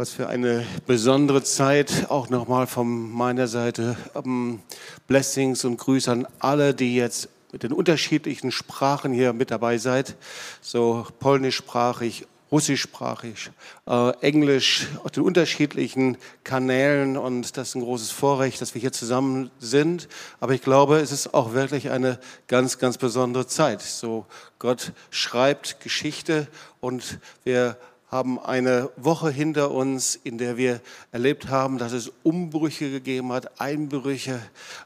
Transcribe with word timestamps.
Was 0.00 0.10
für 0.10 0.28
eine 0.28 0.64
besondere 0.86 1.42
Zeit, 1.42 2.06
auch 2.08 2.28
nochmal 2.28 2.68
von 2.68 3.10
meiner 3.10 3.48
Seite. 3.48 3.96
Um, 4.14 4.62
Blessings 5.08 5.64
und 5.64 5.76
Grüße 5.76 6.08
an 6.08 6.28
alle, 6.38 6.72
die 6.72 6.94
jetzt 6.94 7.28
mit 7.50 7.64
den 7.64 7.72
unterschiedlichen 7.72 8.52
Sprachen 8.52 9.12
hier 9.12 9.32
mit 9.32 9.50
dabei 9.50 9.76
seid. 9.76 10.14
So 10.60 11.04
polnischsprachig, 11.18 12.28
russischsprachig, 12.52 13.50
äh, 13.88 14.10
Englisch, 14.20 14.86
auf 15.02 15.10
den 15.10 15.24
unterschiedlichen 15.24 16.16
Kanälen. 16.44 17.16
Und 17.16 17.56
das 17.56 17.70
ist 17.70 17.74
ein 17.74 17.82
großes 17.82 18.12
Vorrecht, 18.12 18.60
dass 18.60 18.74
wir 18.74 18.80
hier 18.80 18.92
zusammen 18.92 19.50
sind. 19.58 20.06
Aber 20.38 20.54
ich 20.54 20.62
glaube, 20.62 20.98
es 20.98 21.10
ist 21.10 21.34
auch 21.34 21.54
wirklich 21.54 21.90
eine 21.90 22.20
ganz, 22.46 22.78
ganz 22.78 22.98
besondere 22.98 23.48
Zeit. 23.48 23.82
So 23.82 24.26
Gott 24.60 24.92
schreibt 25.10 25.80
Geschichte 25.80 26.46
und 26.78 27.18
wir 27.42 27.76
haben 28.10 28.38
eine 28.38 28.90
Woche 28.96 29.30
hinter 29.30 29.70
uns, 29.70 30.18
in 30.22 30.38
der 30.38 30.56
wir 30.56 30.80
erlebt 31.12 31.48
haben, 31.48 31.76
dass 31.76 31.92
es 31.92 32.10
Umbrüche 32.22 32.90
gegeben 32.90 33.32
hat, 33.32 33.60
Einbrüche. 33.60 34.40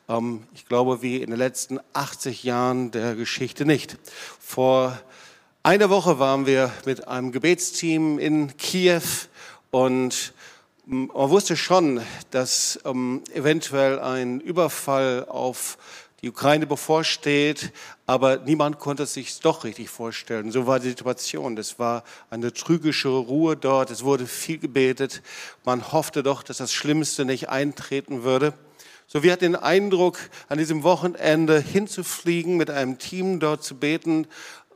Ähm, 0.08 0.42
ich 0.54 0.66
glaube, 0.66 1.02
wie 1.02 1.22
in 1.22 1.30
den 1.30 1.38
letzten 1.38 1.78
80 1.92 2.42
Jahren 2.42 2.90
der 2.90 3.14
Geschichte 3.14 3.64
nicht. 3.64 3.96
Vor 4.40 4.98
einer 5.62 5.88
Woche 5.90 6.18
waren 6.18 6.46
wir 6.46 6.72
mit 6.84 7.06
einem 7.06 7.30
Gebetsteam 7.30 8.18
in 8.18 8.56
Kiew 8.56 9.02
und 9.70 10.34
man 10.84 11.30
wusste 11.30 11.56
schon, 11.56 12.00
dass 12.32 12.80
ähm, 12.84 13.22
eventuell 13.32 14.00
ein 14.00 14.40
Überfall 14.40 15.26
auf 15.28 15.78
die 16.22 16.30
Ukraine 16.30 16.66
bevorsteht, 16.68 17.72
aber 18.06 18.36
niemand 18.38 18.78
konnte 18.78 19.02
es 19.02 19.14
sich 19.14 19.40
doch 19.40 19.64
richtig 19.64 19.90
vorstellen. 19.90 20.52
So 20.52 20.68
war 20.68 20.78
die 20.78 20.88
Situation. 20.88 21.58
Es 21.58 21.80
war 21.80 22.04
eine 22.30 22.52
trügische 22.52 23.08
Ruhe 23.08 23.56
dort. 23.56 23.90
Es 23.90 24.04
wurde 24.04 24.28
viel 24.28 24.58
gebetet. 24.58 25.20
Man 25.64 25.92
hoffte 25.92 26.22
doch, 26.22 26.44
dass 26.44 26.58
das 26.58 26.72
Schlimmste 26.72 27.24
nicht 27.24 27.48
eintreten 27.48 28.22
würde. 28.22 28.54
So, 29.08 29.22
wir 29.22 29.32
hatten 29.32 29.52
den 29.52 29.56
Eindruck, 29.56 30.18
an 30.48 30.58
diesem 30.58 30.84
Wochenende 30.84 31.60
hinzufliegen, 31.60 32.56
mit 32.56 32.70
einem 32.70 32.98
Team 32.98 33.40
dort 33.40 33.64
zu 33.64 33.74
beten 33.74 34.26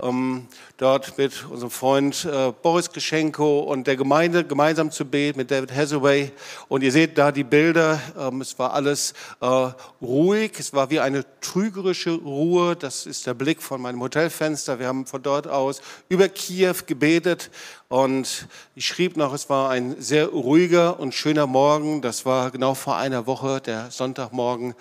ähm, 0.03 0.47
dort 0.77 1.17
mit 1.19 1.45
unserem 1.47 1.71
Freund 1.71 2.25
äh, 2.25 2.53
Boris 2.63 2.91
Geschenko 2.91 3.61
und 3.61 3.87
der 3.87 3.97
Gemeinde 3.97 4.45
gemeinsam 4.45 4.91
zu 4.91 5.05
beten 5.05 5.39
mit 5.39 5.51
David 5.51 5.75
Hathaway. 5.75 6.33
Und 6.69 6.83
ihr 6.83 6.93
seht 6.93 7.17
da 7.19 7.33
die 7.33 7.45
Bilder. 7.45 8.01
Ähm, 8.19 8.41
es 8.41 8.59
war 8.59 8.75
alles 8.75 9.15
äh, 9.41 9.71
ruhig. 10.03 10.53
Es 10.59 10.73
war 10.73 10.91
wie 10.91 11.01
eine 11.01 11.25
trügerische 11.41 12.13
Ruhe. 12.13 12.77
Das 12.77 13.07
ist 13.07 13.27
der 13.27 13.35
Blick 13.35 13.63
von 13.63 13.81
meinem 13.81 14.01
Hotelfenster. 14.01 14.79
Wir 14.79 14.89
haben 14.89 15.07
von 15.07 15.23
dort 15.23 15.47
aus 15.47 15.81
über 16.09 16.29
Kiew 16.29 16.75
gebetet. 16.87 17.51
Und 17.89 18.49
ich 18.75 18.87
schrieb 18.87 19.17
noch, 19.17 19.33
es 19.33 19.49
war 19.49 19.71
ein 19.71 19.97
sehr 20.01 20.27
ruhiger 20.27 20.99
und 20.99 21.15
schöner 21.15 21.47
Morgen. 21.47 22.03
Das 22.03 22.27
war 22.27 22.51
genau 22.51 22.75
vor 22.75 22.97
einer 22.97 23.27
Woche, 23.27 23.61
der 23.61 23.91
Sonntagmorgen. 23.91 24.75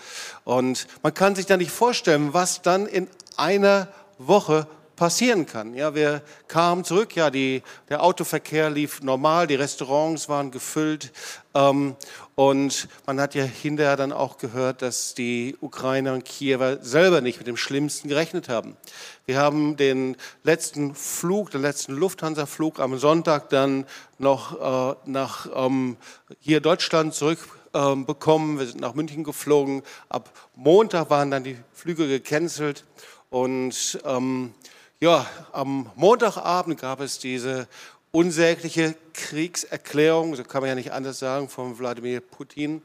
Und 0.44 0.88
man 1.04 1.14
kann 1.14 1.36
sich 1.36 1.46
da 1.46 1.56
nicht 1.56 1.72
vorstellen, 1.72 2.34
was 2.34 2.62
dann 2.62 2.88
in 2.88 3.08
einer 3.38 3.88
Woche 4.18 4.68
passieren 4.96 5.46
kann. 5.46 5.74
Ja, 5.74 5.96
wir 5.96 6.22
kamen 6.48 6.84
zurück, 6.84 7.16
ja, 7.16 7.30
die, 7.30 7.64
der 7.90 8.04
Autoverkehr 8.04 8.70
lief 8.70 9.02
normal, 9.02 9.48
die 9.48 9.56
Restaurants 9.56 10.30
waren 10.30 10.52
gefüllt 10.52 11.12
ähm, 11.54 11.96
und 12.36 12.88
man 13.06 13.20
hat 13.20 13.34
ja 13.36 13.44
hinterher 13.44 13.96
dann 13.96 14.12
auch 14.12 14.38
gehört, 14.38 14.82
dass 14.82 15.14
die 15.14 15.56
Ukrainer 15.62 16.14
und 16.14 16.26
Kiewer 16.26 16.80
selber 16.82 17.22
nicht 17.22 17.38
mit 17.38 17.48
dem 17.48 17.58
Schlimmsten 17.58 18.10
gerechnet 18.10 18.50
haben. 18.50 18.76
Wir 19.26 19.40
haben 19.40 19.78
den 19.78 20.18
letzten 20.44 20.96
Flug, 20.96 21.52
den 21.52 21.62
letzten 21.62 21.94
Lufthansa-Flug 21.94 22.80
am 22.80 22.98
Sonntag 22.98 23.50
dann 23.50 23.86
noch 24.18 24.59
äh, 24.59 24.96
nach 25.06 25.48
ähm, 25.56 25.98
hier 26.40 26.59
Deutschland 26.59 27.14
zurück 27.14 27.40
ähm, 27.74 28.06
bekommen. 28.06 28.59
Wir 28.59 28.66
sind 28.68 28.81
nach 28.81 28.96
München 28.96 29.24
geflogen. 29.24 29.84
Ab 30.09 30.31
Montag 30.56 31.09
waren 31.09 31.31
dann 31.31 31.44
die 31.44 31.58
Flüge 31.74 32.08
gecancelt 32.08 32.86
und 33.30 34.00
ähm, 34.06 34.53
ja, 35.06 35.24
am 35.52 35.92
Montagabend 35.94 36.82
gab 36.82 37.00
es 37.00 37.20
diese 37.20 37.68
unsägliche 38.10 38.96
Kriegserklärung, 39.14 40.34
so 40.36 40.44
kann 40.44 40.62
man 40.62 40.70
ja 40.70 40.74
nicht 40.74 40.94
anders 40.94 41.20
sagen, 41.20 41.48
von 41.48 41.78
Wladimir 41.78 42.22
Putin. 42.22 42.82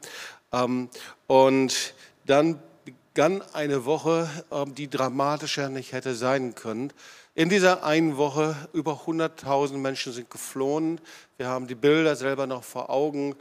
Ähm, 0.53 0.89
und 1.25 1.95
dann 2.27 2.59
begann 2.85 3.41
eine 3.53 3.85
Woche, 3.85 4.29
ähm, 4.51 4.75
die 4.75 4.87
dramatischer 4.87 5.69
nicht 5.69 5.93
hätte 5.93 6.13
sein 6.13 6.53
können. 6.53 6.93
In 7.33 7.49
dieser 7.49 7.83
einen 7.83 8.17
Woche 8.17 8.55
über 8.71 9.01
100.000 9.07 9.77
Menschen 9.77 10.13
sind 10.13 10.29
geflohen. 10.29 11.01
Wir 11.37 11.47
haben 11.47 11.65
die 11.65 11.73
Bilder 11.73 12.15
selber 12.15 12.45
noch 12.45 12.63
vor 12.63 12.91
Augen. 12.91 13.35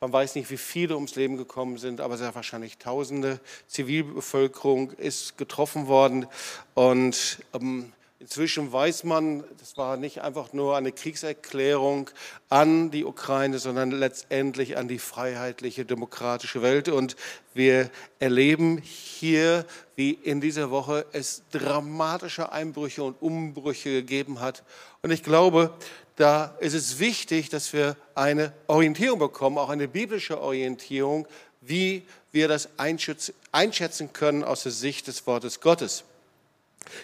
Man 0.00 0.12
weiß 0.12 0.36
nicht, 0.36 0.48
wie 0.52 0.58
viele 0.58 0.94
ums 0.94 1.16
Leben 1.16 1.36
gekommen 1.36 1.76
sind, 1.76 2.00
aber 2.00 2.16
sehr 2.16 2.32
wahrscheinlich 2.36 2.78
Tausende. 2.78 3.40
Zivilbevölkerung 3.66 4.92
ist 4.92 5.36
getroffen 5.36 5.88
worden. 5.88 6.28
Und 6.74 7.40
ähm, 7.52 7.92
inzwischen 8.20 8.72
weiß 8.72 9.02
man, 9.02 9.42
das 9.58 9.76
war 9.76 9.96
nicht 9.96 10.22
einfach 10.22 10.52
nur 10.52 10.76
eine 10.76 10.92
Kriegserklärung 10.92 12.10
an 12.48 12.92
die 12.92 13.04
Ukraine, 13.04 13.58
sondern 13.58 13.90
letztendlich 13.90 14.76
an 14.76 14.86
die 14.86 15.00
freiheitliche, 15.00 15.84
demokratische 15.84 16.62
Welt. 16.62 16.88
Und 16.88 17.16
wir 17.52 17.90
erleben 18.20 18.78
hier, 18.78 19.66
wie 19.96 20.12
in 20.12 20.40
dieser 20.40 20.70
Woche 20.70 21.06
es 21.10 21.42
dramatische 21.50 22.52
Einbrüche 22.52 23.02
und 23.02 23.20
Umbrüche 23.20 23.90
gegeben 23.90 24.38
hat. 24.38 24.62
Und 25.02 25.10
ich 25.10 25.24
glaube, 25.24 25.74
da 26.18 26.56
ist 26.58 26.74
es 26.74 26.98
wichtig, 26.98 27.48
dass 27.48 27.72
wir 27.72 27.96
eine 28.16 28.52
Orientierung 28.66 29.20
bekommen, 29.20 29.56
auch 29.56 29.68
eine 29.68 29.86
biblische 29.86 30.40
Orientierung, 30.40 31.28
wie 31.60 32.02
wir 32.32 32.48
das 32.48 32.68
einschätzen 32.76 34.12
können 34.12 34.42
aus 34.42 34.64
der 34.64 34.72
Sicht 34.72 35.06
des 35.06 35.26
Wortes 35.28 35.60
Gottes. 35.60 36.02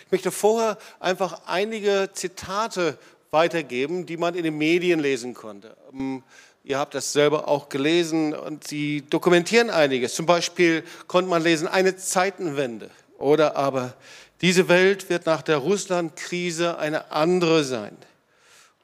Ich 0.05 0.13
möchte 0.13 0.33
vorher 0.33 0.79
einfach 0.99 1.43
einige 1.47 2.11
Zitate 2.13 2.99
weitergeben, 3.31 4.05
die 4.05 4.17
man 4.17 4.35
in 4.35 4.43
den 4.43 4.59
Medien 4.59 4.99
lesen 4.99 5.33
konnte. 5.35 5.77
Ähm, 5.93 6.25
ihr 6.65 6.79
habt 6.79 6.95
das 6.95 7.13
selber 7.13 7.47
auch 7.47 7.69
gelesen 7.69 8.35
und 8.35 8.67
sie 8.67 9.03
dokumentieren 9.09 9.71
einiges. 9.71 10.15
Zum 10.15 10.27
Beispiel 10.27 10.83
konnte 11.07 11.31
man 11.31 11.43
lesen, 11.43 11.69
eine 11.69 11.97
Zeitenwende 11.97 12.91
oder 13.19 13.55
aber 13.55 13.95
diese 14.41 14.69
Welt 14.69 15.09
wird 15.09 15.27
nach 15.27 15.43
der 15.43 15.59
Russland-Krise 15.59 16.79
eine 16.79 17.13
andere 17.13 17.63
sein. 17.63 17.97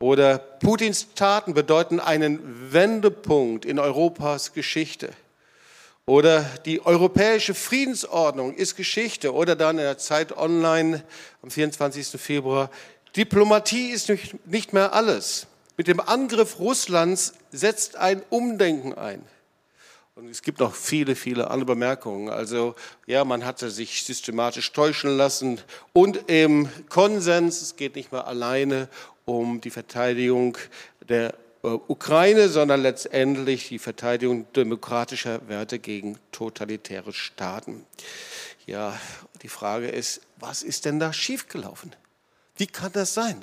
Oder 0.00 0.38
Putins 0.38 1.08
Taten 1.14 1.52
bedeuten 1.52 2.00
einen 2.00 2.72
Wendepunkt 2.72 3.66
in 3.66 3.78
Europas 3.78 4.54
Geschichte. 4.54 5.10
Oder 6.06 6.42
die 6.64 6.84
europäische 6.84 7.54
Friedensordnung 7.54 8.54
ist 8.54 8.76
Geschichte. 8.76 9.34
Oder 9.34 9.56
dann 9.56 9.76
in 9.76 9.84
der 9.84 9.98
Zeit 9.98 10.36
online 10.36 11.04
am 11.42 11.50
24. 11.50 12.18
Februar, 12.20 12.70
Diplomatie 13.14 13.90
ist 13.90 14.10
nicht 14.46 14.72
mehr 14.72 14.94
alles. 14.94 15.46
Mit 15.76 15.86
dem 15.86 16.00
Angriff 16.00 16.58
Russlands 16.58 17.34
setzt 17.52 17.96
ein 17.96 18.22
Umdenken 18.30 18.94
ein. 18.94 19.22
Und 20.20 20.28
es 20.28 20.42
gibt 20.42 20.60
noch 20.60 20.74
viele, 20.74 21.16
viele 21.16 21.50
andere 21.50 21.64
Bemerkungen. 21.64 22.28
Also 22.28 22.74
ja, 23.06 23.24
man 23.24 23.44
hatte 23.46 23.70
sich 23.70 24.04
systematisch 24.04 24.72
täuschen 24.72 25.16
lassen 25.16 25.60
und 25.94 26.28
im 26.28 26.68
Konsens, 26.90 27.62
es 27.62 27.76
geht 27.76 27.96
nicht 27.96 28.12
mehr 28.12 28.26
alleine 28.26 28.88
um 29.24 29.60
die 29.60 29.70
Verteidigung 29.70 30.56
der 31.08 31.34
äh, 31.62 31.68
Ukraine, 31.68 32.48
sondern 32.48 32.82
letztendlich 32.82 33.68
die 33.68 33.78
Verteidigung 33.78 34.50
demokratischer 34.52 35.48
Werte 35.48 35.78
gegen 35.78 36.18
totalitäre 36.32 37.12
Staaten. 37.12 37.84
Ja, 38.66 38.98
die 39.42 39.48
Frage 39.48 39.88
ist, 39.88 40.20
was 40.36 40.62
ist 40.62 40.84
denn 40.84 40.98
da 40.98 41.12
schiefgelaufen? 41.12 41.94
Wie 42.56 42.66
kann 42.66 42.92
das 42.92 43.14
sein? 43.14 43.42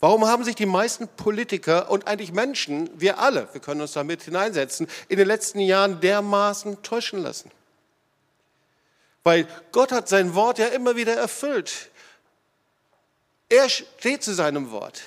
Warum 0.00 0.26
haben 0.26 0.44
sich 0.44 0.54
die 0.54 0.66
meisten 0.66 1.08
Politiker 1.08 1.90
und 1.90 2.06
eigentlich 2.06 2.32
Menschen, 2.32 2.90
wir 3.00 3.18
alle, 3.18 3.48
wir 3.52 3.60
können 3.60 3.80
uns 3.80 3.92
damit 3.92 4.22
hineinsetzen, 4.22 4.86
in 5.08 5.16
den 5.16 5.26
letzten 5.26 5.60
Jahren 5.60 6.00
dermaßen 6.00 6.82
täuschen 6.82 7.22
lassen? 7.22 7.50
Weil 9.22 9.46
Gott 9.72 9.92
hat 9.92 10.08
sein 10.08 10.34
Wort 10.34 10.58
ja 10.58 10.66
immer 10.66 10.96
wieder 10.96 11.14
erfüllt. 11.14 11.90
Er 13.54 13.68
steht 13.68 14.24
zu 14.24 14.34
seinem 14.34 14.72
Wort. 14.72 15.02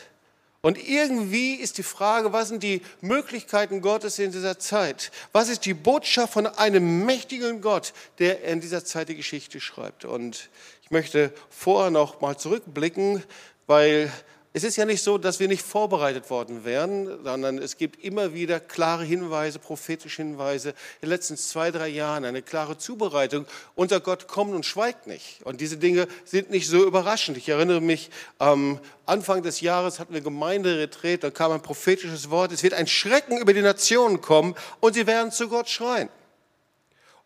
Und 0.61 0.77
irgendwie 0.77 1.55
ist 1.55 1.77
die 1.77 1.83
Frage, 1.83 2.31
was 2.31 2.47
sind 2.47 2.63
die 2.63 2.81
Möglichkeiten 3.01 3.81
Gottes 3.81 4.19
in 4.19 4.31
dieser 4.31 4.57
Zeit? 4.57 5.11
Was 5.33 5.49
ist 5.49 5.65
die 5.65 5.73
Botschaft 5.73 6.31
von 6.31 6.47
einem 6.47 7.05
mächtigen 7.05 7.59
Gott, 7.59 7.91
der 8.19 8.45
in 8.45 8.61
dieser 8.61 8.85
Zeit 8.85 9.09
die 9.09 9.17
Geschichte 9.17 9.59
schreibt? 9.59 10.05
Und 10.05 10.49
ich 10.81 10.91
möchte 10.91 11.33
vorher 11.49 11.91
noch 11.91 12.21
mal 12.21 12.37
zurückblicken, 12.37 13.21
weil 13.65 14.09
es 14.57 14.63
ist 14.63 14.75
ja 14.75 14.85
nicht 14.85 15.03
so, 15.03 15.19
dass 15.19 15.39
wir 15.39 15.47
nicht 15.47 15.61
vorbereitet 15.61 16.31
worden 16.31 16.65
wären, 16.65 17.23
sondern 17.23 17.59
es 17.59 17.77
gibt 17.77 18.03
immer 18.03 18.33
wieder 18.33 18.59
klare 18.59 19.03
Hinweise, 19.03 19.59
prophetische 19.59 20.23
Hinweise. 20.23 20.69
In 20.69 20.75
den 21.03 21.09
letzten 21.09 21.37
zwei, 21.37 21.69
drei 21.69 21.89
Jahren 21.89 22.25
eine 22.25 22.41
klare 22.41 22.75
Zubereitung. 22.75 23.45
Unser 23.75 23.99
Gott 23.99 24.27
kommt 24.27 24.55
und 24.55 24.65
schweigt 24.65 25.05
nicht. 25.05 25.43
Und 25.43 25.61
diese 25.61 25.77
Dinge 25.77 26.07
sind 26.25 26.49
nicht 26.49 26.67
so 26.67 26.83
überraschend. 26.83 27.37
Ich 27.37 27.47
erinnere 27.49 27.81
mich, 27.81 28.09
am 28.39 28.79
Anfang 29.05 29.43
des 29.43 29.61
Jahres 29.61 29.99
hatten 29.99 30.15
wir 30.15 30.21
Gemeinderetreat, 30.21 31.23
da 31.23 31.29
kam 31.29 31.51
ein 31.51 31.61
prophetisches 31.61 32.31
Wort. 32.31 32.51
Es 32.51 32.63
wird 32.63 32.73
ein 32.73 32.87
Schrecken 32.87 33.37
über 33.37 33.53
die 33.53 33.61
Nationen 33.61 34.21
kommen 34.21 34.55
und 34.79 34.95
sie 34.95 35.05
werden 35.05 35.31
zu 35.31 35.49
Gott 35.49 35.69
schreien. 35.69 36.09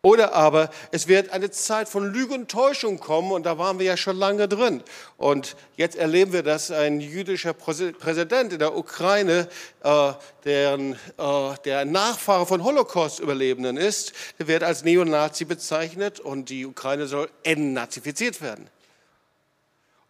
Oder 0.04 0.34
aber 0.34 0.72
es 0.90 1.08
wird 1.08 1.30
eine 1.30 1.52
Zeit 1.52 1.88
von 1.88 2.12
Lüge 2.12 2.34
und 2.34 2.50
Täuschung 2.50 3.00
kommen 3.00 3.32
und 3.32 3.46
da 3.46 3.60
waren 3.60 3.78
wir 3.78 3.86
ja 3.86 3.98
schon 3.98 4.18
lange 4.18 4.48
drin. 4.48 4.82
Und 5.18 5.56
jetzt 5.78 5.96
erleben 5.96 6.34
wir, 6.34 6.42
dass 6.42 6.72
ein 6.72 7.02
jüdischer 7.02 7.54
Präsident 7.54 8.52
in 8.52 8.58
der 8.58 8.76
Ukraine, 8.76 9.48
äh, 9.84 10.14
deren, 10.44 10.94
äh, 10.94 11.54
der 11.66 11.86
Nachfahre 11.86 12.48
von 12.48 12.64
Holocaust-Überlebenden 12.64 13.78
ist, 13.78 14.14
der 14.40 14.48
wird 14.48 14.64
als 14.64 14.84
Neonazi 14.84 15.46
bezeichnet 15.46 16.20
und 16.20 16.50
die 16.50 16.66
Ukraine 16.66 17.06
soll 17.06 17.30
entnazifiziert 17.44 18.42
werden. 18.42 18.72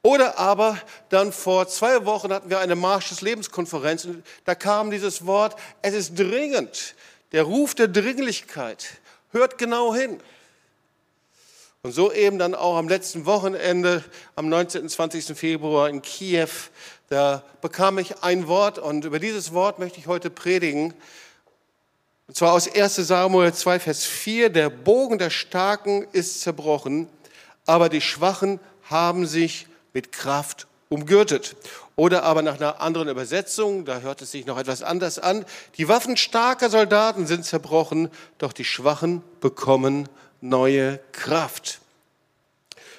Oder 0.04 0.40
aber 0.40 0.80
dann 1.10 1.34
vor 1.34 1.68
zwei 1.68 2.06
Wochen 2.06 2.32
hatten 2.32 2.50
wir 2.50 2.60
eine 2.60 2.76
Marsch 2.76 3.10
des 3.10 3.20
Lebenskonferenz 3.20 4.06
und 4.06 4.24
da 4.46 4.56
kam 4.56 4.90
dieses 4.90 5.26
Wort, 5.26 5.58
es 5.82 5.94
ist 5.94 6.18
dringend, 6.18 6.96
der 7.34 7.44
Ruf 7.44 7.76
der 7.76 7.90
Dringlichkeit 7.90 9.01
Hört 9.32 9.58
genau 9.58 9.96
hin. 9.96 10.20
Und 11.84 11.94
so 11.94 12.12
eben 12.12 12.38
dann 12.38 12.54
auch 12.54 12.78
am 12.78 12.88
letzten 12.88 13.26
Wochenende, 13.26 14.04
am 14.36 14.50
19. 14.50 14.84
und 14.84 14.90
20. 14.90 15.38
Februar 15.38 15.90
in 15.90 16.02
Kiew, 16.02 16.50
da 17.10 17.44
bekam 17.62 17.98
ich 17.98 18.24
ein 18.24 18.48
Wort 18.48 18.78
und 18.78 19.06
über 19.06 19.20
dieses 19.20 19.54
Wort 19.54 19.80
möchte 19.80 20.00
ich 20.00 20.08
heute 20.08 20.30
predigen. 20.30 20.94
Und 22.28 22.36
zwar 22.36 22.54
aus 22.54 22.74
1 22.74 22.96
Samuel 22.96 23.54
2, 23.54 23.80
Vers 23.80 24.06
4, 24.06 24.50
der 24.50 24.70
Bogen 24.70 25.18
der 25.18 25.30
Starken 25.30 26.06
ist 26.12 26.42
zerbrochen, 26.42 27.10
aber 27.66 27.90
die 27.90 28.02
Schwachen 28.02 28.60
haben 28.84 29.26
sich 29.26 29.66
mit 29.94 30.12
Kraft 30.12 30.68
umgürtet. 30.90 31.56
Oder 31.96 32.24
aber 32.24 32.42
nach 32.42 32.56
einer 32.56 32.82
anderen 32.82 33.10
Übersetzung, 33.10 33.86
da 33.86 34.00
hört 34.00 34.22
es 34.22 34.32
sich 34.32 34.46
noch 34.46 34.58
etwas 34.58 34.82
anders 34.82 35.20
an, 35.20 35.46
die 35.78 35.88
Waffen 35.88 36.18
starker 36.18 36.70
Soldaten 36.70 37.28
sind 37.28 37.46
zerbrochen, 37.46 38.10
doch 38.38 38.54
die 38.54 38.66
Schwachen 38.66 39.22
bekommen 39.40 40.08
neue 40.40 41.00
Kraft. 41.12 41.80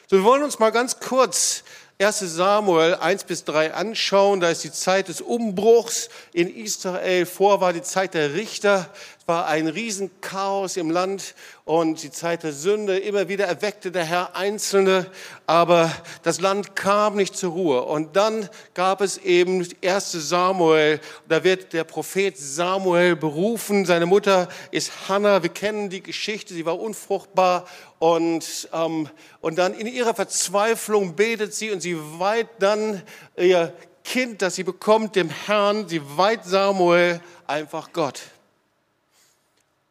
So, 0.08 0.16
wir 0.18 0.24
wollen 0.24 0.42
uns 0.42 0.58
mal 0.58 0.70
ganz 0.70 1.00
kurz 1.00 1.64
1 1.98 2.18
Samuel 2.18 2.96
1 2.96 3.24
bis 3.24 3.44
3 3.44 3.74
anschauen. 3.74 4.40
Da 4.40 4.50
ist 4.50 4.64
die 4.64 4.72
Zeit 4.72 5.08
des 5.08 5.20
Umbruchs 5.20 6.08
in 6.32 6.54
Israel. 6.54 7.26
Vor 7.26 7.60
war 7.60 7.72
die 7.72 7.82
Zeit 7.82 8.14
der 8.14 8.34
Richter. 8.34 8.88
Es 9.22 9.28
war 9.28 9.46
ein 9.46 9.68
Riesenchaos 9.68 10.76
im 10.76 10.90
Land 10.90 11.36
und 11.64 12.02
die 12.02 12.10
Zeit 12.10 12.42
der 12.42 12.52
Sünde. 12.52 12.98
Immer 12.98 13.28
wieder 13.28 13.44
erweckte 13.46 13.92
der 13.92 14.04
Herr 14.04 14.34
Einzelne, 14.34 15.06
aber 15.46 15.92
das 16.24 16.40
Land 16.40 16.74
kam 16.74 17.14
nicht 17.14 17.36
zur 17.36 17.52
Ruhe. 17.52 17.82
Und 17.82 18.16
dann 18.16 18.48
gab 18.74 19.00
es 19.00 19.18
eben 19.18 19.64
1 19.80 20.10
Samuel. 20.10 20.98
Da 21.28 21.44
wird 21.44 21.72
der 21.72 21.84
Prophet 21.84 22.36
Samuel 22.36 23.14
berufen. 23.14 23.86
Seine 23.86 24.06
Mutter 24.06 24.48
ist 24.72 25.08
Hannah. 25.08 25.44
Wir 25.44 25.50
kennen 25.50 25.88
die 25.88 26.02
Geschichte. 26.02 26.52
Sie 26.52 26.66
war 26.66 26.80
unfruchtbar 26.80 27.66
und, 28.00 28.68
ähm, 28.72 29.08
und 29.40 29.56
dann 29.56 29.72
in 29.74 29.86
ihrer 29.86 30.14
Verzweiflung 30.14 31.14
betet 31.14 31.54
sie 31.54 31.70
und 31.70 31.80
sie 31.80 31.96
weiht 32.18 32.48
dann 32.58 33.00
ihr 33.36 33.72
Kind, 34.02 34.42
das 34.42 34.56
sie 34.56 34.64
bekommt, 34.64 35.14
dem 35.14 35.30
Herrn. 35.30 35.86
Sie 35.88 36.02
weiht 36.16 36.44
Samuel 36.44 37.20
einfach 37.46 37.92
Gott 37.92 38.20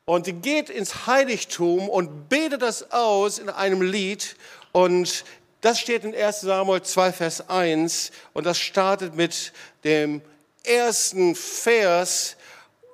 und 0.05 0.25
sie 0.25 0.33
geht 0.33 0.69
ins 0.69 1.05
Heiligtum 1.07 1.87
und 1.89 2.29
betet 2.29 2.61
das 2.61 2.91
aus 2.91 3.39
in 3.39 3.49
einem 3.49 3.81
Lied. 3.81 4.35
Und 4.71 5.23
das 5.61 5.79
steht 5.79 6.03
in 6.03 6.15
1 6.15 6.41
Samuel 6.41 6.81
2, 6.81 7.11
Vers 7.11 7.49
1. 7.49 8.11
Und 8.33 8.45
das 8.45 8.57
startet 8.57 9.15
mit 9.15 9.53
dem 9.83 10.21
ersten 10.63 11.35
Vers. 11.35 12.35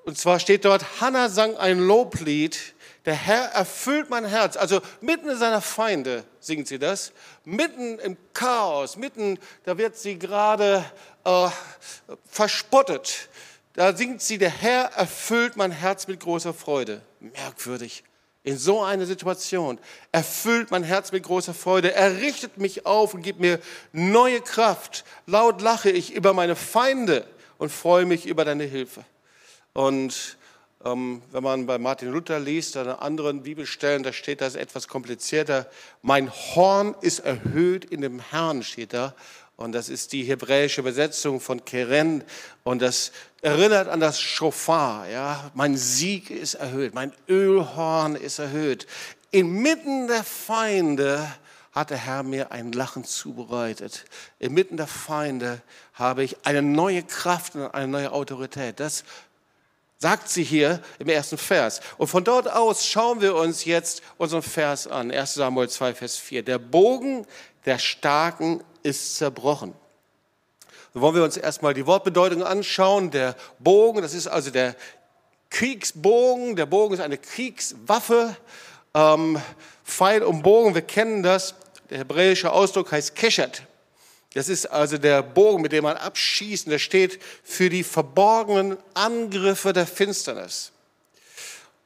Und 0.06 0.18
zwar 0.18 0.39
steht 0.39 0.65
dort, 0.65 1.01
Hannah 1.01 1.30
sang 1.30 1.56
ein 1.57 1.80
Loblied. 1.80 2.74
Der 3.06 3.15
Herr 3.15 3.45
erfüllt 3.54 4.09
mein 4.09 4.25
Herz. 4.25 4.57
Also 4.57 4.81
mitten 5.00 5.30
in 5.30 5.38
seiner 5.38 5.62
Feinde 5.62 6.25
singt 6.42 6.68
sie 6.68 6.77
das. 6.77 7.13
Mitten 7.45 8.00
im 8.00 8.18
Chaos, 8.33 8.98
mitten, 8.98 9.39
da 9.63 9.77
wird 9.77 9.95
sie 9.98 10.19
gerade 10.19 10.83
äh, 11.24 11.48
verspottet. 12.30 13.30
Da 13.77 13.95
singt 13.95 14.24
sie, 14.24 14.39
der 14.39 14.50
Herr 14.50 14.85
erfüllt 14.95 15.56
mein 15.56 15.69
Herz 15.69 16.07
mit 16.07 16.19
großer 16.19 16.51
Freude. 16.51 17.03
Merkwürdig. 17.19 18.03
In 18.41 18.57
so 18.57 18.81
einer 18.81 19.06
Situation 19.06 19.77
erfüllt 20.12 20.71
mein 20.71 20.81
Herz 20.81 21.12
mit 21.12 21.21
großer 21.21 21.53
Freude. 21.53 21.94
Er 21.94 22.18
richtet 22.18 22.57
mich 22.57 22.88
auf 22.88 23.13
und 23.13 23.21
gibt 23.21 23.39
mir 23.39 23.59
neue 23.91 24.41
Kraft. 24.41 25.06
Laut 25.27 25.62
lache 25.62 25.91
ich 25.91 26.12
über 26.12 26.33
meine 26.33 26.56
Feinde 26.56 27.27
und 27.59 27.71
freue 27.71 28.07
mich 28.07 28.25
über 28.25 28.45
deine 28.45 28.63
Hilfe. 28.63 29.06
Und 29.74 30.38
ähm, 30.83 31.21
wenn 31.31 31.44
man 31.44 31.68
bei 31.68 31.77
Martin 31.77 32.09
Luther 32.09 32.39
liest, 32.39 32.77
an 32.77 32.88
anderen 32.88 33.44
Bibelstellen, 33.44 34.01
da 34.01 34.12
steht 34.12 34.41
das 34.41 34.56
etwas 34.56 34.88
komplizierter. 34.88 35.69
Mein 36.01 36.31
Horn 36.31 36.95
ist 37.01 37.19
erhöht 37.19 37.85
in 37.85 38.01
dem 38.01 38.21
Herrn, 38.31 38.63
steht 38.63 38.94
da. 38.94 39.13
Und 39.57 39.71
das 39.71 39.89
ist 39.89 40.13
die 40.13 40.24
hebräische 40.24 40.81
Übersetzung 40.81 41.42
von 41.42 41.65
Keren. 41.65 42.24
Und 42.63 42.81
das 42.83 43.12
erinnert 43.42 43.88
an 43.88 44.00
das 44.00 44.21
Schofar. 44.21 45.09
Ja? 45.09 45.50
Mein 45.56 45.75
Sieg 45.75 46.30
ist 46.30 46.54
erhöht, 46.54 46.94
mein 46.94 47.12
Ölhorn 47.27 48.15
ist 48.15 48.38
erhöht. 48.38 48.86
Inmitten 49.31 50.07
der 50.07 50.24
Feinde 50.24 51.27
hat 51.71 51.89
der 51.89 51.98
Herr 51.98 52.21
mir 52.21 52.51
ein 52.51 52.71
Lachen 52.71 53.04
zubereitet. 53.04 54.06
Inmitten 54.38 54.77
der 54.77 54.88
Feinde 54.88 55.62
habe 55.94 56.24
ich 56.24 56.38
eine 56.44 56.62
neue 56.62 57.01
Kraft 57.01 57.56
und 57.56 57.65
eine 57.74 57.88
neue 57.88 58.12
Autorität. 58.12 58.80
Das 58.80 59.04
sagt 59.98 60.30
sie 60.30 60.44
hier 60.44 60.81
im 61.00 61.09
ersten 61.09 61.38
Vers. 61.39 61.81
Und 61.98 62.07
von 62.07 62.24
dort 62.24 62.48
aus 62.48 62.86
schauen 62.86 63.21
wir 63.21 63.33
uns 63.36 63.65
jetzt 63.65 64.04
unseren 64.18 64.44
Vers 64.44 64.86
an. 64.86 65.12
1 65.12 65.33
Samuel 65.33 65.68
2, 65.69 65.95
Vers 65.95 66.18
4. 66.18 66.44
Der 66.44 66.59
Bogen 66.59 67.25
der 67.67 67.79
Starken 67.79 68.63
ist 68.81 69.17
zerbrochen. 69.17 69.73
Dann 70.93 71.01
wollen 71.01 71.15
wir 71.15 71.23
uns 71.23 71.35
erstmal 71.35 71.73
die 71.73 71.85
Wortbedeutung 71.85 72.41
anschauen. 72.41 73.11
Der 73.11 73.35
Bogen, 73.59 74.01
das 74.01 74.13
ist 74.13 74.27
also 74.27 74.49
der 74.49 74.75
Kriegsbogen. 75.49 76.55
Der 76.55 76.65
Bogen 76.65 76.93
ist 76.93 77.01
eine 77.01 77.17
Kriegswaffe. 77.17 78.35
Ähm, 78.93 79.39
Pfeil 79.83 80.23
und 80.23 80.43
Bogen, 80.43 80.75
wir 80.75 80.81
kennen 80.81 81.23
das. 81.23 81.55
Der 81.89 81.99
hebräische 81.99 82.51
Ausdruck 82.51 82.91
heißt 82.91 83.15
Keshet. 83.15 83.63
Das 84.33 84.47
ist 84.47 84.65
also 84.65 84.97
der 84.97 85.21
Bogen, 85.21 85.61
mit 85.61 85.73
dem 85.73 85.83
man 85.83 85.97
abschießt. 85.97 86.68
Und 86.68 86.71
der 86.71 86.80
steht 86.80 87.19
für 87.44 87.69
die 87.69 87.83
verborgenen 87.83 88.77
Angriffe 88.94 89.73
der 89.73 89.87
Finsternis. 89.87 90.71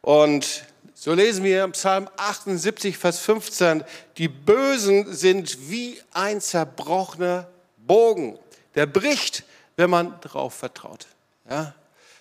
Und 0.01 0.63
so 1.03 1.15
lesen 1.15 1.43
wir 1.43 1.63
im 1.63 1.71
Psalm 1.71 2.07
78, 2.15 2.95
Vers 2.95 3.17
15, 3.21 3.83
die 4.19 4.27
Bösen 4.27 5.11
sind 5.11 5.71
wie 5.71 5.99
ein 6.13 6.39
zerbrochener 6.39 7.47
Bogen. 7.77 8.37
Der 8.75 8.85
bricht, 8.85 9.43
wenn 9.77 9.89
man 9.89 10.13
darauf 10.21 10.53
vertraut. 10.53 11.07
Ja? 11.49 11.73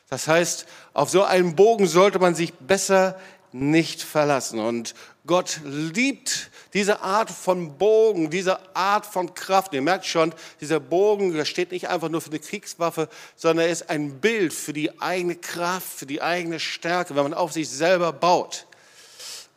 Das 0.08 0.26
heißt, 0.26 0.64
auf 0.94 1.10
so 1.10 1.24
einen 1.24 1.56
Bogen 1.56 1.86
sollte 1.86 2.18
man 2.20 2.34
sich 2.34 2.54
besser 2.54 3.20
nicht 3.52 4.00
verlassen. 4.00 4.58
Und 4.58 4.94
Gott 5.26 5.60
liebt 5.62 6.50
diese 6.72 7.02
Art 7.02 7.30
von 7.30 7.76
Bogen, 7.76 8.30
diese 8.30 8.74
Art 8.74 9.04
von 9.04 9.34
Kraft. 9.34 9.74
Ihr 9.74 9.82
merkt 9.82 10.06
schon, 10.06 10.32
dieser 10.62 10.80
Bogen, 10.80 11.34
der 11.34 11.44
steht 11.44 11.72
nicht 11.72 11.90
einfach 11.90 12.08
nur 12.08 12.22
für 12.22 12.30
eine 12.30 12.38
Kriegswaffe, 12.38 13.10
sondern 13.36 13.66
er 13.66 13.72
ist 13.72 13.90
ein 13.90 14.20
Bild 14.20 14.54
für 14.54 14.72
die 14.72 15.02
eigene 15.02 15.36
Kraft, 15.36 15.86
für 15.86 16.06
die 16.06 16.22
eigene 16.22 16.58
Stärke, 16.58 17.14
wenn 17.14 17.24
man 17.24 17.34
auf 17.34 17.52
sich 17.52 17.68
selber 17.68 18.14
baut. 18.14 18.66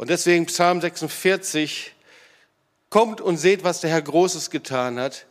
Und 0.04 0.10
deswegen 0.10 0.48
Psalm 0.48 0.82
46, 0.82 1.94
kommt 2.90 3.22
und 3.22 3.38
seht, 3.38 3.64
was 3.64 3.80
der 3.80 3.90
Herr 3.90 4.02
Großes 4.02 4.50
getan 4.50 5.00
hat. 5.00 5.26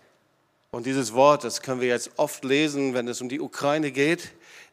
Und 0.70 0.86
dieses 0.86 1.12
Wort, 1.12 1.44
das 1.44 1.60
können 1.60 1.82
wir 1.82 1.88
jetzt 1.88 2.12
oft 2.16 2.42
lesen, 2.42 2.94
wenn 2.94 3.06
es 3.06 3.20
um 3.20 3.28
die 3.28 3.42
Ukraine 3.42 3.90
geht. 3.90 4.30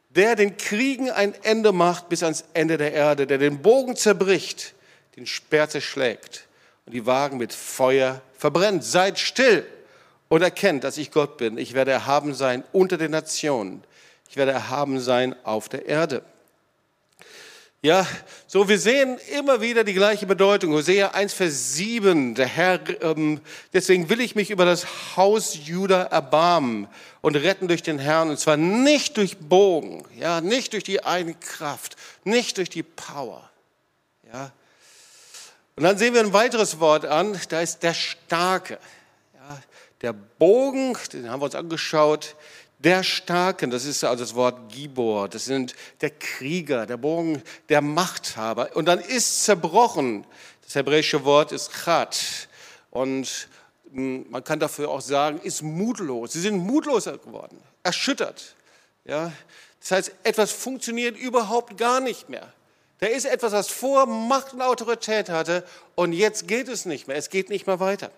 Der 0.08 0.38
den 0.38 0.56
Kriegen 0.56 1.12
ein 1.12 1.34
Ende 1.44 1.74
macht 1.74 2.08
bis 2.08 2.24
ans 2.24 2.46
Ende 2.54 2.78
der 2.78 2.94
Erde, 2.94 3.28
der 3.28 3.40
den 3.40 3.62
Bogen 3.62 3.98
zerbricht, 3.98 4.74
den 5.18 5.28
Speer 5.28 5.68
zerschlägt 5.68 6.48
und 6.86 6.94
die 6.94 7.06
Wagen 7.06 7.38
mit 7.38 7.52
Feuer 7.52 8.22
verbrennt. 8.38 8.86
Seid 8.86 9.20
still 9.20 9.66
und 10.30 10.42
erkennt, 10.42 10.86
dass 10.86 10.98
ich 10.98 11.12
Gott 11.12 11.36
bin. 11.36 11.58
Ich 11.58 11.74
werde 11.74 11.92
erhaben 11.92 12.34
sein 12.34 12.64
unter 12.72 12.98
den 12.98 13.12
Nationen. 13.12 13.84
Ich 14.30 14.38
werde 14.38 14.54
erhaben 14.54 15.02
sein 15.02 15.36
auf 15.44 15.68
der 15.68 15.88
Erde. 15.88 16.24
Ja, 17.82 18.06
so 18.46 18.68
wir 18.68 18.78
sehen 18.78 19.18
immer 19.38 19.62
wieder 19.62 19.86
die 19.86 19.94
gleiche 19.94 20.26
Bedeutung. 20.26 20.74
Hosea 20.74 21.12
1, 21.12 21.34
Vers 21.34 21.76
7, 21.76 22.36
der 22.36 22.48
Herr, 22.48 22.82
ähm, 23.02 23.40
deswegen 23.72 24.10
will 24.10 24.20
ich 24.20 24.36
mich 24.36 24.50
über 24.50 24.66
das 24.66 25.16
Haus 25.16 25.58
Juda 25.66 26.04
erbarmen 26.04 26.90
und 27.22 27.38
retten 27.38 27.70
durch 27.70 27.82
den 27.82 27.98
Herrn. 27.98 28.32
Und 28.32 28.38
zwar 28.38 28.58
nicht 28.58 29.16
durch 29.16 29.38
Bogen, 29.38 30.04
ja, 30.18 30.42
nicht 30.42 30.74
durch 30.74 30.84
die 30.84 31.06
eigene 31.06 31.36
Kraft, 31.36 31.96
nicht 32.26 32.58
durch 32.58 32.70
die 32.70 32.84
Power. 32.84 33.50
Ja. 34.34 34.52
Und 35.78 35.84
dann 35.84 35.98
sehen 35.98 36.14
wir 36.14 36.20
ein 36.20 36.34
weiteres 36.34 36.82
Wort 36.82 37.06
an, 37.06 37.40
da 37.48 37.62
ist 37.62 37.82
der 37.82 37.94
Starke. 37.94 38.78
Ja, 39.36 39.62
der 40.02 40.12
Bogen, 40.12 40.98
den 41.14 41.30
haben 41.30 41.40
wir 41.40 41.46
uns 41.46 41.56
angeschaut, 41.56 42.36
der 42.80 43.04
Starken, 43.04 43.70
das 43.70 43.86
ist 43.86 44.04
also 44.04 44.24
das 44.24 44.36
Wort 44.36 44.72
Gibor, 44.72 45.28
das 45.28 45.46
sind 45.46 45.76
der 46.00 46.12
Krieger, 46.12 46.86
der 46.86 46.98
Bogen, 46.98 47.44
der 47.68 47.82
Machthaber. 47.82 48.76
Und 48.76 48.86
dann 48.86 49.00
ist 49.00 49.44
zerbrochen. 49.44 50.26
Das 50.64 50.76
hebräische 50.76 51.26
Wort 51.26 51.52
ist 51.52 51.72
Chat. 51.84 52.48
Und 52.90 53.50
hm, 53.92 54.26
man 54.30 54.44
kann 54.44 54.60
dafür 54.60 54.90
auch 54.90 55.02
sagen, 55.02 55.40
ist 55.44 55.62
mutlos. 55.62 56.34
Sie 56.34 56.42
sind 56.42 56.58
mutloser 56.58 57.18
geworden, 57.18 57.62
erschüttert. 57.84 58.56
Ja? 59.04 59.34
Das 59.82 59.92
heißt, 59.92 60.12
etwas 60.24 60.52
funktioniert 60.52 61.18
überhaupt 61.18 61.78
gar 61.78 62.00
nicht 62.00 62.30
mehr. 62.30 62.54
Da 63.00 63.08
ist 63.08 63.26
etwas, 63.26 63.52
was 63.52 63.70
vor 63.70 64.06
Macht 64.06 64.54
und 64.54 64.62
Autorität 64.62 65.30
hatte 65.30 65.66
und 65.96 66.14
jetzt 66.14 66.48
geht 66.48 66.68
es 66.68 66.86
nicht 66.86 67.08
mehr. 67.08 67.18
Es 67.18 67.30
geht 67.30 67.50
nicht 67.50 67.68
mehr 67.68 67.80
weiter. 67.80 68.12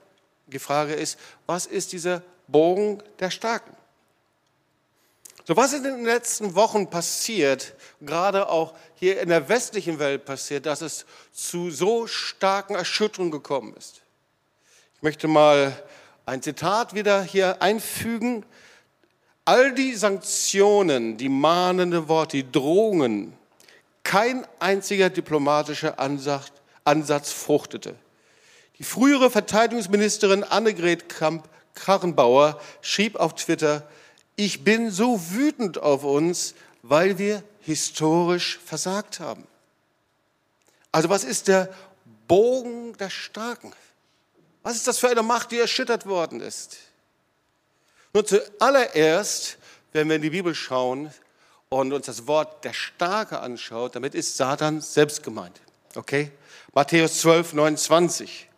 Die 0.48 0.60
Frage 0.60 0.94
ist, 0.94 1.18
was 1.46 1.66
ist 1.66 1.94
dieser 1.94 2.22
Bogen 2.48 3.02
der 3.20 3.30
Starken? 3.30 3.76
So, 5.48 5.58
was 5.58 5.74
ist 5.74 5.86
in 5.86 5.96
den 5.96 6.06
letzten 6.06 6.54
Wochen 6.54 6.90
passiert, 6.90 7.74
gerade 8.00 8.48
auch 8.50 8.74
hier 8.96 9.20
in 9.22 9.30
der 9.30 9.50
westlichen 9.50 9.98
Welt 9.98 10.26
passiert, 10.26 10.68
dass 10.68 10.82
es 10.82 11.06
zu 11.32 11.72
so 11.72 12.06
starken 12.06 12.76
Erschütterungen 12.76 13.32
gekommen 13.32 13.74
ist? 13.76 14.02
Ich 14.96 15.02
möchte 15.02 15.28
mal 15.28 15.76
ein 16.28 16.44
Zitat 16.44 16.94
wieder 16.94 17.24
hier 17.24 17.62
einfügen. 17.62 18.46
All 19.46 19.74
die 19.74 19.96
Sanktionen, 19.96 21.18
die 21.18 21.30
mahnende 21.30 22.08
Worte, 22.08 22.38
die 22.38 22.52
Drohungen, 22.52 23.34
kein 24.04 24.46
einziger 24.60 25.10
diplomatischer 25.10 26.00
Ansatz, 26.00 26.52
Ansatz 26.84 27.32
fruchtete. 27.32 27.96
Die 28.78 28.84
frühere 28.84 29.32
Verteidigungsministerin 29.32 30.44
Annegret 30.44 31.10
Kramp-Karrenbauer 31.10 32.60
schrieb 32.82 33.16
auf 33.16 33.36
Twitter, 33.36 33.88
ich 34.46 34.64
bin 34.64 34.90
so 34.90 35.22
wütend 35.30 35.78
auf 35.78 36.04
uns, 36.04 36.56
weil 36.82 37.20
wir 37.20 37.44
historisch 37.60 38.60
versagt 38.66 39.20
haben. 39.20 39.46
Also 40.92 41.10
was 41.10 41.24
ist 41.24 41.48
der 41.48 41.70
Bogen 42.28 42.98
der 42.98 43.12
Starken? 43.12 43.72
Was 44.64 44.76
ist 44.76 44.88
das 44.88 44.98
für 44.98 45.10
eine 45.10 45.22
Macht, 45.22 45.52
die 45.52 45.60
erschüttert 45.60 46.08
worden 46.08 46.40
ist? 46.40 46.78
Nur 48.14 48.26
zuallererst, 48.26 49.60
wenn 49.94 50.10
wir 50.10 50.16
in 50.16 50.24
die 50.24 50.32
Bibel 50.32 50.56
schauen 50.56 51.14
und 51.70 51.94
uns 51.94 52.08
das 52.08 52.26
Wort 52.26 52.64
der 52.64 52.74
Starke 52.74 53.42
anschaut, 53.42 53.96
damit 53.96 54.16
ist 54.16 54.38
Satan 54.38 54.82
selbst 54.82 55.22
gemeint. 55.22 55.62
Okay? 55.94 56.32
Matthäus 56.74 57.20
12, 57.20 57.54
29. 57.54 58.50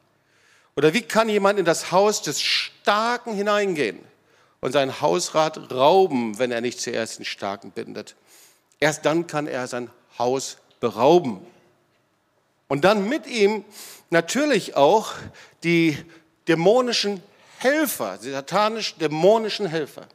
Oder 0.78 0.94
wie 0.94 1.02
kann 1.02 1.28
jemand 1.28 1.60
in 1.60 1.66
das 1.66 1.92
Haus 1.92 2.22
des 2.22 2.42
Starken 2.42 3.34
hineingehen? 3.34 4.13
Und 4.64 4.72
sein 4.72 5.02
Hausrat 5.02 5.74
rauben, 5.74 6.40
wenn 6.40 6.54
er 6.54 6.62
nicht 6.62 6.80
zuerst 6.80 7.20
den 7.20 7.26
Starken 7.26 7.72
bindet. 7.72 8.16
Erst 8.80 9.06
dann 9.06 9.28
kann 9.28 9.46
er 9.46 9.68
sein 9.68 9.90
Haus 10.18 10.58
berauben. 10.80 11.46
Und 12.70 12.86
dann 12.86 13.10
mit 13.10 13.28
ihm 13.28 13.66
natürlich 14.10 14.78
auch 14.78 15.16
die 15.66 15.98
dämonischen 16.48 17.22
Helfer, 17.58 18.18
die 18.24 18.32
satanisch-dämonischen 18.32 19.66
Helfer. 19.66 20.08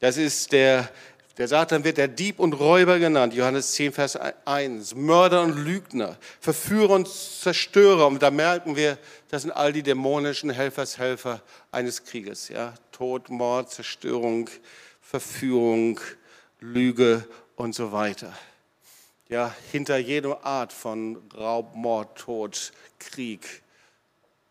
Das 0.00 0.16
ist 0.16 0.50
der, 0.50 0.90
der 1.38 1.46
Satan 1.46 1.84
wird 1.84 1.98
der 1.98 2.08
Dieb 2.08 2.40
und 2.40 2.54
Räuber 2.54 2.98
genannt, 2.98 3.34
Johannes 3.34 3.70
10, 3.72 3.92
Vers 3.92 4.18
1, 4.46 4.96
Mörder 4.96 5.42
und 5.42 5.64
Lügner, 5.64 6.16
Verführer 6.40 6.94
und 6.94 7.06
Zerstörer. 7.06 8.08
Und 8.08 8.20
da 8.20 8.32
merken 8.32 8.74
wir, 8.74 8.98
das 9.28 9.42
sind 9.42 9.52
all 9.52 9.72
die 9.72 9.84
dämonischen 9.84 10.50
Helfershelfer 10.50 11.40
eines 11.70 12.02
Krieges. 12.02 12.48
Ja? 12.48 12.74
Tod, 12.96 13.28
Mord, 13.28 13.70
Zerstörung, 13.70 14.48
Verführung, 15.02 16.00
Lüge 16.60 17.28
und 17.54 17.74
so 17.74 17.92
weiter. 17.92 18.32
Ja, 19.28 19.54
hinter 19.70 19.98
jeder 19.98 20.46
Art 20.46 20.72
von 20.72 21.22
Raub, 21.36 21.74
Mord, 21.74 22.16
Tod, 22.16 22.72
Krieg 22.98 23.62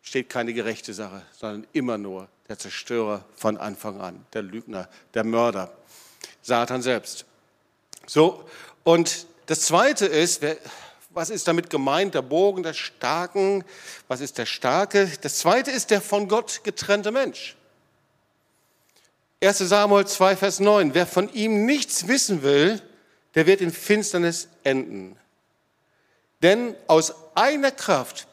steht 0.03 0.29
keine 0.29 0.53
gerechte 0.53 0.93
Sache, 0.93 1.23
sondern 1.31 1.65
immer 1.73 1.97
nur 1.97 2.27
der 2.47 2.59
Zerstörer 2.59 3.25
von 3.35 3.57
Anfang 3.57 3.99
an, 3.99 4.23
der 4.33 4.43
Lügner, 4.43 4.89
der 5.15 5.23
Mörder, 5.23 5.75
Satan 6.43 6.83
selbst. 6.83 7.25
So, 8.05 8.47
und 8.83 9.25
das 9.47 9.61
Zweite 9.61 10.05
ist, 10.05 10.43
was 11.09 11.31
ist 11.31 11.47
damit 11.47 11.71
gemeint, 11.71 12.13
der 12.13 12.21
Bogen 12.21 12.61
der 12.61 12.73
Starken, 12.73 13.63
was 14.07 14.21
ist 14.21 14.37
der 14.37 14.45
Starke? 14.45 15.11
Das 15.21 15.39
Zweite 15.39 15.71
ist 15.71 15.89
der 15.89 15.99
von 15.99 16.27
Gott 16.27 16.63
getrennte 16.63 17.11
Mensch. 17.11 17.55
1 19.45 19.59
Samuel 19.59 20.07
2, 20.07 20.35
Vers 20.35 20.59
9. 20.59 20.93
Wer 20.93 21.05
von 21.05 21.31
ihm 21.33 21.65
nichts 21.65 22.07
wissen 22.07 22.41
will, 22.41 22.81
der 23.35 23.45
wird 23.45 23.61
in 23.61 23.71
Finsternis 23.71 24.47
enden. 24.63 25.17
Denn 26.41 26.75
aus 26.87 27.13
einer 27.35 27.71
Kraft 27.71 28.27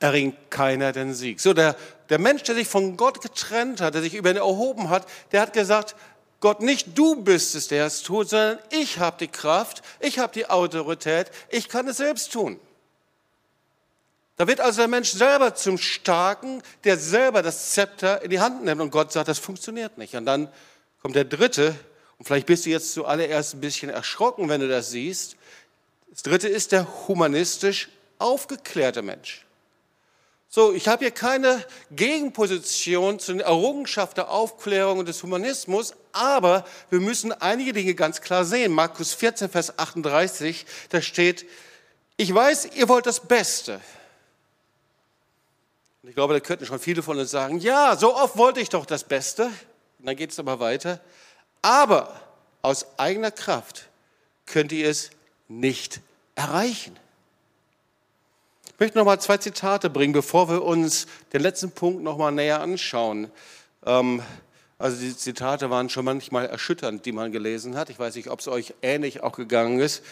erringt 0.00 0.50
keiner 0.50 0.92
den 0.92 1.14
Sieg. 1.14 1.40
So, 1.40 1.54
der, 1.54 1.76
der 2.10 2.18
Mensch, 2.18 2.42
der 2.42 2.54
sich 2.54 2.68
von 2.68 2.96
Gott 2.96 3.22
getrennt 3.22 3.80
hat, 3.80 3.94
der 3.94 4.02
sich 4.02 4.14
über 4.14 4.30
ihn 4.30 4.36
erhoben 4.36 4.90
hat, 4.90 5.06
der 5.32 5.40
hat 5.40 5.52
gesagt, 5.52 5.96
Gott, 6.40 6.60
nicht 6.60 6.98
du 6.98 7.22
bist 7.22 7.54
es, 7.54 7.68
der 7.68 7.86
es 7.86 8.02
tut, 8.02 8.28
sondern 8.28 8.58
ich 8.70 8.98
habe 8.98 9.16
die 9.18 9.28
Kraft, 9.28 9.82
ich 10.00 10.18
habe 10.18 10.34
die 10.34 10.50
Autorität, 10.50 11.30
ich 11.48 11.68
kann 11.68 11.88
es 11.88 11.96
selbst 11.96 12.32
tun. 12.32 12.60
Da 14.36 14.46
wird 14.46 14.60
also 14.60 14.82
der 14.82 14.88
Mensch 14.88 15.10
selber 15.12 15.54
zum 15.54 15.78
Starken, 15.78 16.62
der 16.84 16.98
selber 16.98 17.42
das 17.42 17.72
Zepter 17.72 18.22
in 18.22 18.30
die 18.30 18.40
Hand 18.40 18.64
nimmt 18.64 18.82
und 18.82 18.90
Gott 18.90 19.10
sagt, 19.10 19.28
das 19.28 19.38
funktioniert 19.38 19.96
nicht. 19.96 20.14
Und 20.14 20.26
dann 20.26 20.48
kommt 21.00 21.16
der 21.16 21.24
Dritte, 21.24 21.74
und 22.18 22.26
vielleicht 22.26 22.46
bist 22.46 22.66
du 22.66 22.70
jetzt 22.70 22.92
zuallererst 22.92 23.54
ein 23.54 23.60
bisschen 23.60 23.88
erschrocken, 23.88 24.48
wenn 24.48 24.60
du 24.60 24.68
das 24.68 24.90
siehst. 24.90 25.36
Das 26.10 26.22
Dritte 26.22 26.48
ist 26.48 26.72
der 26.72 26.86
humanistisch 27.08 27.88
aufgeklärte 28.18 29.02
Mensch. 29.02 29.46
So, 30.48 30.72
ich 30.72 30.86
habe 30.88 31.04
hier 31.04 31.10
keine 31.10 31.64
Gegenposition 31.90 33.18
zu 33.18 33.32
den 33.32 33.40
Errungenschaften 33.40 34.16
der 34.16 34.30
Aufklärung 34.30 34.98
und 34.98 35.08
des 35.08 35.22
Humanismus, 35.22 35.94
aber 36.12 36.64
wir 36.88 37.00
müssen 37.00 37.32
einige 37.32 37.72
Dinge 37.72 37.94
ganz 37.94 38.20
klar 38.20 38.44
sehen. 38.44 38.72
Markus 38.72 39.12
14, 39.12 39.50
Vers 39.50 39.78
38, 39.78 40.64
da 40.90 41.02
steht, 41.02 41.46
ich 42.16 42.32
weiß, 42.32 42.70
ihr 42.74 42.88
wollt 42.88 43.06
das 43.06 43.20
Beste 43.20 43.80
und 46.06 46.10
ich 46.10 46.14
glaube, 46.14 46.34
da 46.34 46.38
könnten 46.38 46.66
schon 46.66 46.78
viele 46.78 47.02
von 47.02 47.18
uns 47.18 47.32
sagen, 47.32 47.58
ja, 47.58 47.96
so 47.96 48.14
oft 48.14 48.36
wollte 48.36 48.60
ich 48.60 48.68
doch 48.68 48.86
das 48.86 49.02
Beste. 49.02 49.46
Und 49.98 50.06
dann 50.06 50.14
geht 50.14 50.30
es 50.30 50.38
aber 50.38 50.60
weiter. 50.60 51.00
Aber 51.62 52.14
aus 52.62 52.96
eigener 52.96 53.32
Kraft 53.32 53.88
könnt 54.46 54.70
ihr 54.70 54.88
es 54.88 55.10
nicht 55.48 56.00
erreichen. 56.36 56.96
Ich 58.66 58.78
möchte 58.78 58.98
noch 58.98 59.04
mal 59.04 59.18
zwei 59.18 59.38
Zitate 59.38 59.90
bringen, 59.90 60.12
bevor 60.12 60.48
wir 60.48 60.62
uns 60.62 61.08
den 61.32 61.40
letzten 61.40 61.72
Punkt 61.72 62.04
noch 62.04 62.18
mal 62.18 62.30
näher 62.30 62.60
anschauen. 62.60 63.28
Ähm, 63.84 64.22
also 64.78 65.00
die 65.00 65.16
Zitate 65.16 65.70
waren 65.70 65.88
schon 65.88 66.04
manchmal 66.04 66.46
erschütternd, 66.46 67.04
die 67.04 67.10
man 67.10 67.32
gelesen 67.32 67.76
hat. 67.76 67.90
Ich 67.90 67.98
weiß 67.98 68.14
nicht, 68.14 68.30
ob 68.30 68.38
es 68.38 68.46
euch 68.46 68.74
ähnlich 68.80 69.24
auch 69.24 69.32
gegangen 69.32 69.80
ist. 69.80 70.04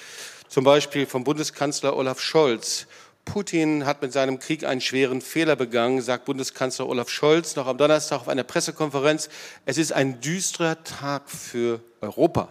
Zum 0.49 0.65
Beispiel 0.65 1.07
vom 1.07 1.23
Bundeskanzler 1.23 1.97
Olaf 1.97 2.21
Scholz. 2.21 2.89
Putin 3.25 3.87
hat 3.87 4.03
mit 4.03 4.13
seinem 4.13 4.39
Krieg 4.39 4.65
einen 4.65 4.81
schweren 4.81 5.21
Fehler 5.21 5.57
begangen, 5.57 6.01
sagt 6.03 6.27
Bundeskanzler 6.27 6.89
Olaf 6.89 7.09
Scholz 7.09 7.57
noch 7.57 7.67
am 7.67 7.79
Donnerstag 7.79 8.21
auf 8.21 8.29
einer 8.29 8.45
Pressekonferenz. 8.45 9.29
Es 9.67 9.79
ist 9.79 9.93
ein 9.93 10.21
düsterer 10.21 10.83
Tag 10.85 11.31
für 11.31 11.81
Europa. 12.01 12.49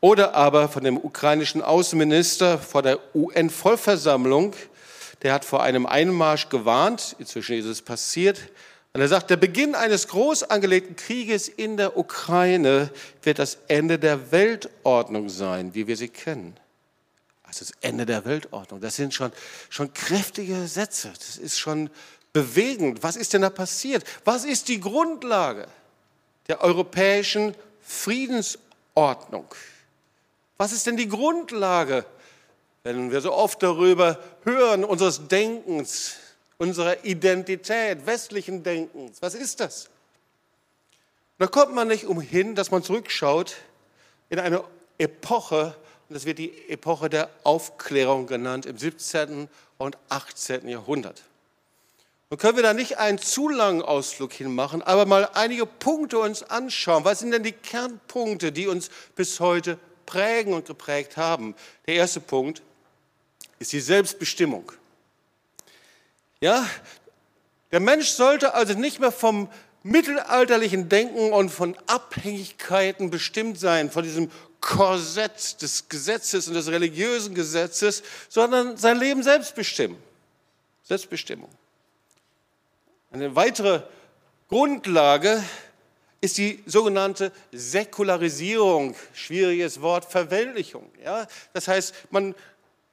Oder 0.00 0.34
aber 0.34 0.68
von 0.68 0.84
dem 0.84 0.96
ukrainischen 0.96 1.62
Außenminister 1.62 2.58
vor 2.58 2.82
der 2.82 2.98
UN-Vollversammlung, 3.14 4.54
der 5.22 5.32
hat 5.32 5.44
vor 5.44 5.62
einem 5.62 5.86
Einmarsch 5.86 6.48
gewarnt, 6.48 7.16
inzwischen 7.18 7.56
ist 7.56 7.66
es 7.66 7.82
passiert, 7.82 8.40
und 8.92 9.00
er 9.00 9.08
sagt, 9.08 9.30
der 9.30 9.36
Beginn 9.36 9.76
eines 9.76 10.08
groß 10.08 10.44
angelegten 10.44 10.96
Krieges 10.96 11.48
in 11.48 11.76
der 11.76 11.96
Ukraine 11.96 12.90
wird 13.22 13.38
das 13.38 13.58
Ende 13.68 14.00
der 14.00 14.32
Weltordnung 14.32 15.28
sein, 15.28 15.74
wie 15.74 15.86
wir 15.86 15.96
sie 15.96 16.08
kennen. 16.08 16.56
Also 17.50 17.64
das 17.64 17.74
Ende 17.80 18.06
der 18.06 18.24
Weltordnung. 18.24 18.80
Das 18.80 18.96
sind 18.96 19.12
schon, 19.12 19.32
schon 19.68 19.92
kräftige 19.92 20.68
Sätze. 20.68 21.12
Das 21.16 21.36
ist 21.36 21.58
schon 21.58 21.90
bewegend. 22.32 23.02
Was 23.02 23.16
ist 23.16 23.32
denn 23.32 23.42
da 23.42 23.50
passiert? 23.50 24.04
Was 24.24 24.44
ist 24.44 24.68
die 24.68 24.80
Grundlage 24.80 25.66
der 26.48 26.62
europäischen 26.62 27.54
Friedensordnung? 27.82 29.46
Was 30.56 30.72
ist 30.72 30.86
denn 30.86 30.96
die 30.96 31.08
Grundlage 31.08 32.06
wenn 32.82 33.10
wir 33.10 33.20
so 33.20 33.32
oft 33.32 33.62
darüber 33.62 34.18
hören, 34.44 34.84
unseres 34.84 35.28
Denkens, 35.28 36.16
unserer 36.58 37.04
Identität, 37.04 38.06
westlichen 38.06 38.62
Denkens. 38.62 39.20
Was 39.20 39.34
ist 39.34 39.60
das? 39.60 39.90
Da 41.38 41.46
kommt 41.46 41.74
man 41.74 41.88
nicht 41.88 42.06
umhin, 42.06 42.54
dass 42.54 42.70
man 42.70 42.82
zurückschaut 42.82 43.56
in 44.28 44.38
eine 44.38 44.62
Epoche, 44.98 45.74
das 46.10 46.24
wird 46.24 46.38
die 46.38 46.52
Epoche 46.68 47.08
der 47.08 47.30
Aufklärung 47.44 48.26
genannt, 48.26 48.66
im 48.66 48.76
17. 48.76 49.48
und 49.78 49.96
18. 50.08 50.68
Jahrhundert. 50.68 51.22
Nun 52.30 52.38
können 52.38 52.56
wir 52.56 52.62
da 52.62 52.74
nicht 52.74 52.98
einen 52.98 53.18
zu 53.18 53.48
langen 53.48 53.82
Ausflug 53.82 54.32
hinmachen, 54.32 54.82
aber 54.82 55.06
mal 55.06 55.28
einige 55.34 55.66
Punkte 55.66 56.18
uns 56.18 56.42
anschauen. 56.42 57.04
Was 57.04 57.20
sind 57.20 57.32
denn 57.32 57.42
die 57.42 57.52
Kernpunkte, 57.52 58.52
die 58.52 58.66
uns 58.66 58.90
bis 59.14 59.40
heute 59.40 59.78
prägen 60.06 60.52
und 60.52 60.66
geprägt 60.66 61.16
haben? 61.16 61.54
Der 61.86 61.94
erste 61.94 62.20
Punkt 62.20 62.62
ist 63.58 63.72
die 63.72 63.80
Selbstbestimmung. 63.80 64.70
Ja, 66.40 66.68
der 67.70 67.80
Mensch 67.80 68.08
sollte 68.08 68.54
also 68.54 68.74
nicht 68.74 68.98
mehr 68.98 69.12
vom 69.12 69.48
mittelalterlichen 69.82 70.88
Denken 70.88 71.32
und 71.32 71.50
von 71.50 71.76
Abhängigkeiten 71.86 73.10
bestimmt 73.10 73.58
sein, 73.58 73.90
von 73.90 74.02
diesem 74.02 74.30
Korsett 74.60 75.60
des 75.62 75.88
Gesetzes 75.88 76.48
und 76.48 76.54
des 76.54 76.68
religiösen 76.68 77.34
Gesetzes, 77.34 78.02
sondern 78.28 78.76
sein 78.76 78.98
Leben 78.98 79.22
selbst 79.22 79.54
bestimmen. 79.54 79.96
Selbstbestimmung. 80.82 81.50
Eine 83.12 83.34
weitere 83.34 83.82
Grundlage 84.48 85.42
ist 86.20 86.36
die 86.38 86.62
sogenannte 86.66 87.32
Säkularisierung, 87.52 88.94
schwieriges 89.14 89.80
Wort, 89.80 90.04
Verweltlichung. 90.04 90.90
Ja? 91.02 91.26
Das 91.52 91.68
heißt, 91.68 91.94
man 92.10 92.34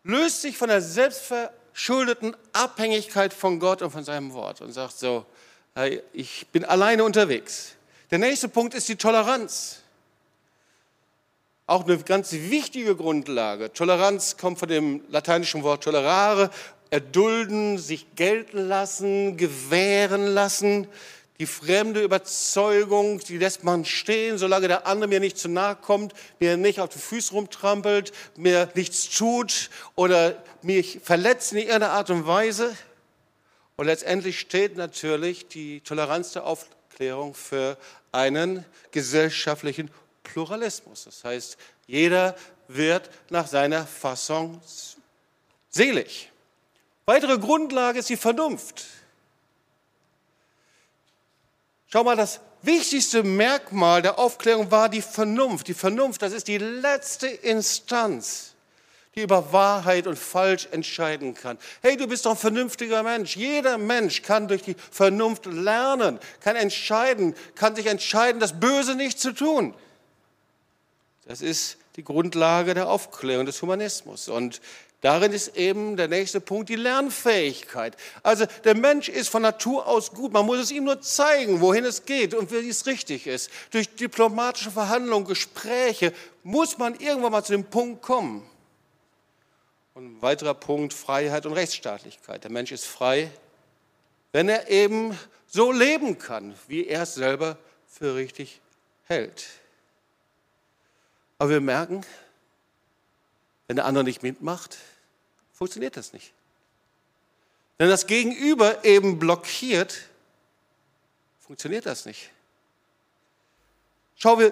löst 0.03 0.41
sich 0.41 0.57
von 0.57 0.69
der 0.69 0.81
selbstverschuldeten 0.81 2.35
Abhängigkeit 2.53 3.33
von 3.33 3.59
Gott 3.59 3.81
und 3.81 3.91
von 3.91 4.03
seinem 4.03 4.33
Wort 4.33 4.61
und 4.61 4.71
sagt 4.71 4.97
so, 4.97 5.25
ich 6.13 6.47
bin 6.47 6.65
alleine 6.65 7.03
unterwegs. 7.03 7.73
Der 8.09 8.17
nächste 8.17 8.47
Punkt 8.47 8.73
ist 8.73 8.87
die 8.89 8.95
Toleranz. 8.95 9.81
Auch 11.69 11.83
eine 11.83 11.97
ganz 11.97 12.31
wichtige 12.31 12.95
Grundlage. 12.95 13.73
Toleranz 13.73 14.37
kommt 14.37 14.57
von 14.57 14.69
dem 14.69 15.01
lateinischen 15.09 15.63
Wort 15.63 15.83
tolerare, 15.83 16.49
erdulden, 16.91 17.77
sich 17.77 18.15
gelten 18.15 18.69
lassen, 18.69 19.35
gewähren 19.35 20.27
lassen. 20.27 20.87
Die 21.39 21.45
fremde 21.45 22.01
Überzeugung, 22.01 23.19
die 23.19 23.37
lässt 23.37 23.65
man 23.65 23.83
stehen, 23.83 24.37
solange 24.37 24.69
der 24.69 24.87
andere 24.87 25.09
mir 25.09 25.19
nicht 25.19 25.37
zu 25.37 25.49
nahe 25.49 25.75
kommt, 25.75 26.13
mir 26.39 26.55
nicht 26.55 26.79
auf 26.79 26.87
die 26.87 26.99
Füße 26.99 27.33
rumtrampelt, 27.33 28.13
mir 28.37 28.69
nichts 28.73 29.09
tut 29.09 29.69
oder 29.95 30.41
mich 30.61 31.01
verletzt 31.03 31.51
in 31.51 31.57
irgendeiner 31.57 31.91
Art 31.91 32.09
und 32.09 32.25
Weise. 32.25 32.73
Und 33.75 33.87
letztendlich 33.87 34.39
steht 34.39 34.77
natürlich 34.77 35.49
die 35.49 35.81
Toleranz 35.81 36.31
der 36.31 36.45
Aufklärung 36.45 37.33
für 37.33 37.77
einen 38.13 38.63
gesellschaftlichen 38.91 39.91
Pluralismus. 40.27 41.05
Das 41.05 41.23
heißt, 41.23 41.57
jeder 41.87 42.35
wird 42.67 43.09
nach 43.29 43.47
seiner 43.47 43.85
Fassung 43.85 44.61
selig. 45.69 46.31
Weitere 47.05 47.37
Grundlage 47.37 47.99
ist 47.99 48.09
die 48.09 48.17
Vernunft. 48.17 48.85
Schau 51.87 52.03
mal, 52.03 52.17
das 52.17 52.41
wichtigste 52.61 53.23
Merkmal 53.23 54.01
der 54.01 54.19
Aufklärung 54.19 54.69
war 54.69 54.89
die 54.89 55.01
Vernunft. 55.01 55.69
Die 55.69 55.73
Vernunft, 55.73 56.21
das 56.21 56.33
ist 56.33 56.47
die 56.47 56.57
letzte 56.57 57.27
Instanz 57.27 58.53
die 59.17 59.23
über 59.23 59.51
Wahrheit 59.51 60.05
und 60.05 60.17
Falsch 60.17 60.67
entscheiden 60.69 61.33
kann. 61.33 61.57
Hey, 61.81 61.97
du 61.97 62.05
bist 62.07 62.27
doch 62.27 62.31
ein 62.31 62.37
vernünftiger 62.37 63.01
Mensch. 63.01 63.35
Jeder 63.35 63.79
Mensch 63.79 64.21
kann 64.21 64.47
durch 64.47 64.61
die 64.61 64.75
Vernunft 64.91 65.47
lernen, 65.47 66.19
kann 66.39 66.55
entscheiden, 66.55 67.33
kann 67.55 67.75
sich 67.75 67.87
entscheiden, 67.87 68.39
das 68.39 68.59
Böse 68.59 68.93
nicht 68.93 69.19
zu 69.19 69.33
tun. 69.33 69.73
Das 71.27 71.41
ist 71.41 71.77
die 71.97 72.03
Grundlage 72.03 72.73
der 72.73 72.89
Aufklärung 72.89 73.45
des 73.45 73.61
Humanismus. 73.61 74.29
Und 74.29 74.61
darin 75.01 75.33
ist 75.33 75.57
eben 75.57 75.97
der 75.97 76.07
nächste 76.07 76.39
Punkt 76.39 76.69
die 76.69 76.75
Lernfähigkeit. 76.75 77.97
Also 78.23 78.45
der 78.63 78.75
Mensch 78.75 79.09
ist 79.09 79.27
von 79.27 79.41
Natur 79.41 79.87
aus 79.87 80.11
gut. 80.11 80.31
Man 80.31 80.45
muss 80.45 80.59
es 80.59 80.71
ihm 80.71 80.85
nur 80.85 81.01
zeigen, 81.01 81.59
wohin 81.59 81.83
es 81.83 82.05
geht 82.05 82.33
und 82.33 82.51
wie 82.51 82.69
es 82.69 82.85
richtig 82.85 83.27
ist. 83.27 83.49
Durch 83.71 83.93
diplomatische 83.93 84.71
Verhandlungen, 84.71 85.27
Gespräche 85.27 86.13
muss 86.43 86.77
man 86.77 86.95
irgendwann 86.95 87.33
mal 87.33 87.43
zu 87.43 87.51
dem 87.51 87.65
Punkt 87.65 88.01
kommen. 88.01 88.49
Und 89.93 90.05
ein 90.05 90.21
weiterer 90.21 90.53
Punkt, 90.53 90.93
Freiheit 90.93 91.45
und 91.45 91.53
Rechtsstaatlichkeit. 91.53 92.43
Der 92.43 92.51
Mensch 92.51 92.71
ist 92.71 92.85
frei, 92.85 93.31
wenn 94.31 94.47
er 94.47 94.69
eben 94.69 95.17
so 95.47 95.71
leben 95.71 96.19
kann, 96.19 96.53
wie 96.67 96.85
er 96.85 97.01
es 97.01 97.15
selber 97.15 97.57
für 97.87 98.15
richtig 98.15 98.61
hält. 99.05 99.45
Aber 101.37 101.49
wir 101.49 101.61
merken, 101.61 102.05
wenn 103.67 103.75
der 103.75 103.85
andere 103.85 104.03
nicht 104.03 104.23
mitmacht, 104.23 104.77
funktioniert 105.53 105.97
das 105.97 106.13
nicht. 106.13 106.33
Wenn 107.77 107.89
das 107.89 108.07
Gegenüber 108.07 108.83
eben 108.85 109.19
blockiert, 109.19 109.99
funktioniert 111.39 111.85
das 111.85 112.05
nicht. 112.05 112.31
Schau, 114.15 114.39
wir 114.39 114.51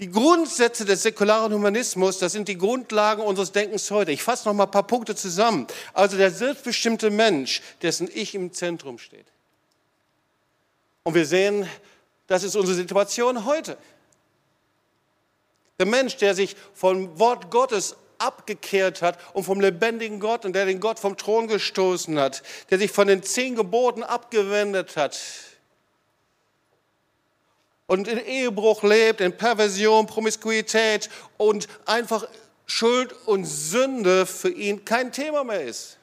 die 0.00 0.10
Grundsätze 0.10 0.84
des 0.84 1.02
säkularen 1.02 1.52
Humanismus, 1.52 2.18
das 2.18 2.32
sind 2.32 2.48
die 2.48 2.58
Grundlagen 2.58 3.22
unseres 3.22 3.52
Denkens 3.52 3.90
heute. 3.92 4.10
Ich 4.10 4.24
fasse 4.24 4.48
noch 4.48 4.54
mal 4.54 4.64
ein 4.64 4.70
paar 4.70 4.86
Punkte 4.86 5.14
zusammen. 5.14 5.68
Also 5.92 6.16
der 6.16 6.32
selbstbestimmte 6.32 7.10
Mensch, 7.10 7.62
dessen 7.80 8.10
Ich 8.12 8.34
im 8.34 8.52
Zentrum 8.52 8.98
steht. 8.98 9.26
Und 11.04 11.14
wir 11.14 11.26
sehen, 11.26 11.68
das 12.26 12.42
ist 12.42 12.56
unsere 12.56 12.76
Situation 12.76 13.44
heute. 13.44 13.76
Der 15.78 15.86
Mensch, 15.86 16.16
der 16.16 16.34
sich 16.34 16.56
vom 16.74 17.18
Wort 17.18 17.50
Gottes 17.50 17.96
abgekehrt 18.18 19.02
hat 19.02 19.18
und 19.34 19.44
vom 19.44 19.60
lebendigen 19.60 20.20
Gott 20.20 20.44
und 20.44 20.54
der 20.54 20.66
den 20.66 20.80
Gott 20.80 20.98
vom 20.98 21.16
Thron 21.16 21.48
gestoßen 21.48 22.18
hat, 22.18 22.42
der 22.70 22.78
sich 22.78 22.92
von 22.92 23.08
den 23.08 23.22
zehn 23.22 23.56
Geboten 23.56 24.02
abgewendet 24.02 24.96
hat, 24.96 25.18
und 27.86 28.08
in 28.08 28.18
Ehebruch 28.18 28.82
lebt, 28.82 29.20
in 29.20 29.36
Perversion, 29.36 30.06
Promiskuität 30.06 31.10
und 31.36 31.68
einfach 31.84 32.26
Schuld 32.66 33.14
und 33.26 33.44
Sünde 33.44 34.24
für 34.24 34.50
ihn 34.50 34.84
kein 34.84 35.12
Thema 35.12 35.44
mehr 35.44 35.62
ist. 35.62 35.98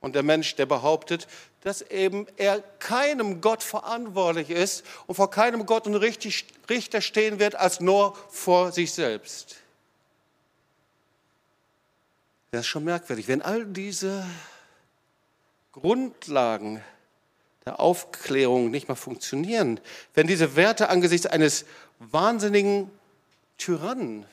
Und 0.00 0.14
der 0.14 0.22
Mensch, 0.22 0.54
der 0.56 0.66
behauptet, 0.66 1.26
dass 1.62 1.82
eben 1.82 2.26
er 2.36 2.60
keinem 2.78 3.40
Gott 3.40 3.62
verantwortlich 3.62 4.50
ist 4.50 4.84
und 5.06 5.16
vor 5.16 5.30
keinem 5.30 5.66
Gott 5.66 5.86
und 5.86 5.96
Richter 5.96 7.00
stehen 7.00 7.40
wird, 7.40 7.56
als 7.56 7.80
nur 7.80 8.16
vor 8.28 8.72
sich 8.72 8.92
selbst. 8.92 9.56
Das 12.50 12.60
ist 12.60 12.66
schon 12.68 12.84
merkwürdig, 12.84 13.26
wenn 13.28 13.42
all 13.42 13.66
diese 13.66 14.24
Grundlagen 15.72 16.82
der 17.64 17.80
Aufklärung 17.80 18.70
nicht 18.70 18.88
mehr 18.88 18.96
funktionieren, 18.96 19.80
wenn 20.14 20.26
diese 20.26 20.56
Werte 20.56 20.88
angesichts 20.88 21.26
eines 21.26 21.66
wahnsinnigen 21.98 22.90
Tyrannen, 23.58 24.24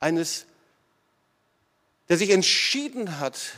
eines, 0.00 0.46
der 2.08 2.16
sich 2.16 2.30
entschieden 2.30 3.20
hat, 3.20 3.52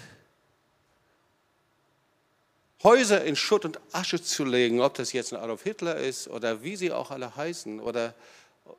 Häuser 2.83 3.25
in 3.25 3.37
Schutt 3.37 3.65
und 3.65 3.81
Asche 3.93 4.23
zu 4.23 4.45
legen, 4.45 4.81
ob 4.81 4.95
das 4.95 5.13
jetzt 5.13 5.33
ein 5.33 5.41
Adolf 5.41 5.63
Hitler 5.63 5.97
ist 5.97 6.29
oder 6.29 6.63
wie 6.63 6.77
sie 6.77 6.93
auch 6.93 7.11
alle 7.11 7.35
heißen 7.35 7.81
oder 7.81 8.15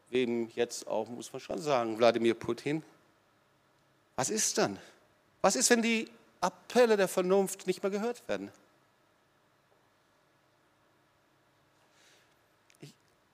wem 0.10 0.50
jetzt 0.56 0.88
auch, 0.88 1.10
muss 1.10 1.34
man 1.34 1.42
schon 1.42 1.62
sagen, 1.62 1.98
Wladimir 1.98 2.34
Putin. 2.34 2.84
Was 4.16 4.30
ist 4.30 4.58
dann? 4.58 4.78
Was 5.42 5.56
ist, 5.56 5.70
wenn 5.70 5.82
die 5.82 6.08
Appelle 6.42 6.96
der 6.96 7.08
Vernunft 7.08 7.68
nicht 7.68 7.84
mehr 7.84 7.92
gehört 7.92 8.28
werden? 8.28 8.52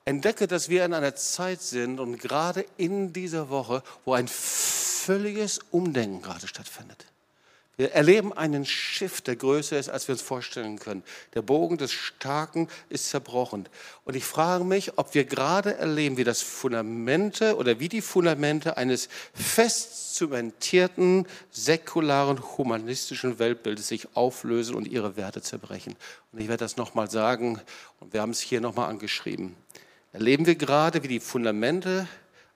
entdecke, 0.05 0.47
dass 0.47 0.69
wir 0.69 0.85
in 0.85 0.93
einer 0.93 1.15
Zeit 1.15 1.61
sind 1.61 1.99
und 1.99 2.19
gerade 2.19 2.65
in 2.77 3.11
dieser 3.11 3.49
Woche, 3.49 3.83
wo 4.05 4.13
ein 4.13 4.27
völliges 4.27 5.59
Umdenken 5.71 6.21
gerade 6.21 6.47
stattfindet. 6.47 7.05
Wir 7.77 7.91
erleben 7.91 8.31
einen 8.31 8.65
Shift, 8.65 9.27
der 9.27 9.35
größer 9.35 9.77
ist, 9.77 9.89
als 9.89 10.07
wir 10.07 10.13
uns 10.13 10.21
vorstellen 10.21 10.79
können. 10.79 11.03
Der 11.33 11.41
Bogen 11.41 11.77
des 11.77 11.91
Starken 11.91 12.69
ist 12.89 13.09
zerbrochen. 13.09 13.67
Und 14.05 14.15
ich 14.15 14.23
frage 14.23 14.63
mich, 14.63 14.97
ob 14.97 15.13
wir 15.13 15.25
gerade 15.25 15.75
erleben, 15.75 16.17
wie 16.17 16.23
das 16.23 16.41
Fundamente 16.41 17.57
oder 17.57 17.79
wie 17.79 17.89
die 17.89 18.01
Fundamente 18.01 18.77
eines 18.77 19.09
fest 19.33 20.15
zementierten, 20.15 21.27
säkularen, 21.51 22.41
humanistischen 22.57 23.39
Weltbildes 23.39 23.89
sich 23.89 24.15
auflösen 24.15 24.75
und 24.75 24.87
ihre 24.87 25.17
Werte 25.17 25.41
zerbrechen. 25.41 25.95
Und 26.31 26.39
ich 26.39 26.47
werde 26.47 26.63
das 26.63 26.77
nochmal 26.77 27.09
sagen, 27.09 27.59
und 27.99 28.13
wir 28.13 28.21
haben 28.21 28.31
es 28.31 28.39
hier 28.39 28.61
nochmal 28.61 28.89
angeschrieben 28.89 29.55
erleben 30.15 30.45
wir 30.45 30.55
gerade, 30.55 31.03
wie 31.03 31.09
die 31.09 31.19
Fundamente 31.19 32.07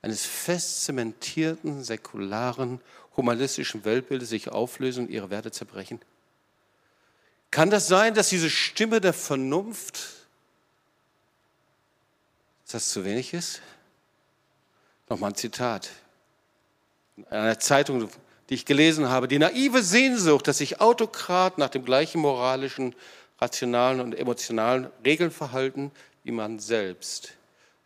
eines 0.02 0.26
fest 0.26 0.86
zementierten, 0.86 1.84
säkularen, 1.84 2.82
humanistischen 3.18 3.84
Weltbildes 3.86 4.30
sich 4.30 4.50
auflösen 4.50 5.06
und 5.06 5.12
ihre 5.12 5.30
Werte 5.30 5.52
zerbrechen? 5.52 6.00
Kann 7.52 7.70
das 7.70 7.88
sein, 7.88 8.14
dass 8.14 8.30
diese 8.30 8.50
Stimme 8.50 9.02
der 9.02 9.14
Vernunft, 9.14 9.96
dass 12.64 12.72
das 12.74 12.90
zu 12.90 13.04
wenig 13.04 13.34
ist? 13.34 13.62
Nochmal 15.10 15.32
ein 15.32 15.36
Zitat. 15.36 15.90
In 17.18 17.26
einer 17.26 17.60
Zeitung, 17.60 18.10
die 18.50 18.54
ich 18.54 18.66
gelesen 18.66 19.10
habe, 19.10 19.28
die 19.28 19.40
naive 19.40 19.82
Sehnsucht, 19.82 20.48
dass 20.48 20.60
sich 20.60 20.80
Autokraten 20.80 21.60
nach 21.60 21.70
dem 21.70 21.84
gleichen 21.84 22.22
moralischen, 22.22 22.96
rationalen 23.40 24.00
und 24.00 24.14
emotionalen 24.14 24.90
Regeln 25.04 25.32
verhalten 25.32 25.92
wie 26.24 26.32
man 26.32 26.60
selbst. 26.60 27.34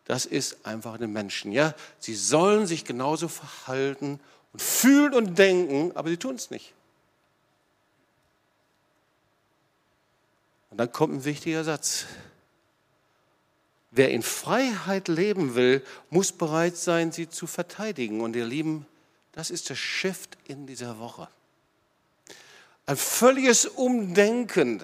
Das 0.05 0.25
ist 0.25 0.65
einfach 0.65 0.95
eine 0.95 1.07
Menschen. 1.07 1.51
Ja, 1.51 1.73
sie 1.99 2.15
sollen 2.15 2.67
sich 2.67 2.83
genauso 2.85 3.27
verhalten 3.27 4.19
und 4.51 4.61
fühlen 4.61 5.13
und 5.13 5.37
denken, 5.37 5.95
aber 5.95 6.09
sie 6.09 6.17
tun 6.17 6.35
es 6.35 6.49
nicht. 6.49 6.73
Und 10.69 10.77
dann 10.77 10.91
kommt 10.91 11.13
ein 11.13 11.25
wichtiger 11.25 11.63
Satz. 11.63 12.05
Wer 13.91 14.09
in 14.09 14.23
Freiheit 14.23 15.07
leben 15.07 15.53
will, 15.53 15.85
muss 16.09 16.31
bereit 16.31 16.75
sein, 16.75 17.11
sie 17.11 17.29
zu 17.29 17.45
verteidigen. 17.45 18.21
Und 18.21 18.35
ihr 18.35 18.45
Lieben, 18.45 18.87
das 19.33 19.51
ist 19.51 19.69
der 19.69 19.75
Shift 19.75 20.35
in 20.45 20.65
dieser 20.65 20.97
Woche. 20.97 21.27
Ein 22.87 22.97
völliges 22.97 23.67
Umdenken 23.67 24.81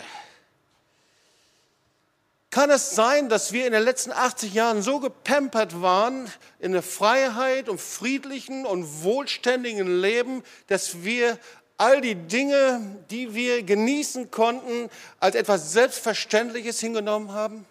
kann 2.52 2.72
es 2.72 2.96
sein, 2.96 3.30
dass 3.30 3.54
wir 3.54 3.68
in 3.68 3.74
den 3.74 3.84
letzten 3.84 4.12
80 4.12 4.54
Jahren 4.54 4.82
so 4.82 5.00
gepampert 5.00 5.82
waren 5.82 6.32
in 6.60 6.72
der 6.72 6.82
Freiheit 6.82 7.70
und 7.70 7.80
friedlichen 7.80 8.66
und 8.66 9.04
wohlständigen 9.04 10.02
Leben, 10.02 10.44
dass 10.68 11.04
wir 11.04 11.38
all 11.78 12.02
die 12.02 12.16
Dinge, 12.16 12.98
die 13.12 13.36
wir 13.36 13.64
genießen 13.64 14.32
konnten, 14.32 14.90
als 15.20 15.36
etwas 15.36 15.72
Selbstverständliches 15.72 16.80
hingenommen 16.80 17.32
haben? 17.32 17.66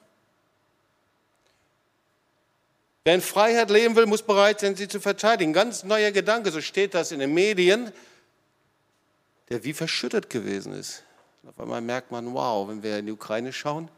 Wer 3.04 3.16
in 3.16 3.20
Freiheit 3.20 3.70
leben 3.70 3.96
will, 3.96 4.06
muss 4.06 4.22
bereit 4.22 4.60
sein, 4.60 4.76
sie 4.76 4.86
zu 4.86 5.00
verteidigen. 5.00 5.52
Ganz 5.52 5.82
neuer 5.82 6.10
Gedanke, 6.10 6.50
so 6.50 6.60
steht 6.60 6.94
das 6.94 7.10
in 7.10 7.18
den 7.18 7.34
Medien, 7.34 7.90
der 9.48 9.64
wie 9.64 9.72
verschüttet 9.72 10.30
gewesen 10.30 10.72
ist. 10.72 11.02
Auf 11.46 11.58
einmal 11.58 11.80
merkt 11.80 12.10
man, 12.10 12.32
wow, 12.34 12.68
wenn 12.68 12.82
wir 12.82 12.98
in 12.98 13.06
die 13.06 13.12
Ukraine 13.12 13.52
schauen, 13.52 13.90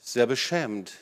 sehr 0.00 0.26
beschämend. 0.26 0.92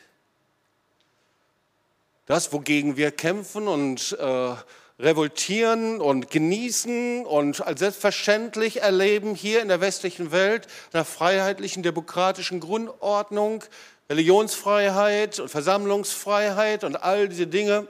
Das, 2.27 2.53
wogegen 2.53 2.97
wir 2.97 3.13
kämpfen 3.13 3.69
und 3.69 4.13
äh, 4.19 4.55
revoltieren 4.99 6.01
und 6.01 6.31
genießen 6.31 7.25
und 7.25 7.65
als 7.65 7.81
selbstverständlich 7.81 8.83
erleben 8.83 9.35
hier 9.35 9.63
in 9.63 9.69
der 9.69 9.81
westlichen 9.81 10.33
Welt, 10.33 10.67
einer 10.93 11.05
freiheitlichen, 11.05 11.83
demokratischen 11.83 12.59
Grundordnung, 12.61 13.63
Religionsfreiheit 14.11 15.39
und 15.39 15.49
Versammlungsfreiheit 15.49 16.83
und 16.83 16.97
all 16.97 17.29
diese 17.29 17.47
Dinge, 17.47 17.87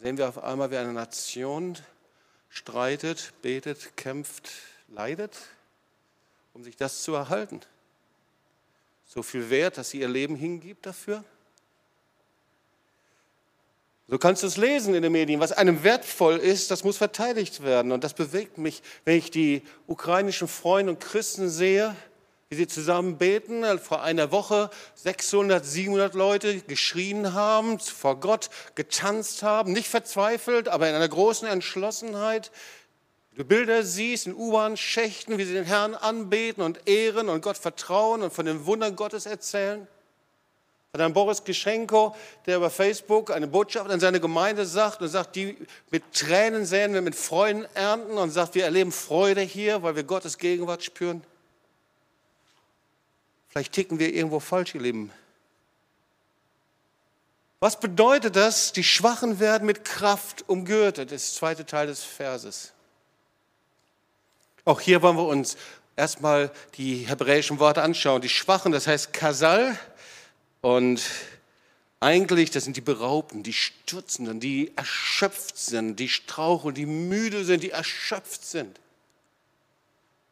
sehen 0.00 0.16
wir 0.16 0.28
auf 0.28 0.42
einmal, 0.42 0.70
wie 0.70 0.76
eine 0.76 0.92
Nation 0.92 1.76
streitet, 2.48 3.32
betet, 3.42 3.96
kämpft, 3.96 4.50
leidet, 4.88 5.36
um 6.54 6.62
sich 6.64 6.76
das 6.76 7.02
zu 7.02 7.14
erhalten 7.14 7.60
so 9.06 9.22
viel 9.22 9.48
wert, 9.50 9.78
dass 9.78 9.90
sie 9.90 10.00
ihr 10.00 10.08
Leben 10.08 10.36
hingibt 10.36 10.84
dafür? 10.86 11.24
So 14.08 14.18
kannst 14.18 14.44
du 14.44 14.46
es 14.46 14.56
lesen 14.56 14.94
in 14.94 15.02
den 15.02 15.10
Medien. 15.10 15.40
Was 15.40 15.50
einem 15.50 15.82
wertvoll 15.82 16.36
ist, 16.36 16.70
das 16.70 16.84
muss 16.84 16.96
verteidigt 16.96 17.64
werden. 17.64 17.90
Und 17.90 18.04
das 18.04 18.14
bewegt 18.14 18.56
mich, 18.56 18.82
wenn 19.04 19.18
ich 19.18 19.32
die 19.32 19.62
ukrainischen 19.88 20.46
Freunde 20.46 20.92
und 20.92 21.00
Christen 21.00 21.48
sehe, 21.48 21.96
wie 22.48 22.54
sie 22.54 22.68
zusammen 22.68 23.18
beten. 23.18 23.64
Vor 23.80 24.02
einer 24.02 24.30
Woche 24.30 24.70
600, 24.94 25.66
700 25.66 26.14
Leute 26.14 26.60
geschrien 26.60 27.32
haben, 27.32 27.80
vor 27.80 28.20
Gott 28.20 28.48
getanzt 28.76 29.42
haben, 29.42 29.72
nicht 29.72 29.88
verzweifelt, 29.88 30.68
aber 30.68 30.88
in 30.88 30.94
einer 30.94 31.08
großen 31.08 31.48
Entschlossenheit. 31.48 32.52
Du 33.36 33.44
Bilder 33.44 33.82
siehst 33.82 34.26
in 34.26 34.34
U-Bahn-Schächten, 34.34 35.36
wie 35.36 35.44
sie 35.44 35.52
den 35.52 35.64
Herrn 35.64 35.94
anbeten 35.94 36.62
und 36.62 36.88
ehren 36.88 37.28
und 37.28 37.42
Gott 37.42 37.58
vertrauen 37.58 38.22
und 38.22 38.32
von 38.32 38.46
den 38.46 38.64
Wundern 38.64 38.96
Gottes 38.96 39.26
erzählen. 39.26 39.86
Von 40.90 41.02
einem 41.02 41.12
Boris 41.12 41.44
Geschenko, 41.44 42.16
der 42.46 42.56
über 42.56 42.70
Facebook 42.70 43.30
eine 43.30 43.46
Botschaft 43.46 43.90
an 43.90 44.00
seine 44.00 44.20
Gemeinde 44.20 44.64
sagt 44.64 45.02
und 45.02 45.08
sagt, 45.08 45.36
die 45.36 45.54
mit 45.90 46.14
Tränen 46.14 46.64
säen 46.64 46.94
wir 46.94 47.02
mit 47.02 47.14
Freuden 47.14 47.66
ernten 47.74 48.16
und 48.16 48.30
sagt, 48.30 48.54
wir 48.54 48.64
erleben 48.64 48.90
Freude 48.90 49.42
hier, 49.42 49.82
weil 49.82 49.96
wir 49.96 50.04
Gottes 50.04 50.38
Gegenwart 50.38 50.82
spüren. 50.82 51.22
Vielleicht 53.50 53.74
ticken 53.74 53.98
wir 53.98 54.14
irgendwo 54.14 54.40
falsch, 54.40 54.74
ihr 54.74 54.80
Lieben. 54.80 55.12
Was 57.60 57.78
bedeutet 57.78 58.34
das? 58.34 58.72
Die 58.72 58.84
Schwachen 58.84 59.40
werden 59.40 59.66
mit 59.66 59.84
Kraft 59.84 60.48
umgürtet, 60.48 61.12
ist 61.12 61.34
der 61.34 61.38
zweite 61.38 61.66
Teil 61.66 61.86
des 61.86 62.02
Verses. 62.02 62.72
Auch 64.66 64.80
hier 64.80 65.00
wollen 65.00 65.16
wir 65.16 65.26
uns 65.26 65.56
erstmal 65.94 66.50
die 66.74 67.06
hebräischen 67.06 67.60
Worte 67.60 67.82
anschauen. 67.82 68.20
Die 68.20 68.28
Schwachen, 68.28 68.72
das 68.72 68.88
heißt 68.88 69.12
Kasal. 69.12 69.78
Und 70.60 71.00
eigentlich, 72.00 72.50
das 72.50 72.64
sind 72.64 72.76
die 72.76 72.80
Beraubten, 72.80 73.44
die 73.44 73.52
Stürzenden, 73.52 74.40
die 74.40 74.72
erschöpft 74.74 75.56
sind, 75.56 76.00
die 76.00 76.08
straucheln, 76.08 76.74
die 76.74 76.84
müde 76.84 77.44
sind, 77.44 77.62
die 77.62 77.70
erschöpft 77.70 78.44
sind. 78.44 78.80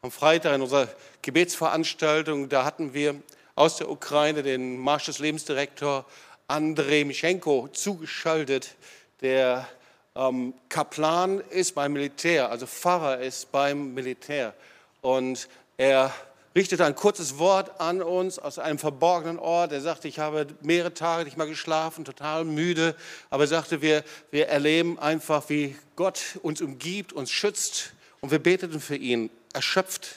Am 0.01 0.11
Freitag 0.11 0.55
in 0.55 0.63
unserer 0.63 0.89
Gebetsveranstaltung, 1.21 2.49
da 2.49 2.65
hatten 2.65 2.93
wir 2.93 3.15
aus 3.55 3.77
der 3.77 3.89
Ukraine 3.89 4.43
den 4.43 4.77
Marsch 4.77 5.05
des 5.05 5.19
Lebensdirektor 5.19 6.05
Andrei 6.49 7.05
Mischenko 7.05 7.69
zugeschaltet, 7.69 8.75
der 9.21 9.65
ähm, 10.15 10.53
Kaplan 10.69 11.41
ist 11.49 11.75
beim 11.75 11.93
Militär, 11.93 12.49
also 12.49 12.65
Pfarrer 12.65 13.19
ist 13.19 13.51
beim 13.51 13.93
Militär. 13.93 14.53
Und 15.01 15.47
er 15.77 16.13
richtete 16.55 16.85
ein 16.85 16.95
kurzes 16.95 17.37
Wort 17.37 17.81
an 17.81 18.01
uns 18.01 18.39
aus 18.39 18.57
einem 18.59 18.79
verborgenen 18.79 19.37
Ort. 19.37 19.73
Er 19.73 19.81
sagte, 19.81 20.07
ich 20.07 20.19
habe 20.19 20.47
mehrere 20.61 20.93
Tage 20.93 21.25
nicht 21.25 21.37
mal 21.37 21.47
geschlafen, 21.47 22.05
total 22.05 22.45
müde. 22.45 22.95
Aber 23.29 23.43
er 23.43 23.47
sagte, 23.47 23.81
wir, 23.81 24.03
wir 24.31 24.47
erleben 24.47 24.97
einfach, 24.97 25.49
wie 25.49 25.75
Gott 25.97 26.39
uns 26.41 26.61
umgibt, 26.61 27.11
uns 27.11 27.29
schützt. 27.29 27.91
Und 28.21 28.31
wir 28.31 28.39
beteten 28.39 28.79
für 28.79 28.95
ihn, 28.95 29.29
erschöpft. 29.53 30.15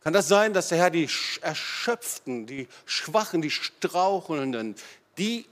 Kann 0.00 0.12
das 0.12 0.28
sein, 0.28 0.52
dass 0.52 0.68
der 0.68 0.78
Herr 0.78 0.90
die 0.90 1.08
Erschöpften, 1.40 2.46
die 2.46 2.68
Schwachen, 2.84 3.42
die 3.42 3.50
Strauchelnden, 3.50 4.76
die 5.18 5.44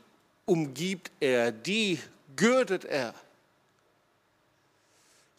umgibt 0.46 1.10
er, 1.20 1.52
die 1.52 1.98
gürtet 2.36 2.84
er. 2.84 3.14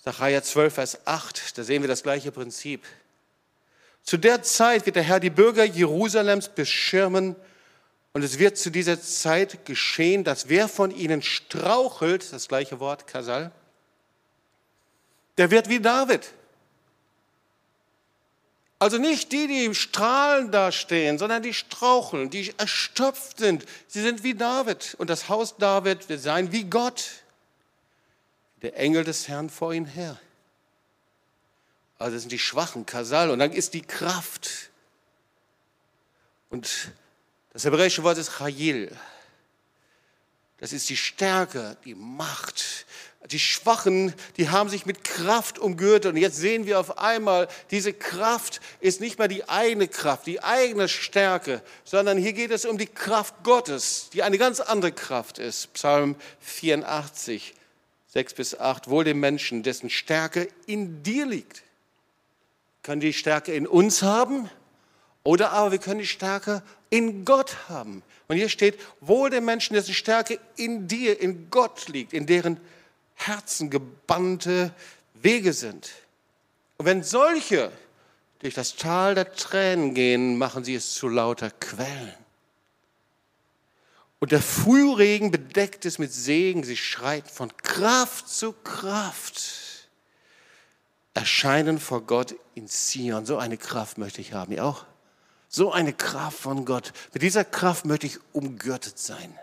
Sacharja 0.04 0.42
12, 0.44 0.74
Vers 0.74 1.08
8, 1.08 1.58
da 1.58 1.64
sehen 1.64 1.82
wir 1.82 1.88
das 1.88 2.04
gleiche 2.04 2.32
Prinzip. 2.32 2.84
Zu 4.04 4.18
der 4.18 4.44
Zeit 4.44 4.86
wird 4.86 4.96
der 4.96 5.04
Herr 5.04 5.20
die 5.20 5.32
Bürger 5.32 5.64
Jerusalems 5.64 6.50
beschirmen 6.50 7.36
und 8.14 8.24
es 8.24 8.38
wird 8.38 8.58
zu 8.58 8.70
dieser 8.70 9.02
Zeit 9.02 9.66
geschehen, 9.66 10.24
dass 10.24 10.48
wer 10.48 10.68
von 10.68 10.92
ihnen 10.92 11.22
strauchelt, 11.22 12.32
das 12.32 12.48
gleiche 12.48 12.80
Wort 12.80 13.08
Kasal, 13.08 13.52
der 15.38 15.52
wird 15.52 15.70
wie 15.70 15.80
David. 15.80 16.32
Also 18.78 18.98
nicht 18.98 19.32
die, 19.32 19.48
die 19.48 19.66
im 19.66 19.74
Strahlen 19.74 20.52
dastehen, 20.52 21.18
sondern 21.18 21.42
die 21.42 21.54
straucheln, 21.54 22.30
die 22.30 22.54
erstopft 22.58 23.40
sind. 23.40 23.66
Sie 23.88 24.02
sind 24.02 24.24
wie 24.24 24.36
David. 24.36 24.96
Und 24.98 25.10
das 25.10 25.30
Haus 25.30 25.56
David 25.58 26.10
wird 26.10 26.22
sein 26.22 26.52
wie 26.52 26.66
Gott. 26.66 27.24
Der 28.62 28.78
Engel 28.78 29.04
des 29.04 29.28
Herrn 29.28 29.50
vor 29.50 29.74
ihnen 29.74 29.86
her. 29.86 30.20
Also 31.98 32.16
das 32.16 32.24
sind 32.24 32.32
die 32.32 32.40
schwachen 32.40 32.86
Kasal. 32.86 33.30
Und 33.30 33.40
dann 33.40 33.54
ist 33.54 33.74
die 33.74 33.82
Kraft. 33.82 34.70
Und 36.50 36.92
das 37.54 37.64
hebräische 37.64 38.04
Wort 38.04 38.18
ist 38.18 38.38
Chayil. 38.38 38.96
Das 40.58 40.74
ist 40.74 40.90
die 40.90 40.98
Stärke, 40.98 41.78
die 41.86 41.96
Macht, 41.96 42.86
die 43.32 43.40
Schwachen, 43.40 44.14
die 44.38 44.50
haben 44.50 44.70
sich 44.70 44.86
mit 44.86 45.04
Kraft 45.04 45.60
umgürtet. 45.60 46.14
Und 46.14 46.18
jetzt 46.18 46.38
sehen 46.38 46.66
wir 46.66 46.80
auf 46.80 46.98
einmal, 46.98 47.48
diese 47.72 47.94
Kraft 47.94 48.62
ist 48.80 49.02
nicht 49.02 49.20
mehr 49.20 49.28
die 49.28 49.48
eigene 49.50 49.88
Kraft, 49.88 50.28
die 50.28 50.44
eigene 50.44 50.88
Stärke, 50.88 51.62
sondern 51.84 52.18
hier 52.18 52.34
geht 52.34 52.52
es 52.52 52.66
um 52.66 52.78
die 52.78 52.88
Kraft 52.88 53.36
Gottes, 53.44 54.10
die 54.14 54.24
eine 54.24 54.38
ganz 54.38 54.60
andere 54.60 54.92
Kraft 54.92 55.40
ist. 55.40 55.74
Psalm 55.74 56.16
84, 56.42 57.54
6 58.08 58.34
bis 58.34 58.60
8. 58.60 58.90
Wohl 58.90 59.04
dem 59.04 59.20
Menschen, 59.20 59.64
dessen 59.64 59.90
Stärke 59.90 60.48
in 60.68 61.04
dir 61.04 61.26
liegt. 61.26 61.64
Können 62.84 63.02
die 63.02 63.14
Stärke 63.14 63.54
in 63.54 63.66
uns 63.66 64.04
haben 64.04 64.50
Oder 65.24 65.54
aber 65.54 65.72
wir 65.72 65.80
können 65.80 66.00
die 66.00 66.08
Stärke 66.08 66.62
in 66.92 67.26
Gott 67.26 67.68
haben. 67.68 68.04
Und 68.28 68.38
hier 68.38 68.50
steht, 68.50 68.80
wohl 69.02 69.30
dem 69.30 69.46
Menschen, 69.46 69.74
dessen 69.74 69.94
Stärke 69.94 70.40
in 70.56 70.88
dir, 70.88 71.20
in 71.20 71.50
Gott 71.50 71.88
liegt, 71.88 72.14
in 72.14 72.26
deren 72.26 72.60
Herzen 73.16 73.70
gebannte 73.70 74.74
Wege 75.16 75.54
sind. 75.54 75.90
Und 76.78 76.86
wenn 76.86 77.04
solche 77.04 77.72
durch 78.40 78.54
das 78.54 78.76
Tal 78.76 79.16
der 79.16 79.34
Tränen 79.34 79.94
gehen, 79.94 80.38
machen 80.38 80.64
sie 80.64 80.76
es 80.76 80.94
zu 80.94 81.08
lauter 81.08 81.50
Quellen. 81.50 82.14
Und 84.20 84.32
der 84.32 84.42
Frühregen 84.42 85.32
bedeckt 85.32 85.86
es 85.86 86.00
mit 86.00 86.12
Segen, 86.12 86.64
sie 86.64 86.78
schreit 86.78 87.30
von 87.30 87.56
Kraft 87.58 88.30
zu 88.30 88.54
Kraft. 88.54 89.90
Erscheinen 91.14 91.80
vor 91.80 92.02
Gott 92.02 92.36
in 92.56 92.68
Zion. 92.68 93.26
So 93.26 93.38
eine 93.38 93.58
Kraft 93.58 93.98
möchte 93.98 94.22
ich 94.22 94.34
haben, 94.34 94.52
ihr 94.52 94.66
auch? 94.66 94.86
So 95.48 95.72
eine 95.72 95.94
Kraft 95.94 96.40
von 96.40 96.66
Gott. 96.66 96.92
Mit 97.14 97.24
dieser 97.24 97.46
Kraft 97.46 97.86
möchte 97.86 98.08
ich 98.08 98.20
umgürtet 98.34 99.00
sein. 99.00 99.38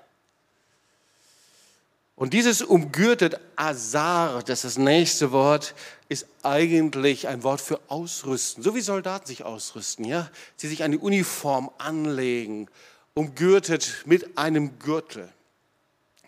Und 2.22 2.35
dieses 2.35 2.62
umgürtet, 2.62 3.40
Azar, 3.56 4.44
das 4.44 4.62
ist 4.62 4.76
das 4.76 4.78
nächste 4.78 5.32
Wort, 5.32 5.74
ist 6.08 6.28
eigentlich 6.44 7.26
ein 7.26 7.42
Wort 7.42 7.61
für 7.61 7.80
ausrüsten. 7.88 8.62
So 8.62 8.76
wie 8.76 8.80
Soldaten 8.80 9.26
sich 9.26 9.42
ausrüsten, 9.42 10.04
ja? 10.04 10.30
Sie 10.54 10.68
sich 10.68 10.85
eine 10.85 11.00
Uniform 11.00 11.68
anlegen, 11.78 12.68
umgürtet 13.14 14.04
mit 14.04 14.38
einem 14.38 14.78
Gürtel. 14.78 15.28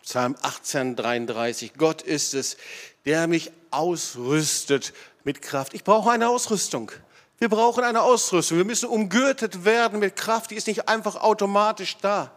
Psalm 0.03 0.35
18, 0.43 0.97
33. 0.97 1.75
Gott 1.75 2.03
ist 2.03 2.35
es, 2.35 2.57
der 3.05 3.29
mich 3.29 3.53
ausrüstet 3.71 4.95
mit 5.23 5.43
Kraft. 5.43 5.75
Ich 5.75 5.85
brauche 5.85 6.11
eine 6.11 6.29
Ausrüstung. 6.29 6.91
Wir 7.39 7.49
brauchen 7.49 7.85
eine 7.85 8.03
Ausrüstung. 8.03 8.59
Wir 8.59 8.65
müssen 8.65 8.89
umgürtet 8.89 9.65
werden 9.65 10.01
mit 10.01 10.17
Kraft. 10.17 10.51
Die 10.51 10.57
ist 10.57 10.67
nicht 10.67 10.89
einfach 10.89 11.15
automatisch 11.15 11.99
da. 11.99 12.37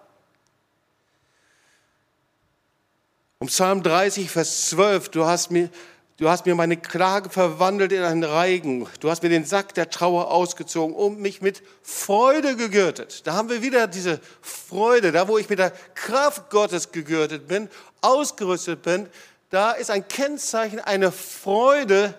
Um 3.39 3.47
Psalm 3.47 3.83
30, 3.83 4.31
Vers 4.31 4.69
12, 4.69 5.09
du 5.09 5.25
hast 5.25 5.51
mir, 5.51 5.69
du 6.17 6.27
hast 6.27 6.47
mir 6.47 6.55
meine 6.55 6.75
Klage 6.75 7.29
verwandelt 7.29 7.91
in 7.91 8.01
einen 8.01 8.23
Reigen. 8.23 8.87
Du 8.99 9.11
hast 9.11 9.21
mir 9.21 9.29
den 9.29 9.45
Sack 9.45 9.75
der 9.75 9.91
Trauer 9.91 10.31
ausgezogen 10.31 10.95
und 10.95 11.19
mich 11.19 11.41
mit 11.41 11.61
Freude 11.83 12.55
gegürtet. 12.55 13.27
Da 13.27 13.33
haben 13.33 13.49
wir 13.49 13.61
wieder 13.61 13.85
diese 13.85 14.19
Freude, 14.41 15.11
da 15.11 15.27
wo 15.27 15.37
ich 15.37 15.49
mit 15.49 15.59
der 15.59 15.71
Kraft 15.93 16.49
Gottes 16.49 16.91
gegürtet 16.91 17.47
bin, 17.47 17.69
ausgerüstet 18.01 18.81
bin. 18.81 19.07
Da 19.51 19.71
ist 19.73 19.91
ein 19.91 20.07
Kennzeichen, 20.07 20.79
eine 20.79 21.11
Freude, 21.11 22.15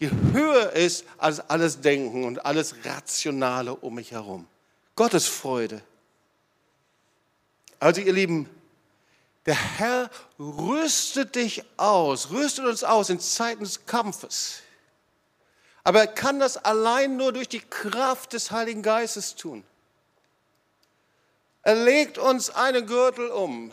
die 0.00 0.10
höher 0.32 0.72
ist 0.72 1.04
als 1.18 1.40
alles 1.50 1.82
Denken 1.82 2.24
und 2.24 2.46
alles 2.46 2.74
Rationale 2.84 3.74
um 3.74 3.96
mich 3.96 4.12
herum. 4.12 4.46
Gottes 4.96 5.26
Freude. 5.26 5.82
Also 7.80 8.00
ihr 8.00 8.14
Lieben, 8.14 8.48
der 9.46 9.54
Herr 9.54 10.10
rüstet 10.38 11.34
dich 11.34 11.64
aus, 11.76 12.30
rüstet 12.30 12.64
uns 12.64 12.82
aus 12.82 13.10
in 13.10 13.20
Zeiten 13.20 13.62
des 13.62 13.84
Kampfes. 13.84 14.60
Aber 15.82 16.00
er 16.00 16.06
kann 16.06 16.40
das 16.40 16.56
allein 16.56 17.16
nur 17.16 17.32
durch 17.32 17.48
die 17.48 17.60
Kraft 17.60 18.32
des 18.32 18.50
Heiligen 18.50 18.82
Geistes 18.82 19.34
tun. 19.34 19.62
Er 21.62 21.74
legt 21.74 22.16
uns 22.16 22.48
einen 22.50 22.86
Gürtel 22.86 23.28
um. 23.28 23.70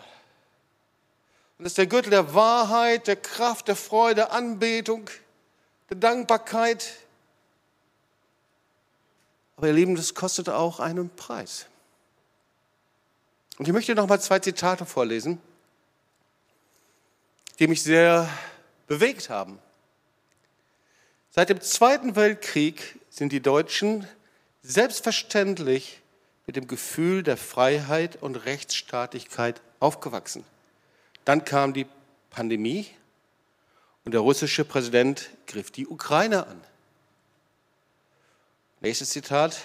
Und 1.58 1.64
das 1.64 1.72
ist 1.72 1.78
der 1.78 1.88
Gürtel 1.88 2.10
der 2.10 2.34
Wahrheit, 2.34 3.08
der 3.08 3.16
Kraft, 3.16 3.70
der 3.70 3.78
Freude, 3.78 4.32
Anbetung, 4.32 5.10
der 5.90 5.98
Dankbarkeit. 5.98 6.98
Aber 9.56 9.68
ihr 9.68 9.74
Lieben, 9.74 9.96
das 9.96 10.16
kostet 10.16 10.50
auch 10.50 10.82
einen 10.82 11.10
Preis. 11.16 11.68
Und 13.58 13.68
ich 13.68 13.74
möchte 13.74 13.96
noch 13.96 14.08
mal 14.08 14.20
zwei 14.20 14.40
Zitate 14.40 14.86
vorlesen 14.86 15.42
die 17.60 17.68
mich 17.68 17.84
sehr 17.84 18.30
bewegt 18.88 19.30
haben. 19.30 19.60
Seit 21.30 21.50
dem 21.50 21.62
Zweiten 21.62 22.16
Weltkrieg 22.16 23.00
sind 23.10 23.32
die 23.32 23.42
Deutschen 23.42 24.08
selbstverständlich 24.64 26.02
mit 26.46 26.56
dem 26.56 26.68
Gefühl 26.68 27.24
der 27.24 27.38
Freiheit 27.38 28.22
und 28.22 28.36
Rechtsstaatlichkeit 28.36 29.62
aufgewachsen. 29.80 30.44
Dann 31.24 31.46
kam 31.46 31.74
die 31.74 31.88
Pandemie 32.30 32.88
und 34.04 34.14
der 34.14 34.22
russische 34.22 34.66
Präsident 34.66 35.30
griff 35.48 35.72
die 35.72 35.88
Ukraine 35.88 36.48
an. 36.48 36.62
Nächstes 38.82 39.12
Zitat. 39.12 39.58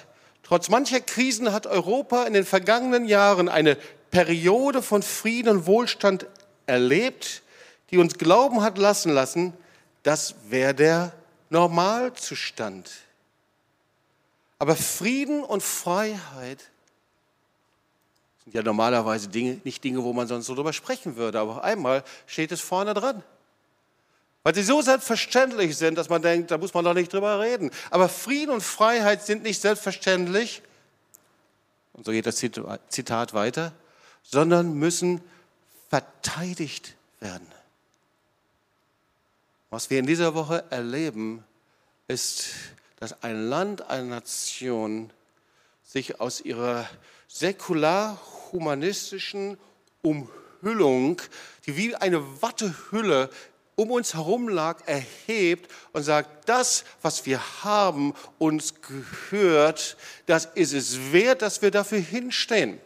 Trotz 0.43 0.69
mancher 0.69 1.01
Krisen 1.01 1.53
hat 1.53 1.67
Europa 1.67 2.25
in 2.25 2.35
den 2.35 2.45
vergangenen 2.45 3.07
Jahren 3.07 3.49
eine 3.49 3.77
Periode 4.11 4.83
von 4.83 5.03
Frieden 5.03 5.49
und 5.49 5.67
Wohlstand 5.67 6.27
erlebt, 6.67 7.43
die 7.91 7.99
uns 7.99 8.15
glauben 8.19 8.63
hat 8.63 8.79
lassen 8.79 9.13
lassen, 9.13 9.53
das 10.03 10.35
wäre 10.49 10.75
der 10.75 11.13
Normalzustand. 11.51 12.91
Aber 14.59 14.75
Frieden 14.75 15.43
und 15.45 15.63
Freiheit 15.63 16.71
sind 18.45 18.55
ja 18.55 18.63
normalerweise 18.63 19.29
Dinge, 19.29 19.61
nicht 19.65 19.83
Dinge, 19.85 20.03
wo 20.03 20.13
man 20.13 20.27
sonst 20.29 20.47
so 20.47 20.55
drüber 20.55 20.73
sprechen 20.73 21.17
würde, 21.17 21.41
aber 21.41 21.65
einmal 21.65 22.05
steht 22.27 22.53
es 22.53 22.61
vorne 22.61 22.95
dran. 22.95 23.23
Weil 24.45 24.55
sie 24.55 24.63
so 24.63 24.81
selbstverständlich 24.81 25.77
sind, 25.77 25.99
dass 25.99 26.09
man 26.09 26.23
denkt, 26.23 26.53
da 26.53 26.59
muss 26.59 26.73
man 26.73 26.85
doch 26.85 26.95
nicht 26.95 27.13
drüber 27.13 27.41
reden. 27.41 27.73
Aber 27.91 28.09
Frieden 28.09 28.53
und 28.53 28.63
Freiheit 28.63 29.27
sind 29.27 29.43
nicht 29.43 29.61
selbstverständlich, 29.61 30.63
und 31.93 32.05
so 32.05 32.13
geht 32.13 32.27
das 32.27 32.37
Zitat 32.37 33.35
weiter, 33.35 33.73
sondern 34.23 34.75
müssen 34.75 35.21
verteidigt 35.89 36.95
werden. 37.21 37.56
Was 39.71 39.91
wir 39.91 39.99
in 39.99 40.07
dieser 40.07 40.35
Woche 40.35 40.65
erleben, 40.71 41.43
ist, 42.07 42.51
dass 43.01 43.21
ein 43.23 43.49
Land, 43.49 43.91
eine 43.91 44.07
Nation 44.07 45.13
sich 45.83 46.21
aus 46.21 46.41
ihrer 46.41 46.89
säkular-humanistischen 47.29 49.59
Umhüllung, 50.03 51.21
die 51.67 51.77
wie 51.77 51.97
eine 51.97 52.43
Wattehülle 52.43 53.31
um 53.75 53.91
uns 53.91 54.15
herum 54.15 54.49
lag, 54.49 54.87
erhebt 54.87 55.71
und 55.93 56.03
sagt, 56.03 56.49
das, 56.49 56.85
was 57.03 57.27
wir 57.27 57.41
haben, 57.63 58.15
uns 58.39 58.73
gehört, 58.81 59.99
das 60.27 60.47
ist 60.55 60.73
es 60.73 61.13
wert, 61.13 61.43
dass 61.43 61.61
wir 61.61 61.71
dafür 61.71 61.99
hinstehen. 61.99 62.81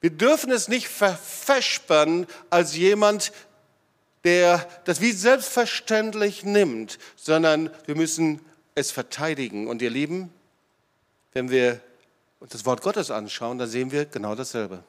Wir 0.00 0.10
dürfen 0.10 0.52
es 0.52 0.68
nicht 0.68 0.86
verfespern 0.88 2.26
als 2.50 2.76
jemand, 2.76 3.32
der 4.28 4.68
das 4.84 5.00
wie 5.00 5.12
selbstverständlich 5.12 6.44
nimmt, 6.44 6.98
sondern 7.16 7.70
wir 7.86 7.96
müssen 7.96 8.44
es 8.74 8.90
verteidigen. 8.90 9.68
Und 9.68 9.80
ihr 9.80 9.88
Lieben, 9.88 10.30
wenn 11.32 11.50
wir 11.50 11.80
uns 12.38 12.52
das 12.52 12.66
Wort 12.66 12.82
Gottes 12.82 13.10
anschauen, 13.10 13.56
dann 13.56 13.70
sehen 13.70 13.90
wir 13.90 14.04
genau 14.04 14.34
dasselbe. 14.34 14.84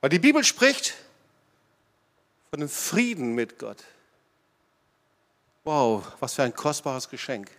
Weil 0.00 0.08
die 0.08 0.18
Bibel 0.18 0.42
spricht 0.42 0.94
von 2.48 2.60
dem 2.60 2.70
Frieden 2.70 3.34
mit 3.34 3.58
Gott. 3.58 3.84
Wow, 5.64 6.02
was 6.18 6.32
für 6.32 6.42
ein 6.42 6.54
kostbares 6.54 7.10
Geschenk. 7.10 7.50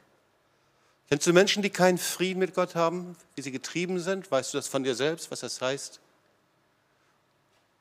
Kennst 1.10 1.28
du 1.28 1.32
Menschen, 1.32 1.62
die 1.62 1.70
keinen 1.70 2.00
Frieden 2.00 2.40
mit 2.40 2.56
Gott 2.56 2.74
haben, 2.74 3.16
wie 3.36 3.44
sie 3.44 3.52
getrieben 3.52 4.00
sind? 4.00 4.32
Weißt 4.32 4.52
du 4.52 4.58
das 4.58 4.68
von 4.68 4.84
dir 4.84 4.96
selbst, 4.96 5.30
was 5.30 5.42
das 5.42 5.62
heißt? 5.62 6.00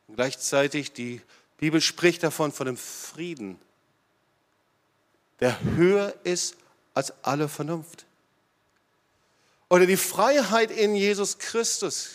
Und 0.06 0.16
gleichzeitig 0.16 0.92
die 0.92 1.22
Bibel 1.60 1.82
spricht 1.82 2.22
davon, 2.22 2.52
von 2.52 2.66
dem 2.66 2.78
Frieden, 2.78 3.60
der 5.40 5.62
höher 5.62 6.14
ist 6.24 6.56
als 6.94 7.12
alle 7.22 7.48
Vernunft. 7.48 8.06
Oder 9.68 9.84
die 9.84 9.98
Freiheit 9.98 10.70
in 10.70 10.96
Jesus 10.96 11.36
Christus. 11.36 12.12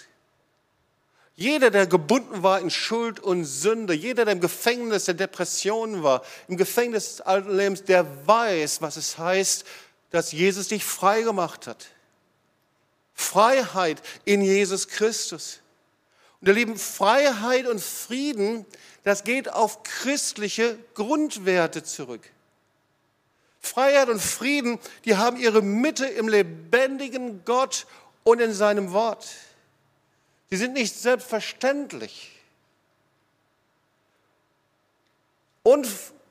Jeder, 1.36 1.70
der 1.70 1.86
gebunden 1.86 2.42
war 2.42 2.60
in 2.60 2.72
Schuld 2.72 3.20
und 3.20 3.46
Sünde, 3.46 3.94
jeder, 3.94 4.26
der 4.26 4.34
im 4.34 4.42
Gefängnis 4.42 5.06
der 5.06 5.14
Depression 5.14 6.02
war, 6.02 6.24
im 6.48 6.58
Gefängnis 6.58 7.18
des 7.18 7.22
alten 7.22 7.56
Lebens, 7.56 7.84
der 7.84 8.28
weiß, 8.28 8.82
was 8.82 8.98
es 8.98 9.20
heißt, 9.20 9.64
dass 10.10 10.32
Jesus 10.32 10.70
dich 10.70 10.84
frei 10.84 11.22
gemacht 11.22 11.68
hat. 11.68 11.86
Freiheit 13.14 14.02
in 14.24 14.42
Jesus 14.42 14.88
Christus. 14.88 15.60
Und 16.41 16.48
ihr 16.48 16.54
Lieben, 16.54 16.78
Freiheit 16.78 17.67
und 17.67 17.82
Frieden 17.82 18.65
das 19.06 19.24
geht 19.24 19.54
auf 19.54 19.84
christliche 19.84 20.80
Grundwerte 20.95 21.84
zurück. 21.84 22.28
Freiheit 23.62 24.10
und 24.10 24.19
Frieden, 24.19 24.80
die 25.06 25.15
haben 25.15 25.38
ihre 25.38 25.62
Mitte 25.62 26.08
im 26.08 26.28
lebendigen 26.28 27.45
Gott 27.45 27.86
und 28.24 28.41
in 28.41 28.52
seinem 28.52 28.93
Wort. 28.93 29.28
Sie 30.50 30.58
sind 30.58 30.74
nicht 30.74 30.95
selbstverständlich. 30.95 32.32
Und 35.62 35.88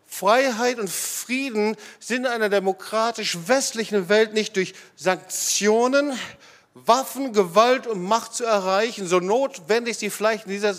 Freiheit 0.09 0.81
und 0.81 0.91
Frieden 0.91 1.77
sind 2.01 2.25
in 2.25 2.27
einer 2.27 2.49
demokratisch 2.49 3.39
westlichen 3.47 4.09
Welt 4.09 4.35
nicht 4.35 4.57
durch 4.57 4.75
Sanktionen, 4.97 6.19
Waffen, 6.75 7.33
Gewalt 7.33 7.87
und 7.87 8.03
Macht 8.03 8.35
zu 8.35 8.45
erreichen, 8.45 9.07
so 9.07 9.21
notwendig 9.21 9.97
sie 9.97 10.11
vielleicht 10.11 10.47
in 10.47 10.53
dieser, 10.53 10.75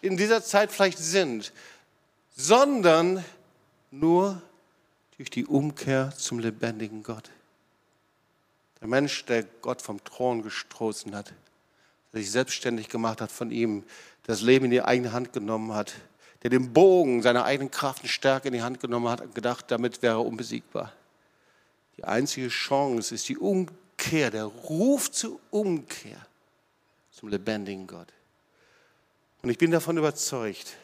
in 0.00 0.16
dieser 0.16 0.44
Zeit 0.44 0.70
vielleicht 0.70 0.98
sind, 0.98 1.52
sondern 2.36 3.24
nur 3.90 4.40
durch 5.16 5.30
die 5.30 5.44
Umkehr 5.44 6.12
zum 6.16 6.38
lebendigen 6.38 7.02
Gott. 7.02 7.30
Der 8.80 8.88
Mensch, 8.88 9.24
der 9.24 9.42
Gott 9.42 9.82
vom 9.82 10.02
Thron 10.04 10.42
gestoßen 10.42 11.14
hat, 11.16 11.32
der 12.12 12.20
sich 12.20 12.30
selbstständig 12.30 12.88
gemacht 12.88 13.20
hat 13.20 13.32
von 13.32 13.50
ihm, 13.50 13.82
das 14.24 14.40
Leben 14.40 14.66
in 14.66 14.70
die 14.70 14.82
eigene 14.82 15.12
Hand 15.12 15.32
genommen 15.32 15.74
hat, 15.74 15.94
der 16.42 16.50
den 16.50 16.72
Bogen 16.72 17.22
seiner 17.22 17.44
eigenen 17.44 17.70
Kraft 17.70 18.02
und 18.02 18.08
Stärke 18.08 18.48
in 18.48 18.54
die 18.54 18.62
Hand 18.62 18.78
genommen 18.78 19.08
hat 19.08 19.20
und 19.20 19.34
gedacht, 19.34 19.64
damit 19.68 20.02
wäre 20.02 20.16
er 20.16 20.26
unbesiegbar. 20.26 20.92
Die 21.96 22.04
einzige 22.04 22.48
Chance 22.48 23.14
ist 23.14 23.28
die 23.28 23.38
Umkehr, 23.38 23.76
der 24.10 24.44
Ruf 24.44 25.10
zur 25.10 25.40
Umkehr 25.50 26.26
zum 27.10 27.28
lebendigen 27.28 27.86
Gott. 27.86 28.08
Und 29.42 29.50
ich 29.50 29.58
bin 29.58 29.70
davon 29.70 29.96
überzeugt, 29.96 30.76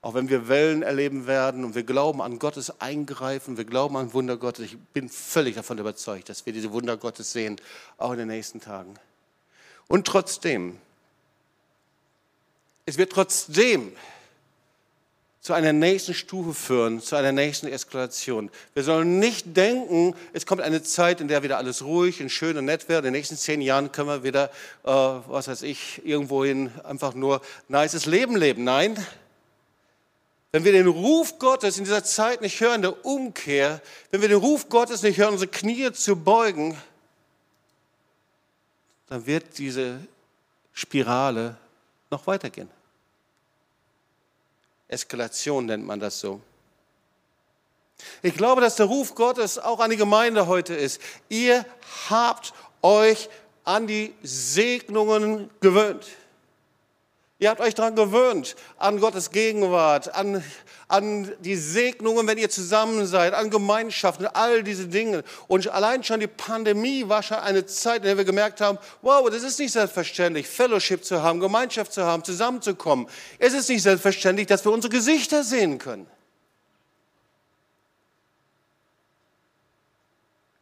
auch 0.00 0.14
wenn 0.14 0.28
wir 0.28 0.48
Wellen 0.48 0.82
erleben 0.82 1.26
werden 1.26 1.64
und 1.64 1.74
wir 1.74 1.82
glauben 1.82 2.22
an 2.22 2.38
Gottes 2.38 2.80
Eingreifen, 2.80 3.56
wir 3.56 3.64
glauben 3.64 3.96
an 3.96 4.12
Wunder 4.12 4.36
Gottes, 4.36 4.66
ich 4.66 4.78
bin 4.78 5.08
völlig 5.08 5.56
davon 5.56 5.78
überzeugt, 5.78 6.28
dass 6.28 6.46
wir 6.46 6.52
diese 6.52 6.72
Wunder 6.72 6.96
Gottes 6.96 7.32
sehen, 7.32 7.56
auch 7.96 8.12
in 8.12 8.18
den 8.18 8.28
nächsten 8.28 8.60
Tagen. 8.60 8.94
Und 9.88 10.06
trotzdem, 10.06 10.78
es 12.86 12.96
wird 12.96 13.12
trotzdem 13.12 13.92
zu 15.48 15.54
einer 15.54 15.72
nächsten 15.72 16.12
Stufe 16.12 16.52
führen, 16.52 17.00
zu 17.00 17.16
einer 17.16 17.32
nächsten 17.32 17.68
Eskalation. 17.68 18.50
Wir 18.74 18.82
sollen 18.82 19.18
nicht 19.18 19.56
denken, 19.56 20.14
es 20.34 20.44
kommt 20.44 20.60
eine 20.60 20.82
Zeit, 20.82 21.22
in 21.22 21.28
der 21.28 21.42
wieder 21.42 21.56
alles 21.56 21.82
ruhig 21.82 22.20
und 22.20 22.28
schön 22.28 22.58
und 22.58 22.66
nett 22.66 22.86
wird. 22.90 22.98
In 22.98 23.04
den 23.04 23.12
nächsten 23.14 23.38
zehn 23.38 23.62
Jahren 23.62 23.90
können 23.90 24.08
wir 24.08 24.22
wieder, 24.22 24.50
äh, 24.84 24.90
was 24.90 25.48
weiß 25.48 25.62
ich, 25.62 26.02
irgendwohin 26.04 26.70
einfach 26.84 27.14
nur 27.14 27.40
nices 27.68 28.04
Leben 28.04 28.36
leben. 28.36 28.62
Nein, 28.62 29.02
wenn 30.52 30.64
wir 30.64 30.72
den 30.72 30.86
Ruf 30.86 31.38
Gottes 31.38 31.78
in 31.78 31.84
dieser 31.84 32.04
Zeit 32.04 32.42
nicht 32.42 32.60
hören, 32.60 32.82
der 32.82 33.06
Umkehr, 33.06 33.80
wenn 34.10 34.20
wir 34.20 34.28
den 34.28 34.36
Ruf 34.36 34.68
Gottes 34.68 35.02
nicht 35.02 35.16
hören, 35.16 35.32
unsere 35.32 35.50
Knie 35.50 35.90
zu 35.92 36.14
beugen, 36.14 36.76
dann 39.08 39.24
wird 39.24 39.56
diese 39.56 39.98
Spirale 40.74 41.56
noch 42.10 42.26
weitergehen. 42.26 42.68
Eskalation 44.88 45.66
nennt 45.66 45.86
man 45.86 46.00
das 46.00 46.18
so. 46.18 46.40
Ich 48.22 48.34
glaube, 48.34 48.60
dass 48.60 48.76
der 48.76 48.86
Ruf 48.86 49.14
Gottes 49.14 49.58
auch 49.58 49.80
an 49.80 49.90
die 49.90 49.96
Gemeinde 49.96 50.46
heute 50.46 50.74
ist. 50.74 51.00
Ihr 51.28 51.64
habt 52.08 52.52
euch 52.82 53.28
an 53.64 53.86
die 53.86 54.14
Segnungen 54.22 55.50
gewöhnt. 55.60 56.06
Ihr 57.40 57.50
habt 57.50 57.60
euch 57.60 57.76
daran 57.76 57.94
gewöhnt, 57.94 58.56
an 58.78 58.98
Gottes 58.98 59.30
Gegenwart, 59.30 60.12
an, 60.12 60.42
an 60.88 61.30
die 61.38 61.54
Segnungen, 61.54 62.26
wenn 62.26 62.36
ihr 62.36 62.50
zusammen 62.50 63.06
seid, 63.06 63.32
an 63.32 63.48
Gemeinschaften, 63.48 64.26
all 64.26 64.64
diese 64.64 64.88
Dinge. 64.88 65.22
Und 65.46 65.68
allein 65.68 66.02
schon 66.02 66.18
die 66.18 66.26
Pandemie 66.26 67.08
war 67.08 67.22
schon 67.22 67.36
eine 67.36 67.64
Zeit, 67.64 67.98
in 67.98 68.06
der 68.06 68.16
wir 68.16 68.24
gemerkt 68.24 68.60
haben, 68.60 68.78
wow, 69.02 69.30
das 69.30 69.44
ist 69.44 69.60
nicht 69.60 69.70
selbstverständlich, 69.70 70.48
Fellowship 70.48 71.04
zu 71.04 71.22
haben, 71.22 71.38
Gemeinschaft 71.38 71.92
zu 71.92 72.04
haben, 72.04 72.24
zusammenzukommen. 72.24 73.06
Es 73.38 73.52
ist 73.52 73.68
nicht 73.68 73.82
selbstverständlich, 73.84 74.48
dass 74.48 74.64
wir 74.64 74.72
unsere 74.72 74.90
Gesichter 74.92 75.44
sehen 75.44 75.78
können. 75.78 76.08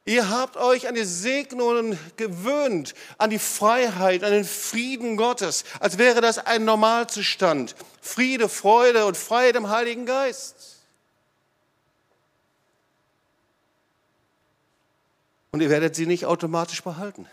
Ihr 0.09 0.31
habt 0.31 0.57
euch 0.57 0.87
an 0.87 0.95
die 0.95 1.05
Segnungen 1.05 1.99
gewöhnt, 2.17 2.95
an 3.19 3.29
die 3.29 3.41
Freiheit, 3.41 4.23
an 4.23 4.31
den 4.31 4.45
Frieden 4.45 5.17
Gottes, 5.17 5.65
als 5.81 5.99
wäre 5.99 6.21
das 6.21 6.39
ein 6.39 6.65
Normalzustand. 6.65 7.75
Friede, 8.01 8.49
Freude 8.49 9.05
und 9.05 9.17
Freiheit 9.17 9.57
im 9.57 9.69
Heiligen 9.69 10.07
Geist. 10.07 10.77
Und 15.51 15.61
ihr 15.61 15.71
werdet 15.71 15.97
sie 15.97 16.07
nicht 16.07 16.25
automatisch 16.25 16.85
behalten. 16.85 17.27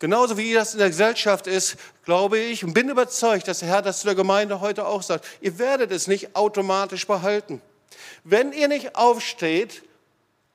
Genauso 0.00 0.36
wie 0.36 0.52
das 0.52 0.74
in 0.74 0.80
der 0.80 0.88
Gesellschaft 0.88 1.46
ist, 1.46 1.76
glaube 2.04 2.38
ich 2.38 2.62
und 2.62 2.74
bin 2.74 2.90
überzeugt, 2.90 3.48
dass 3.48 3.60
der 3.60 3.68
Herr 3.68 3.80
das 3.80 4.00
zu 4.00 4.06
der 4.06 4.14
Gemeinde 4.14 4.60
heute 4.60 4.84
auch 4.84 5.02
sagt. 5.02 5.24
Ihr 5.40 5.58
werdet 5.58 5.90
es 5.92 6.08
nicht 6.08 6.36
automatisch 6.36 7.06
behalten. 7.06 7.62
Wenn 8.22 8.52
ihr 8.52 8.68
nicht 8.68 8.96
aufsteht 8.96 9.82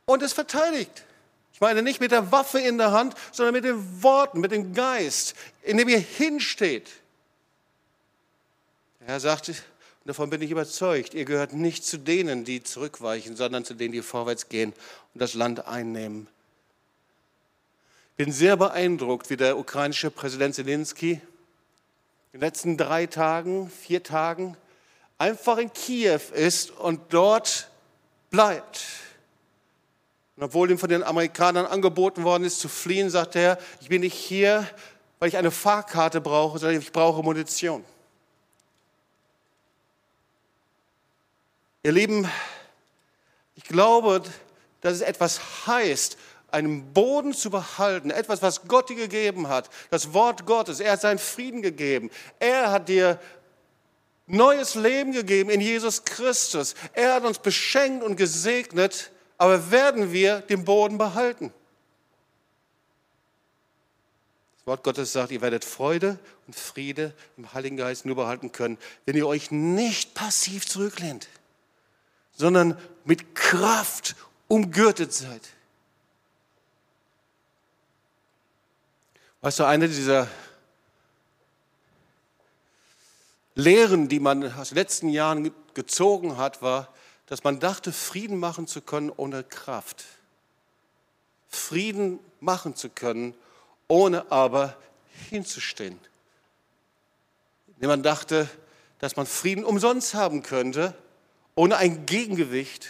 und 0.10 0.24
es 0.24 0.34
verteidigt. 0.34 1.06
Ich 1.54 1.62
meine 1.62 1.84
nicht 1.84 2.02
mit 2.02 2.12
der 2.12 2.32
Waffe 2.32 2.60
in 2.60 2.80
der 2.80 2.92
Hand, 2.92 3.14
sondern 3.32 3.54
mit 3.54 3.64
den 3.64 4.02
Worten, 4.02 4.40
mit 4.40 4.52
dem 4.52 4.74
Geist, 4.74 5.36
in 5.62 5.78
dem 5.78 5.88
ihr 5.88 6.00
hinsteht. 6.00 6.90
Der 9.02 9.10
Herr 9.10 9.20
sagte, 9.20 9.52
und 9.52 10.08
davon 10.08 10.32
bin 10.32 10.42
ich 10.42 10.50
überzeugt, 10.50 11.14
ihr 11.14 11.26
gehört 11.26 11.54
nicht 11.54 11.86
zu 11.86 11.98
denen, 11.98 12.44
die 12.44 12.64
zurückweichen, 12.64 13.36
sondern 13.36 13.66
zu 13.66 13.76
denen, 13.76 13.92
die 13.92 14.02
vorwärts 14.02 14.50
gehen 14.50 14.74
und 15.14 15.22
das 15.22 15.36
Land 15.36 15.68
einnehmen. 15.68 16.28
Ich 18.12 18.26
bin 18.26 18.34
sehr 18.34 18.58
beeindruckt, 18.58 19.30
wie 19.30 19.38
der 19.38 19.60
ukrainische 19.60 20.10
Präsident 20.10 20.56
Zelensky 20.56 21.22
in 22.34 22.40
den 22.40 22.42
letzten 22.42 22.78
drei 22.78 23.06
Tagen, 23.06 23.70
vier 23.70 24.02
Tagen 24.02 24.58
einfach 25.20 25.60
in 25.60 25.72
Kiew 25.72 26.22
ist 26.34 26.72
und 26.72 27.00
dort 27.14 27.70
bleibt 28.32 28.82
und 30.40 30.46
obwohl 30.46 30.72
ihm 30.72 30.80
von 30.80 30.88
den 30.88 31.04
Amerikanern 31.04 31.66
angeboten 31.66 32.24
worden 32.24 32.46
ist, 32.46 32.62
zu 32.62 32.70
fliehen, 32.70 33.10
sagt 33.10 33.36
er, 33.36 33.58
ich 33.82 33.90
bin 33.90 34.00
nicht 34.00 34.14
hier, 34.14 34.66
weil 35.20 35.28
ich 35.28 35.36
eine 35.36 35.52
Fahrkarte 35.52 36.22
brauche, 36.22 36.60
sondern 36.60 36.80
ich 36.80 36.94
brauche 36.94 37.22
Munition. 37.22 37.84
Ihr 41.84 41.92
Lieben, 41.92 42.26
ich 43.56 43.66
glaube, 43.66 44.24
dass 44.80 44.94
es 44.94 45.02
etwas 45.02 45.68
heißt, 45.68 46.18
einen 46.52 46.94
Boden 46.94 47.34
zu 47.34 47.50
behalten, 47.50 48.10
etwas, 48.10 48.42
was 48.42 48.66
Gott 48.66 48.90
dir 48.90 48.96
gegeben 48.96 49.50
hat, 49.50 49.70
das 49.90 50.14
Wort 50.14 50.46
Gottes. 50.46 50.80
Er 50.80 50.94
hat 50.94 51.02
seinen 51.02 51.20
Frieden 51.20 51.62
gegeben. 51.62 52.10
Er 52.40 52.72
hat 52.72 52.88
dir 52.88 53.20
neues 54.26 54.76
Leben 54.76 55.12
gegeben 55.12 55.50
in 55.50 55.60
Jesus 55.60 56.06
Christus. 56.06 56.76
Er 56.94 57.16
hat 57.16 57.26
uns 57.26 57.40
beschenkt 57.40 58.06
und 58.06 58.16
gesegnet 58.16 59.12
aber 59.40 59.72
werden 59.72 60.12
wir 60.12 60.42
den 60.42 60.66
Boden 60.66 60.98
behalten? 61.00 61.52
Das 64.58 64.68
Wort 64.68 64.84
Gottes 64.84 65.14
sagt, 65.14 65.32
ihr 65.32 65.42
werdet 65.42 65.66
Freude 65.66 66.20
und 66.46 66.56
Friede 66.56 67.14
im 67.38 67.52
Heiligen 67.54 67.78
Geist 67.78 68.06
nur 68.06 68.18
behalten 68.18 68.52
können, 68.52 68.78
wenn 69.06 69.16
ihr 69.16 69.26
euch 69.26 69.50
nicht 69.50 70.14
passiv 70.14 70.68
zurücklehnt, 70.68 71.30
sondern 72.34 72.78
mit 73.06 73.34
Kraft 73.34 74.16
umgürtet 74.50 75.14
seid. 75.14 75.42
Weißt 79.42 79.60
du, 79.60 79.64
eine 79.64 79.88
dieser 79.88 80.28
Lehren, 83.56 84.10
die 84.10 84.20
man 84.20 84.52
aus 84.54 84.70
den 84.70 84.76
letzten 84.76 85.08
Jahren 85.08 85.52
gezogen 85.74 86.36
hat, 86.36 86.62
war, 86.62 86.94
dass 87.30 87.44
man 87.44 87.60
dachte, 87.60 87.94
Frieden 87.94 88.40
machen 88.40 88.66
zu 88.66 88.82
können 88.82 89.12
ohne 89.12 89.44
Kraft. 89.44 90.04
Frieden 91.48 92.20
machen 92.40 92.76
zu 92.76 92.90
können, 92.90 93.36
ohne 93.88 94.32
aber 94.32 94.76
hinzustehen. 95.30 96.00
Man 97.78 98.02
dachte, 98.02 98.50
dass 98.98 99.16
man 99.16 99.28
Frieden 99.28 99.64
umsonst 99.64 100.16
haben 100.16 100.42
könnte, 100.42 100.96
ohne 101.54 101.78
ein 101.78 102.08
Gegengewicht. 102.08 102.90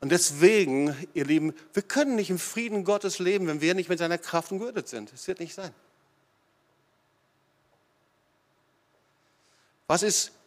Und 0.00 0.12
deswegen, 0.12 0.94
ihr 1.14 1.24
Lieben, 1.24 1.54
wir 1.72 1.82
können 1.82 2.16
nicht 2.16 2.28
im 2.28 2.38
Frieden 2.38 2.84
Gottes 2.84 3.18
leben, 3.18 3.46
wenn 3.46 3.62
wir 3.62 3.74
nicht 3.74 3.88
mit 3.88 3.98
seiner 3.98 4.18
Kraft 4.18 4.52
umgürtet 4.52 4.88
sind. 4.88 5.10
Das 5.10 5.26
wird 5.26 5.40
nicht 5.40 5.54
sein. 5.54 5.74
Was 9.86 10.02
ist 10.02 10.37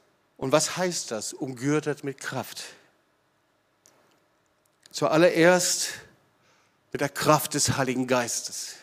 und 0.41 0.51
was 0.51 0.75
heißt 0.75 1.11
das, 1.11 1.33
umgürtet 1.33 2.03
mit 2.03 2.19
Kraft? 2.19 2.63
Zuallererst 4.89 5.89
mit 6.91 6.99
der 6.99 7.09
Kraft 7.09 7.53
des 7.53 7.77
Heiligen 7.77 8.07
Geistes. 8.07 8.73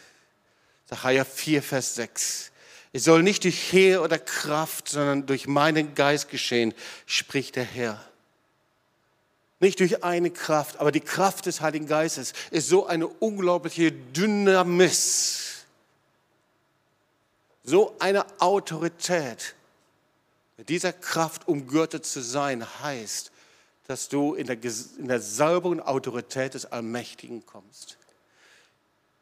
Sacharja 0.88 1.24
4, 1.24 1.60
Vers 1.60 1.96
6. 1.96 2.52
Es 2.92 3.02
soll 3.02 3.24
nicht 3.24 3.42
durch 3.42 3.72
Heer 3.72 4.02
oder 4.02 4.20
Kraft, 4.20 4.88
sondern 4.88 5.26
durch 5.26 5.48
meinen 5.48 5.96
Geist 5.96 6.28
geschehen, 6.28 6.74
spricht 7.06 7.56
der 7.56 7.64
Herr. 7.64 8.00
Nicht 9.58 9.80
durch 9.80 10.04
eine 10.04 10.30
Kraft, 10.30 10.76
aber 10.76 10.92
die 10.92 11.00
Kraft 11.00 11.46
des 11.46 11.60
Heiligen 11.60 11.88
Geistes 11.88 12.34
ist 12.52 12.68
so 12.68 12.86
eine 12.86 13.08
unglaubliche 13.08 13.90
Dynamis, 13.90 15.64
so 17.64 17.96
eine 17.98 18.24
Autorität, 18.40 19.56
mit 20.58 20.68
dieser 20.68 20.92
Kraft 20.92 21.48
umgürtet 21.48 22.04
zu 22.04 22.20
sein 22.20 22.66
heißt, 22.82 23.30
dass 23.86 24.08
du 24.10 24.34
in 24.34 24.46
der, 24.46 24.58
in 24.98 25.08
der 25.08 25.20
Salbung 25.20 25.80
Autorität 25.80 26.52
des 26.52 26.66
Allmächtigen 26.66 27.46
kommst. 27.46 27.96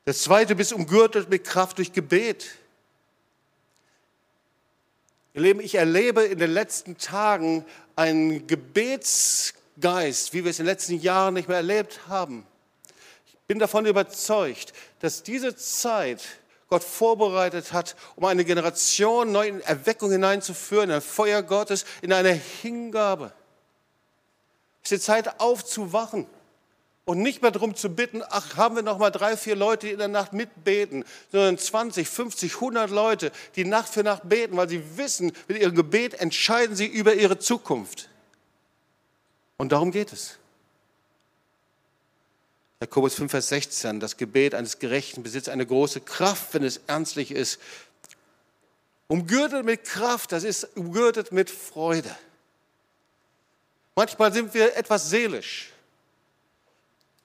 Das 0.07 0.22
zweite, 0.22 0.49
du 0.49 0.57
bist 0.57 0.72
umgürtet 0.72 1.28
mit 1.28 1.45
Kraft 1.45 1.78
durch 1.78 1.93
Gebet. 1.93 2.47
Ich 5.34 5.74
erlebe 5.74 6.22
in 6.22 6.39
den 6.39 6.51
letzten 6.51 6.97
Tagen 6.97 7.64
einen 7.97 8.47
Gebetsgeist, 8.47 10.32
wie 10.32 10.43
wir 10.43 10.51
es 10.51 10.59
in 10.59 10.64
den 10.64 10.72
letzten 10.72 10.99
Jahren 10.99 11.34
nicht 11.34 11.49
mehr 11.49 11.59
erlebt 11.59 12.09
haben. 12.09 12.47
Ich 13.26 13.37
bin 13.47 13.59
davon 13.59 13.84
überzeugt, 13.84 14.72
dass 15.01 15.22
diese 15.22 15.55
Zeit 15.55 16.22
Gott 16.68 16.82
vorbereitet 16.82 17.72
hat, 17.72 17.96
um 18.16 18.24
eine 18.24 18.44
Generation 18.44 19.30
neu 19.30 19.48
in 19.48 19.60
Erweckung 19.60 20.10
hineinzuführen, 20.10 20.90
in 20.90 20.96
ein 20.96 21.02
Feuer 21.02 21.42
Gottes, 21.42 21.84
in 22.02 22.12
eine 22.12 22.32
Hingabe. 22.32 23.32
Es 24.82 24.92
ist 24.92 25.02
die 25.02 25.06
Zeit 25.06 25.40
aufzuwachen 25.40 26.26
und 27.04 27.22
nicht 27.22 27.40
mehr 27.40 27.52
darum 27.52 27.76
zu 27.76 27.88
bitten, 27.88 28.22
ach, 28.28 28.56
haben 28.56 28.74
wir 28.74 28.82
noch 28.82 28.98
mal 28.98 29.10
drei, 29.10 29.36
vier 29.36 29.54
Leute, 29.54 29.86
die 29.86 29.92
in 29.92 29.98
der 29.98 30.08
Nacht 30.08 30.32
mitbeten, 30.32 31.04
sondern 31.30 31.56
20, 31.56 32.08
50, 32.08 32.54
100 32.56 32.90
Leute, 32.90 33.30
die 33.54 33.64
Nacht 33.64 33.88
für 33.88 34.02
Nacht 34.02 34.28
beten, 34.28 34.56
weil 34.56 34.68
sie 34.68 34.98
wissen, 34.98 35.32
mit 35.46 35.58
ihrem 35.58 35.74
Gebet 35.76 36.14
entscheiden 36.14 36.74
sie 36.74 36.86
über 36.86 37.14
ihre 37.14 37.38
Zukunft. 37.38 38.08
Und 39.56 39.70
darum 39.70 39.92
geht 39.92 40.12
es. 40.12 40.38
Jakobus 42.81 43.14
5, 43.14 43.31
Vers 43.31 43.49
16, 43.49 44.01
das 44.01 44.18
Gebet 44.18 44.55
eines 44.55 44.79
Gerechten 44.79 45.22
besitzt 45.22 45.49
eine 45.49 45.64
große 45.64 46.03
Kraft, 46.03 46.53
wenn 46.53 46.62
es 46.62 46.81
ernstlich 46.87 47.31
ist. 47.31 47.59
Umgürtet 49.09 49.64
mit 49.64 49.85
Kraft, 49.85 50.33
das 50.33 50.45
ist 50.45 50.77
umgürtet 50.77 51.33
mit 51.33 51.49
Freude. 51.49 52.14
Manchmal 53.95 54.31
sind 54.33 54.53
wir 54.53 54.77
etwas 54.77 55.09
seelisch. 55.09 55.70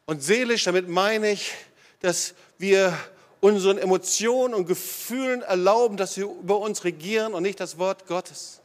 Und 0.06 0.24
seelisch, 0.24 0.64
damit 0.64 0.88
meine 0.88 1.32
ich, 1.32 1.52
dass 1.99 2.34
wir 2.58 2.97
unseren 3.41 3.78
Emotionen 3.78 4.54
und 4.54 4.68
Gefühlen 4.68 5.41
erlauben, 5.41 5.97
dass 5.97 6.14
sie 6.14 6.22
über 6.22 6.60
uns 6.60 6.86
regieren 6.86 7.34
und 7.34 7.43
nicht 7.43 7.60
das 7.60 7.78
Wort 7.78 8.08
Gottes. 8.08 8.62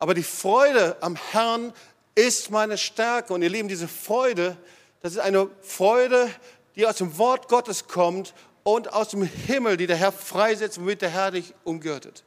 Aber 0.00 0.14
die 0.14 0.24
Freude 0.24 0.96
am 1.00 1.14
Herrn 1.14 1.72
ist 2.16 2.50
meine 2.50 2.76
Stärke. 2.76 3.32
Und 3.32 3.42
ihr 3.42 3.50
Lieben, 3.50 3.68
diese 3.68 3.86
Freude, 3.86 4.56
das 5.02 5.12
ist 5.12 5.18
eine 5.18 5.50
Freude, 5.60 6.30
die 6.76 6.86
aus 6.86 6.96
dem 6.96 7.18
Wort 7.18 7.48
Gottes 7.48 7.88
kommt 7.88 8.34
und 8.62 8.92
aus 8.92 9.08
dem 9.08 9.22
Himmel, 9.22 9.76
die 9.76 9.86
der 9.86 9.96
Herr 9.96 10.12
freisetzt, 10.12 10.80
womit 10.80 11.02
der 11.02 11.10
Herr 11.10 11.32
dich 11.32 11.54
umgürtet. 11.64 12.24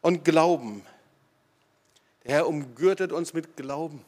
Und 0.00 0.24
Glauben. 0.24 0.84
Der 2.24 2.36
Herr 2.36 2.48
umgürtet 2.48 3.12
uns 3.12 3.34
mit 3.34 3.56
Glauben. 3.56 4.04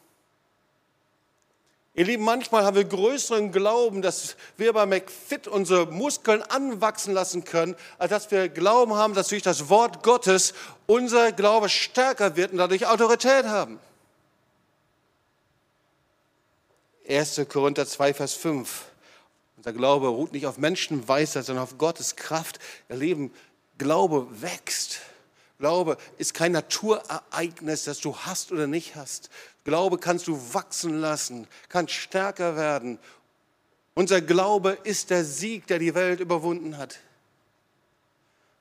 Ihr 1.94 2.04
Lieben, 2.04 2.24
manchmal 2.24 2.62
haben 2.64 2.76
wir 2.76 2.84
größeren 2.84 3.52
Glauben, 3.52 4.02
dass 4.02 4.36
wir 4.58 4.74
bei 4.74 4.84
McFit 4.84 5.48
unsere 5.48 5.86
Muskeln 5.86 6.42
anwachsen 6.42 7.14
lassen 7.14 7.44
können, 7.44 7.74
als 7.96 8.10
dass 8.10 8.30
wir 8.30 8.50
Glauben 8.50 8.94
haben, 8.94 9.14
dass 9.14 9.28
durch 9.28 9.42
das 9.42 9.70
Wort 9.70 10.02
Gottes 10.02 10.52
unser 10.86 11.32
Glaube 11.32 11.70
stärker 11.70 12.36
wird 12.36 12.52
und 12.52 12.58
dadurch 12.58 12.86
Autorität 12.86 13.46
haben. 13.46 13.80
1. 17.08 17.46
Korinther 17.48 17.86
2, 17.86 18.14
Vers 18.14 18.34
5. 18.34 18.84
Unser 19.56 19.72
Glaube 19.72 20.08
ruht 20.08 20.32
nicht 20.32 20.46
auf 20.46 20.58
Menschenweisheit, 20.58 21.44
sondern 21.44 21.64
auf 21.64 21.78
Gottes 21.78 22.16
Kraft. 22.16 22.58
Ihr 22.88 22.96
Lieben, 22.96 23.32
Glaube 23.78 24.28
wächst. 24.42 25.00
Glaube 25.58 25.96
ist 26.18 26.34
kein 26.34 26.52
Naturereignis, 26.52 27.84
das 27.84 28.00
du 28.00 28.16
hast 28.16 28.52
oder 28.52 28.66
nicht 28.66 28.96
hast. 28.96 29.30
Glaube 29.64 29.98
kannst 29.98 30.28
du 30.28 30.54
wachsen 30.54 31.00
lassen, 31.00 31.48
kann 31.68 31.88
stärker 31.88 32.56
werden. 32.56 32.98
Unser 33.94 34.20
Glaube 34.20 34.78
ist 34.84 35.10
der 35.10 35.24
Sieg, 35.24 35.66
der 35.66 35.78
die 35.78 35.94
Welt 35.94 36.20
überwunden 36.20 36.76
hat. 36.76 36.98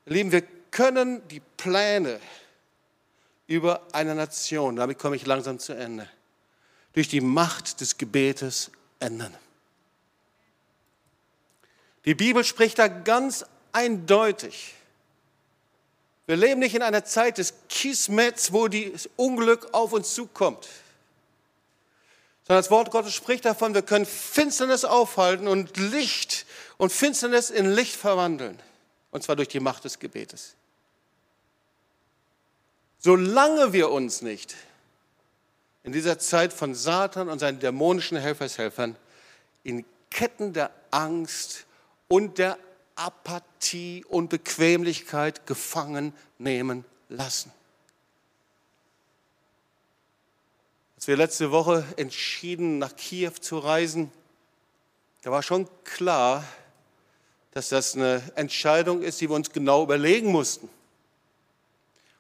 Lieben, 0.06 0.32
wir 0.32 0.43
können 0.72 1.28
die 1.28 1.41
Pläne 1.58 2.20
über 3.48 3.82
eine 3.91 4.16
Nation, 4.16 4.76
damit 4.76 4.98
komme 4.98 5.16
ich 5.16 5.26
langsam 5.26 5.60
zu 5.60 5.74
Ende, 5.74 6.10
durch 6.96 7.08
die 7.08 7.22
Macht 7.22 7.82
des 7.82 7.98
Gebetes 7.98 8.72
ändern. 9.00 9.34
Die 12.06 12.16
Bibel 12.16 12.43
spricht 12.43 12.80
da 12.80 12.88
ganz 12.88 13.46
eindeutig. 13.72 14.74
Wir 16.26 16.36
leben 16.38 16.60
nicht 16.60 16.74
in 16.74 16.82
einer 16.82 17.06
Zeit 17.06 17.38
des 17.38 17.54
Kismets, 17.70 18.52
wo 18.52 18.68
das 18.68 19.08
Unglück 19.16 19.70
auf 19.74 19.93
uns 19.93 20.16
zukommt 20.16 20.68
sondern 22.46 22.62
das 22.62 22.72
Wort 22.72 22.91
Gottes 22.91 23.14
spricht 23.14 23.43
davon, 23.46 23.74
wir 23.74 23.82
können 23.82 24.06
Finsternis 24.06 24.86
aufhalten 24.86 25.48
und 25.48 25.78
Licht 25.78 26.46
und 26.78 26.91
Finsternis 26.91 27.50
in 27.50 27.72
Licht 27.72 27.96
verwandeln. 27.96 28.60
Und 29.10 29.24
zwar 29.24 29.36
durch 29.36 29.48
die 29.48 29.60
Macht 29.60 29.84
des 29.84 29.98
Gebetes. 29.98 30.54
Solange 33.00 33.74
wir 33.74 33.89
uns 33.89 34.22
nicht 34.22 34.56
in 35.86 35.92
dieser 35.92 36.18
Zeit 36.18 36.52
von 36.52 36.74
Satan 36.74 37.30
und 37.30 37.38
seinen 37.38 37.60
dämonischen 37.60 38.18
Helfershelfern 38.18 38.96
in 39.64 39.86
Ketten 40.10 40.52
der 40.52 40.72
Angst 40.90 41.66
und 42.08 42.40
der 42.40 42.58
Apathie 42.96 44.04
und 44.06 44.30
Bequemlichkeit 44.30 45.46
gefangen 45.46 46.14
nehmen 46.40 46.86
lassen. 47.08 47.52
Als 50.96 51.08
wir 51.08 51.18
letzte 51.18 51.52
Woche 51.52 51.86
entschieden, 51.98 52.80
nach 52.80 52.96
Kiew 52.96 53.34
zu 53.40 53.60
reisen, 53.60 54.12
da 55.22 55.30
war 55.30 55.44
schon 55.44 55.68
klar, 55.84 56.44
dass 57.52 57.70
das 57.70 57.96
eine 57.96 58.24
Entscheidung 58.36 59.04
ist, 59.04 59.22
die 59.22 59.30
wir 59.30 59.36
uns 59.36 59.52
genau 59.52 59.84
überlegen 59.84 60.32
mussten. 60.32 60.68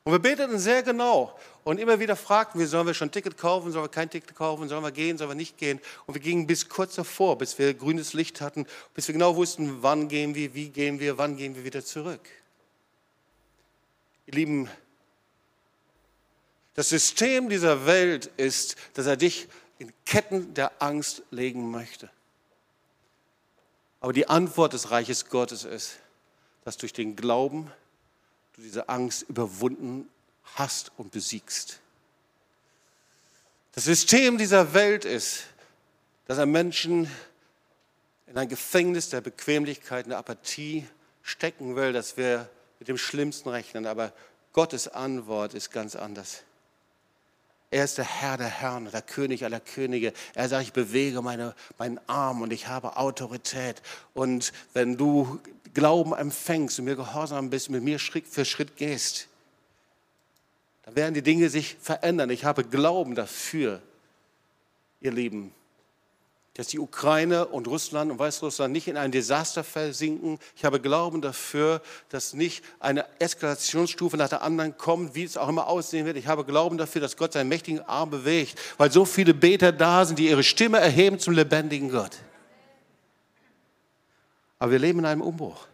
Und 0.05 0.11
wir 0.11 0.19
beteten 0.19 0.59
sehr 0.59 0.83
genau 0.83 1.35
und 1.63 1.79
immer 1.79 1.99
wieder 1.99 2.15
fragten 2.15 2.59
wir, 2.59 2.67
sollen 2.67 2.85
wir 2.85 2.93
schon 2.93 3.07
ein 3.07 3.11
Ticket 3.11 3.39
kaufen, 3.39 3.71
sollen 3.71 3.85
wir 3.85 3.89
kein 3.89 4.07
Ticket 4.07 4.35
kaufen, 4.35 4.69
sollen 4.69 4.83
wir 4.83 4.91
gehen, 4.91 5.17
sollen 5.17 5.31
wir 5.31 5.35
nicht 5.35 5.57
gehen. 5.57 5.81
Und 6.05 6.13
wir 6.13 6.21
gingen 6.21 6.45
bis 6.45 6.69
kurz 6.69 6.93
davor, 6.93 7.39
bis 7.39 7.57
wir 7.57 7.73
grünes 7.73 8.13
Licht 8.13 8.39
hatten, 8.39 8.67
bis 8.93 9.07
wir 9.07 9.13
genau 9.13 9.35
wussten, 9.35 9.81
wann 9.81 10.07
gehen 10.07 10.35
wir, 10.35 10.53
wie 10.53 10.69
gehen 10.69 10.99
wir, 10.99 11.17
wann 11.17 11.37
gehen 11.37 11.55
wir 11.55 11.63
wieder 11.63 11.83
zurück. 11.83 12.21
Ihr 14.27 14.33
Lieben, 14.35 14.69
das 16.75 16.89
System 16.89 17.49
dieser 17.49 17.87
Welt 17.87 18.27
ist, 18.37 18.75
dass 18.93 19.07
er 19.07 19.17
dich 19.17 19.47
in 19.79 19.91
Ketten 20.05 20.53
der 20.53 20.83
Angst 20.83 21.23
legen 21.31 21.71
möchte. 21.71 22.11
Aber 24.01 24.13
die 24.13 24.29
Antwort 24.29 24.73
des 24.73 24.91
Reiches 24.91 25.29
Gottes 25.29 25.63
ist, 25.63 25.97
dass 26.63 26.77
durch 26.77 26.93
den 26.93 27.15
Glauben 27.15 27.71
du 28.55 28.61
diese 28.61 28.87
Angst 28.89 29.23
überwunden 29.23 30.07
hast 30.55 30.91
und 30.97 31.11
besiegst. 31.11 31.79
Das 33.73 33.83
System 33.83 34.37
dieser 34.37 34.73
Welt 34.73 35.03
ist, 35.03 35.43
dass 36.27 36.37
er 36.37 36.45
Menschen 36.45 37.11
in 38.27 38.37
ein 38.37 38.47
Gefängnis 38.47 39.09
der 39.09 39.21
Bequemlichkeit, 39.21 40.07
der 40.07 40.17
Apathie 40.17 40.87
stecken 41.21 41.75
will, 41.75 41.91
dass 41.91 42.15
wir 42.15 42.49
mit 42.79 42.87
dem 42.87 42.97
Schlimmsten 42.97 43.49
rechnen. 43.49 43.85
Aber 43.85 44.13
Gottes 44.53 44.87
Antwort 44.87 45.53
ist 45.53 45.71
ganz 45.71 45.95
anders. 45.95 46.43
Er 47.71 47.83
ist 47.83 47.97
der 47.97 48.05
Herr 48.05 48.37
der 48.37 48.47
Herren, 48.47 48.89
der 48.89 49.01
König 49.01 49.43
aller 49.43 49.59
Könige. 49.59 50.13
Er 50.33 50.47
sagt, 50.47 50.63
ich 50.63 50.73
bewege 50.73 51.21
meine, 51.21 51.53
meinen 51.77 51.99
Arm 52.07 52.41
und 52.41 52.53
ich 52.53 52.67
habe 52.67 52.95
Autorität. 52.95 53.81
Und 54.13 54.53
wenn 54.73 54.95
du 54.95 55.41
Glauben 55.75 56.13
empfängst 56.13 56.79
und 56.79 56.85
mir 56.85 56.95
gehorsam 56.95 57.51
bist, 57.51 57.69
mit 57.69 57.83
mir 57.83 57.99
Schritt 57.99 58.27
für 58.27 58.45
Schritt 58.45 58.75
gehst, 58.77 59.27
dann 60.83 60.95
werden 60.95 61.13
die 61.13 61.21
Dinge 61.21 61.49
sich 61.49 61.77
verändern. 61.79 62.31
Ich 62.31 62.45
habe 62.45 62.63
Glauben 62.63 63.13
dafür, 63.13 63.81
ihr 65.01 65.11
Lieben 65.11 65.53
dass 66.55 66.67
die 66.67 66.79
Ukraine 66.79 67.47
und 67.47 67.67
Russland 67.67 68.09
und 68.11 68.17
Weißrussland 68.17 68.71
nicht 68.71 68.87
in 68.87 68.95
ein 68.95 69.11
Desaster 69.11 69.61
versinken. 69.63 70.39
Ich 70.55 70.63
habe 70.63 70.79
Glauben 70.79 71.21
dafür, 71.21 71.81
dass 72.07 72.33
nicht 72.33 72.63
eine 72.79 73.05
Eskalationsstufe 73.19 74.15
nach 74.15 74.29
der 74.29 74.41
anderen 74.41 74.77
kommt, 74.77 75.15
wie 75.15 75.25
es 75.25 75.35
auch 75.35 75.49
immer 75.49 75.67
aussehen 75.67 76.05
wird. 76.05 76.15
Ich 76.15 76.27
habe 76.27 76.45
Glauben 76.45 76.77
dafür, 76.77 77.01
dass 77.01 77.17
Gott 77.17 77.33
seinen 77.33 77.49
mächtigen 77.49 77.81
Arm 77.81 78.09
bewegt, 78.09 78.57
weil 78.77 78.89
so 78.89 79.03
viele 79.03 79.33
Beter 79.33 79.73
da 79.73 80.05
sind, 80.05 80.17
die 80.17 80.29
ihre 80.29 80.43
Stimme 80.43 80.79
erheben 80.79 81.19
zum 81.19 81.33
lebendigen 81.33 81.91
Gott. 81.91 82.17
Aber 84.59 84.71
wir 84.71 84.79
leben 84.79 84.99
in 84.99 85.05
einem 85.05 85.21
Umbruch. 85.21 85.67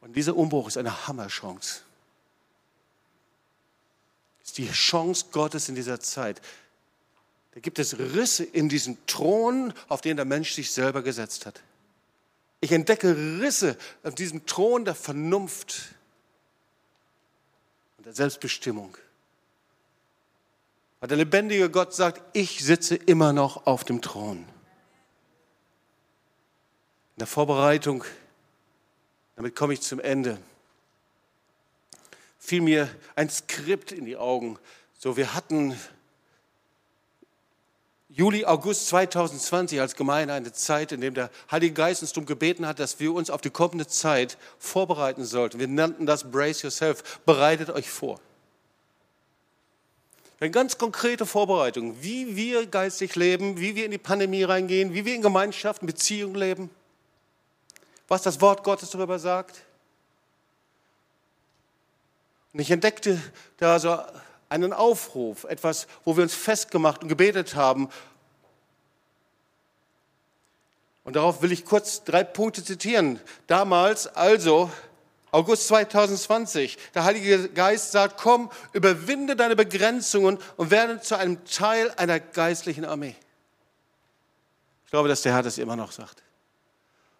Und 0.00 0.14
dieser 0.14 0.36
Umbruch 0.36 0.68
ist 0.68 0.76
eine 0.76 1.06
Hammerchance. 1.06 1.82
Es 4.42 4.48
ist 4.48 4.58
die 4.58 4.70
Chance 4.70 5.26
Gottes 5.32 5.68
in 5.68 5.74
dieser 5.74 6.00
Zeit. 6.00 6.40
Da 7.52 7.60
gibt 7.60 7.78
es 7.78 7.98
Risse 7.98 8.44
in 8.44 8.68
diesen 8.68 8.98
Thron, 9.06 9.72
auf 9.88 10.00
den 10.00 10.16
der 10.16 10.26
Mensch 10.26 10.52
sich 10.52 10.70
selber 10.70 11.02
gesetzt 11.02 11.46
hat. 11.46 11.62
Ich 12.60 12.72
entdecke 12.72 13.16
Risse 13.40 13.76
auf 14.02 14.14
diesem 14.14 14.46
Thron 14.46 14.84
der 14.84 14.94
Vernunft 14.94 15.94
und 17.96 18.06
der 18.06 18.12
Selbstbestimmung. 18.12 18.96
Weil 21.00 21.08
der 21.08 21.18
lebendige 21.18 21.70
Gott 21.70 21.94
sagt, 21.94 22.22
ich 22.32 22.64
sitze 22.64 22.94
immer 22.94 23.32
noch 23.32 23.66
auf 23.66 23.84
dem 23.84 24.00
Thron. 24.02 24.46
In 27.16 27.20
der 27.20 27.26
Vorbereitung, 27.26 28.04
damit 29.36 29.56
komme 29.56 29.72
ich 29.72 29.80
zum 29.80 30.00
Ende, 30.00 30.36
fiel 32.38 32.60
mir 32.60 32.90
ein 33.14 33.30
Skript 33.30 33.90
in 33.90 34.04
die 34.04 34.18
Augen. 34.18 34.58
So, 34.98 35.16
wir 35.16 35.32
hatten 35.32 35.74
Juli, 38.10 38.44
August 38.44 38.88
2020 38.88 39.80
als 39.80 39.96
Gemeinde 39.96 40.34
eine 40.34 40.52
Zeit, 40.52 40.92
in 40.92 41.00
der 41.00 41.10
der 41.10 41.30
Heilige 41.50 41.72
Geist 41.72 42.02
uns 42.02 42.12
darum 42.12 42.26
gebeten 42.26 42.66
hat, 42.66 42.80
dass 42.80 43.00
wir 43.00 43.14
uns 43.14 43.30
auf 43.30 43.40
die 43.40 43.48
kommende 43.48 43.86
Zeit 43.86 44.36
vorbereiten 44.58 45.24
sollten. 45.24 45.58
Wir 45.58 45.68
nannten 45.68 46.04
das 46.04 46.30
Brace 46.30 46.60
Yourself, 46.62 47.20
bereitet 47.24 47.70
euch 47.70 47.88
vor. 47.88 48.20
Eine 50.38 50.50
ganz 50.50 50.76
konkrete 50.76 51.24
Vorbereitung, 51.24 52.02
wie 52.02 52.36
wir 52.36 52.66
geistig 52.66 53.16
leben, 53.16 53.58
wie 53.58 53.74
wir 53.74 53.86
in 53.86 53.90
die 53.90 53.96
Pandemie 53.96 54.42
reingehen, 54.42 54.92
wie 54.92 55.06
wir 55.06 55.14
in 55.14 55.22
Gemeinschaften, 55.22 55.86
Beziehungen 55.86 56.34
leben, 56.34 56.70
was 58.08 58.22
das 58.22 58.40
Wort 58.40 58.62
Gottes 58.64 58.90
darüber 58.90 59.18
sagt. 59.18 59.62
Und 62.52 62.60
ich 62.60 62.70
entdeckte 62.70 63.20
da 63.58 63.78
so 63.78 63.98
einen 64.48 64.72
Aufruf, 64.72 65.44
etwas, 65.44 65.86
wo 66.04 66.16
wir 66.16 66.22
uns 66.22 66.34
festgemacht 66.34 67.02
und 67.02 67.08
gebetet 67.08 67.54
haben. 67.54 67.88
Und 71.04 71.16
darauf 71.16 71.42
will 71.42 71.52
ich 71.52 71.64
kurz 71.64 72.04
drei 72.04 72.24
Punkte 72.24 72.64
zitieren. 72.64 73.20
Damals, 73.46 74.06
also 74.08 74.70
August 75.30 75.68
2020, 75.68 76.78
der 76.94 77.04
Heilige 77.04 77.48
Geist 77.50 77.92
sagt, 77.92 78.16
komm, 78.20 78.50
überwinde 78.72 79.36
deine 79.36 79.54
Begrenzungen 79.54 80.38
und 80.56 80.70
werde 80.70 81.00
zu 81.00 81.16
einem 81.18 81.44
Teil 81.44 81.92
einer 81.96 82.20
geistlichen 82.20 82.84
Armee. 82.84 83.14
Ich 84.84 84.90
glaube, 84.90 85.08
dass 85.08 85.22
der 85.22 85.34
Herr 85.34 85.42
das 85.42 85.58
immer 85.58 85.76
noch 85.76 85.92
sagt. 85.92 86.22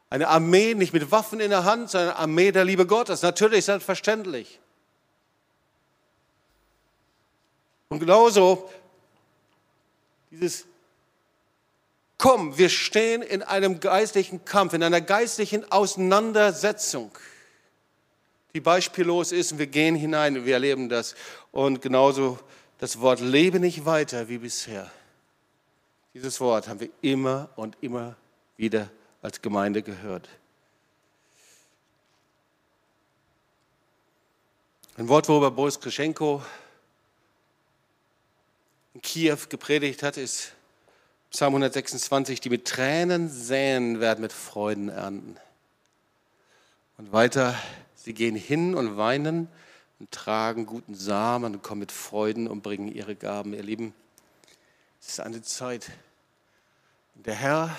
Eine 0.09 0.29
Armee 0.29 0.75
nicht 0.75 0.93
mit 0.93 1.11
Waffen 1.11 1.41
in 1.41 1.51
der 1.51 1.65
Hand, 1.65 1.91
sondern 1.91 2.11
eine 2.11 2.19
Armee 2.19 2.53
der 2.53 2.65
Liebe 2.65 2.87
Gottes. 2.87 3.23
Natürlich, 3.23 3.65
selbstverständlich. 3.65 4.61
Und 7.89 8.01
genauso 8.01 8.71
dieses 10.31 10.67
Komm, 12.19 12.57
wir 12.57 12.71
stehen 12.71 13.21
in 13.21 13.43
einem 13.43 13.79
geistlichen 13.79 14.45
Kampf, 14.45 14.73
in 14.73 14.83
einer 14.83 15.03
geistlichen 15.03 15.71
Auseinandersetzung, 15.71 17.11
die 18.55 18.61
beispiellos 18.61 19.33
ist 19.33 19.53
und 19.53 19.59
wir 19.59 19.67
gehen 19.67 19.95
hinein 19.95 20.39
und 20.39 20.47
wir 20.47 20.55
erleben 20.55 20.89
das. 20.89 21.15
Und 21.53 21.83
genauso 21.83 22.39
das 22.79 23.01
Wort 23.01 23.21
lebe 23.21 23.61
nicht 23.61 23.85
weiter 23.85 24.29
wie 24.29 24.39
bisher. 24.39 24.91
Dieses 26.15 26.41
Wort 26.41 26.69
haben 26.69 26.81
wir 26.81 26.89
immer 27.03 27.51
und 27.57 27.77
immer 27.83 28.17
wieder 28.57 28.89
als 29.27 29.43
Gemeinde 29.43 29.83
gehört. 29.83 30.29
Ein 34.97 35.09
Wort, 35.09 35.29
worüber 35.29 35.51
Boris 35.51 35.81
Krischenko 35.81 36.45
in 38.95 39.03
Kiew 39.03 39.39
gepredigt 39.49 40.05
hat, 40.05 40.17
ist 40.17 40.53
Psalm 41.33 41.55
126, 41.55 42.41
die 42.41 42.51
mit 42.51 42.69
Tränen 42.69 43.29
säen, 43.29 43.99
werden 43.99 44.21
mit 44.21 44.33
Freuden 44.33 44.91
ernten. 44.91 45.37
Und 46.97 47.11
weiter, 47.11 47.59
sie 47.97 48.15
gehen 48.15 48.37
hin 48.37 48.77
und 48.77 48.97
weinen 48.97 49.49
und 49.99 50.13
tragen 50.13 50.67
guten 50.67 50.95
Samen 50.95 51.57
und 51.57 51.63
kommen 51.65 51.81
mit 51.81 51.91
Freuden 51.91 52.47
und 52.47 52.63
bringen 52.63 52.87
ihre 52.87 53.17
Gaben. 53.17 53.55
Ihr 53.55 53.65
Lieben, 53.65 53.93
es 55.01 55.09
ist 55.09 55.21
eine 55.21 55.43
Zeit, 55.43 55.91
in 57.17 57.25
der 57.25 57.35
Herr 57.35 57.77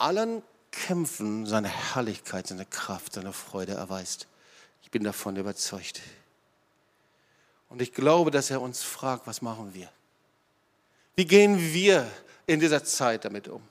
allen 0.00 0.42
Kämpfen 0.70 1.46
seine 1.46 1.68
Herrlichkeit, 1.68 2.46
seine 2.46 2.66
Kraft, 2.66 3.14
seine 3.14 3.32
Freude 3.32 3.72
erweist. 3.72 4.26
Ich 4.82 4.90
bin 4.90 5.04
davon 5.04 5.36
überzeugt. 5.36 6.00
Und 7.68 7.82
ich 7.82 7.92
glaube, 7.92 8.30
dass 8.30 8.50
er 8.50 8.62
uns 8.62 8.82
fragt, 8.82 9.26
was 9.26 9.42
machen 9.42 9.74
wir? 9.74 9.90
Wie 11.16 11.26
gehen 11.26 11.58
wir 11.58 12.10
in 12.46 12.60
dieser 12.60 12.84
Zeit 12.84 13.24
damit 13.24 13.48
um? 13.48 13.62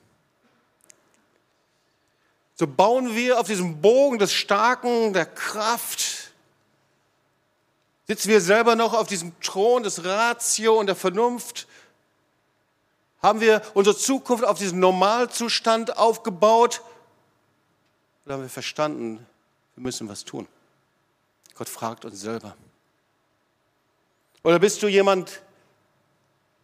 So 2.54 2.66
bauen 2.66 3.14
wir 3.14 3.38
auf 3.40 3.46
diesem 3.46 3.80
Bogen 3.80 4.18
des 4.18 4.32
Starken, 4.32 5.12
der 5.12 5.26
Kraft, 5.26 6.32
sitzen 8.08 8.30
wir 8.30 8.40
selber 8.40 8.74
noch 8.74 8.94
auf 8.94 9.06
diesem 9.06 9.38
Thron 9.40 9.82
des 9.82 10.04
Ratio 10.04 10.78
und 10.78 10.86
der 10.86 10.96
Vernunft, 10.96 11.68
haben 13.22 13.40
wir 13.40 13.62
unsere 13.74 13.96
Zukunft 13.96 14.44
auf 14.44 14.58
diesen 14.58 14.80
Normalzustand 14.80 15.96
aufgebaut 15.96 16.82
oder 18.24 18.34
haben 18.34 18.42
wir 18.42 18.50
verstanden, 18.50 19.26
wir 19.74 19.82
müssen 19.82 20.08
was 20.08 20.24
tun? 20.24 20.46
Gott 21.54 21.68
fragt 21.68 22.04
uns 22.04 22.20
selber. 22.20 22.56
Oder 24.44 24.58
bist 24.58 24.82
du 24.82 24.88
jemand, 24.88 25.42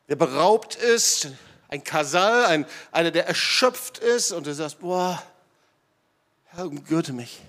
der 0.08 0.16
beraubt 0.16 0.76
ist, 0.76 1.28
ein 1.68 1.82
Kasal, 1.82 2.44
ein, 2.46 2.66
einer, 2.92 3.10
der 3.10 3.26
erschöpft 3.26 3.98
ist 3.98 4.30
und 4.30 4.46
du 4.46 4.54
sagst, 4.54 4.78
boah, 4.78 5.20
Herr, 6.44 6.66
umgürte 6.66 7.12
mich. 7.12 7.40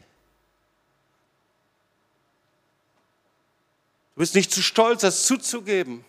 Du 4.15 4.19
bist 4.19 4.33
nicht 4.33 4.51
zu 4.51 4.63
stolz, 4.63 5.01
das 5.01 5.25
zuzugeben. 5.25 6.05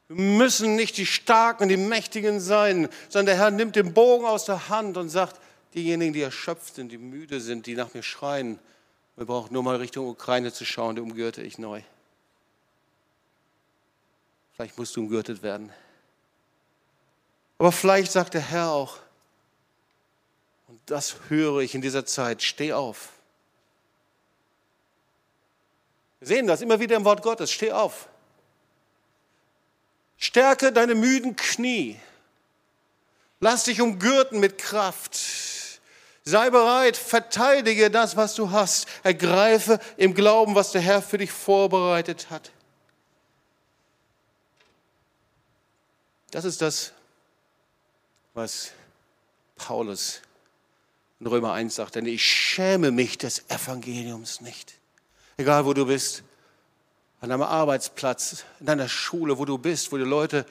müssen 0.13 0.75
nicht 0.75 0.97
die 0.97 1.05
Starken, 1.05 1.69
die 1.69 1.77
Mächtigen 1.77 2.39
sein, 2.39 2.89
sondern 3.09 3.37
der 3.37 3.37
Herr 3.37 3.51
nimmt 3.51 3.75
den 3.75 3.93
Bogen 3.93 4.25
aus 4.25 4.45
der 4.45 4.69
Hand 4.69 4.97
und 4.97 5.09
sagt, 5.09 5.39
diejenigen, 5.73 6.13
die 6.13 6.21
erschöpft 6.21 6.75
sind, 6.75 6.91
die 6.91 6.97
müde 6.97 7.39
sind, 7.39 7.65
die 7.65 7.75
nach 7.75 7.93
mir 7.93 8.03
schreien, 8.03 8.59
wir 9.15 9.25
brauchen 9.25 9.53
nur 9.53 9.63
mal 9.63 9.75
Richtung 9.75 10.07
Ukraine 10.07 10.51
zu 10.51 10.65
schauen, 10.65 10.95
die 10.95 11.01
umgürte 11.01 11.41
ich 11.41 11.57
neu. 11.57 11.81
Vielleicht 14.53 14.77
musst 14.77 14.95
du 14.95 15.01
umgürtet 15.01 15.43
werden. 15.43 15.71
Aber 17.57 17.71
vielleicht 17.71 18.11
sagt 18.11 18.33
der 18.33 18.41
Herr 18.41 18.71
auch, 18.71 18.97
und 20.67 20.79
das 20.85 21.15
höre 21.29 21.59
ich 21.59 21.75
in 21.75 21.81
dieser 21.81 22.05
Zeit, 22.05 22.41
steh 22.41 22.73
auf. 22.73 23.09
Wir 26.19 26.27
sehen 26.27 26.47
das 26.47 26.61
immer 26.61 26.79
wieder 26.79 26.95
im 26.95 27.05
Wort 27.05 27.21
Gottes, 27.21 27.51
steh 27.51 27.71
auf. 27.71 28.07
Stärke 30.21 30.71
deine 30.71 30.93
müden 30.93 31.35
Knie. 31.35 31.99
Lass 33.39 33.63
dich 33.63 33.81
umgürten 33.81 34.39
mit 34.39 34.59
Kraft. 34.59 35.19
Sei 36.23 36.51
bereit, 36.51 36.95
verteidige 36.95 37.89
das, 37.89 38.15
was 38.15 38.35
du 38.35 38.51
hast. 38.51 38.87
Ergreife 39.01 39.79
im 39.97 40.13
Glauben, 40.13 40.53
was 40.53 40.73
der 40.73 40.81
Herr 40.81 41.01
für 41.01 41.17
dich 41.17 41.31
vorbereitet 41.31 42.29
hat. 42.29 42.51
Das 46.29 46.45
ist 46.45 46.61
das, 46.61 46.93
was 48.35 48.73
Paulus 49.55 50.21
in 51.19 51.25
Römer 51.25 51.53
1 51.53 51.73
sagt. 51.73 51.95
Denn 51.95 52.05
ich 52.05 52.23
schäme 52.23 52.91
mich 52.91 53.17
des 53.17 53.49
Evangeliums 53.49 54.39
nicht. 54.39 54.75
Egal 55.37 55.65
wo 55.65 55.73
du 55.73 55.87
bist, 55.87 56.21
an 57.21 57.29
deinem 57.29 57.43
Arbeitsplatz, 57.43 58.43
in 58.59 58.65
deiner 58.65 58.89
Schule, 58.89 59.37
wo 59.37 59.45
du 59.45 59.57
bist, 59.57 59.91
wo 59.91 59.97
die 59.97 60.03
Leute 60.03 60.45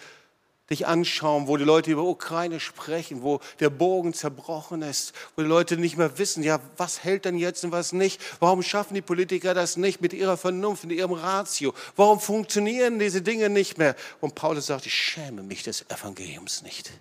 dich 0.70 0.86
anschauen, 0.86 1.48
wo 1.48 1.56
die 1.56 1.64
Leute 1.64 1.90
über 1.90 2.04
Ukraine 2.04 2.60
sprechen, 2.60 3.22
wo 3.22 3.40
der 3.58 3.70
Bogen 3.70 4.14
zerbrochen 4.14 4.82
ist, 4.82 5.12
wo 5.34 5.42
die 5.42 5.48
Leute 5.48 5.76
nicht 5.76 5.96
mehr 5.96 6.16
wissen, 6.16 6.44
ja, 6.44 6.60
was 6.76 7.02
hält 7.02 7.24
denn 7.24 7.36
jetzt 7.36 7.64
und 7.64 7.72
was 7.72 7.92
nicht? 7.92 8.20
Warum 8.38 8.62
schaffen 8.62 8.94
die 8.94 9.02
Politiker 9.02 9.52
das 9.52 9.76
nicht 9.76 10.00
mit 10.00 10.12
ihrer 10.12 10.36
Vernunft, 10.36 10.84
mit 10.84 10.96
ihrem 10.96 11.12
Ratio? 11.12 11.74
Warum 11.96 12.20
funktionieren 12.20 13.00
diese 13.00 13.20
Dinge 13.20 13.50
nicht 13.50 13.78
mehr? 13.78 13.96
Und 14.20 14.36
Paulus 14.36 14.66
sagt, 14.66 14.86
ich 14.86 14.94
schäme 14.94 15.42
mich 15.42 15.64
des 15.64 15.90
Evangeliums 15.90 16.62
nicht. 16.62 16.92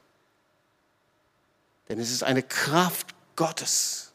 Denn 1.89 1.99
es 1.99 2.09
ist 2.11 2.23
eine 2.23 2.41
Kraft 2.41 3.13
Gottes, 3.35 4.13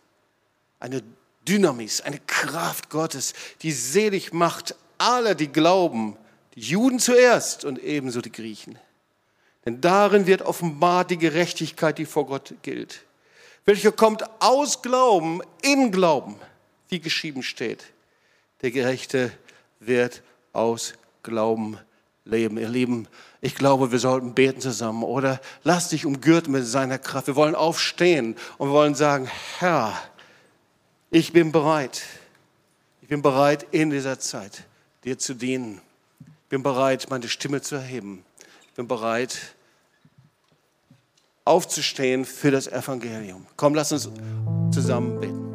eine 0.80 1.00
Dynamis, 1.46 2.00
eine 2.00 2.18
Kraft 2.18 2.90
Gottes, 2.90 3.34
die 3.62 3.70
selig 3.70 4.32
macht 4.32 4.74
alle, 4.98 5.36
die 5.36 5.48
glauben, 5.48 6.16
die 6.54 6.60
Juden 6.60 6.98
zuerst 6.98 7.64
und 7.64 7.78
ebenso 7.82 8.20
die 8.20 8.32
Griechen. 8.32 8.78
Denn 9.64 9.80
darin 9.80 10.26
wird 10.26 10.42
offenbart 10.42 11.10
die 11.10 11.18
Gerechtigkeit, 11.18 11.98
die 11.98 12.06
vor 12.06 12.26
Gott 12.26 12.54
gilt, 12.62 13.04
welche 13.64 13.92
kommt 13.92 14.24
aus 14.40 14.82
Glauben, 14.82 15.40
in 15.62 15.90
Glauben, 15.90 16.36
wie 16.88 17.00
geschrieben 17.00 17.42
steht. 17.42 17.84
Der 18.60 18.70
Gerechte 18.70 19.32
wird 19.80 20.22
aus 20.52 20.94
Glauben 21.22 21.78
leben. 22.24 22.58
Ihr 22.58 22.68
Lieben, 22.68 23.08
ich 23.40 23.54
glaube, 23.54 23.92
wir 23.92 23.98
sollten 23.98 24.34
beten 24.34 24.60
zusammen 24.60 25.02
oder 25.02 25.40
lass 25.62 25.88
dich 25.90 26.06
umgürten 26.06 26.52
mit 26.52 26.66
seiner 26.66 26.98
Kraft. 26.98 27.26
Wir 27.26 27.36
wollen 27.36 27.54
aufstehen 27.54 28.36
und 28.58 28.68
wir 28.68 28.72
wollen 28.72 28.94
sagen, 28.94 29.30
Herr, 29.58 29.92
ich 31.10 31.32
bin 31.32 31.52
bereit. 31.52 32.02
Ich 33.02 33.08
bin 33.08 33.20
bereit 33.22 33.66
in 33.70 33.90
dieser 33.90 34.18
Zeit, 34.18 34.64
dir 35.04 35.18
zu 35.18 35.34
dienen. 35.34 35.80
bin 36.48 36.62
bereit, 36.62 37.06
meine 37.10 37.28
Stimme 37.28 37.60
zu 37.60 37.76
erheben. 37.76 38.24
Ich 38.68 38.74
bin 38.74 38.88
bereit, 38.88 39.54
aufzustehen 41.44 42.24
für 42.24 42.50
das 42.50 42.66
Evangelium. 42.66 43.46
Komm, 43.56 43.74
lass 43.74 43.92
uns 43.92 44.08
zusammen 44.72 45.20
beten. 45.20 45.53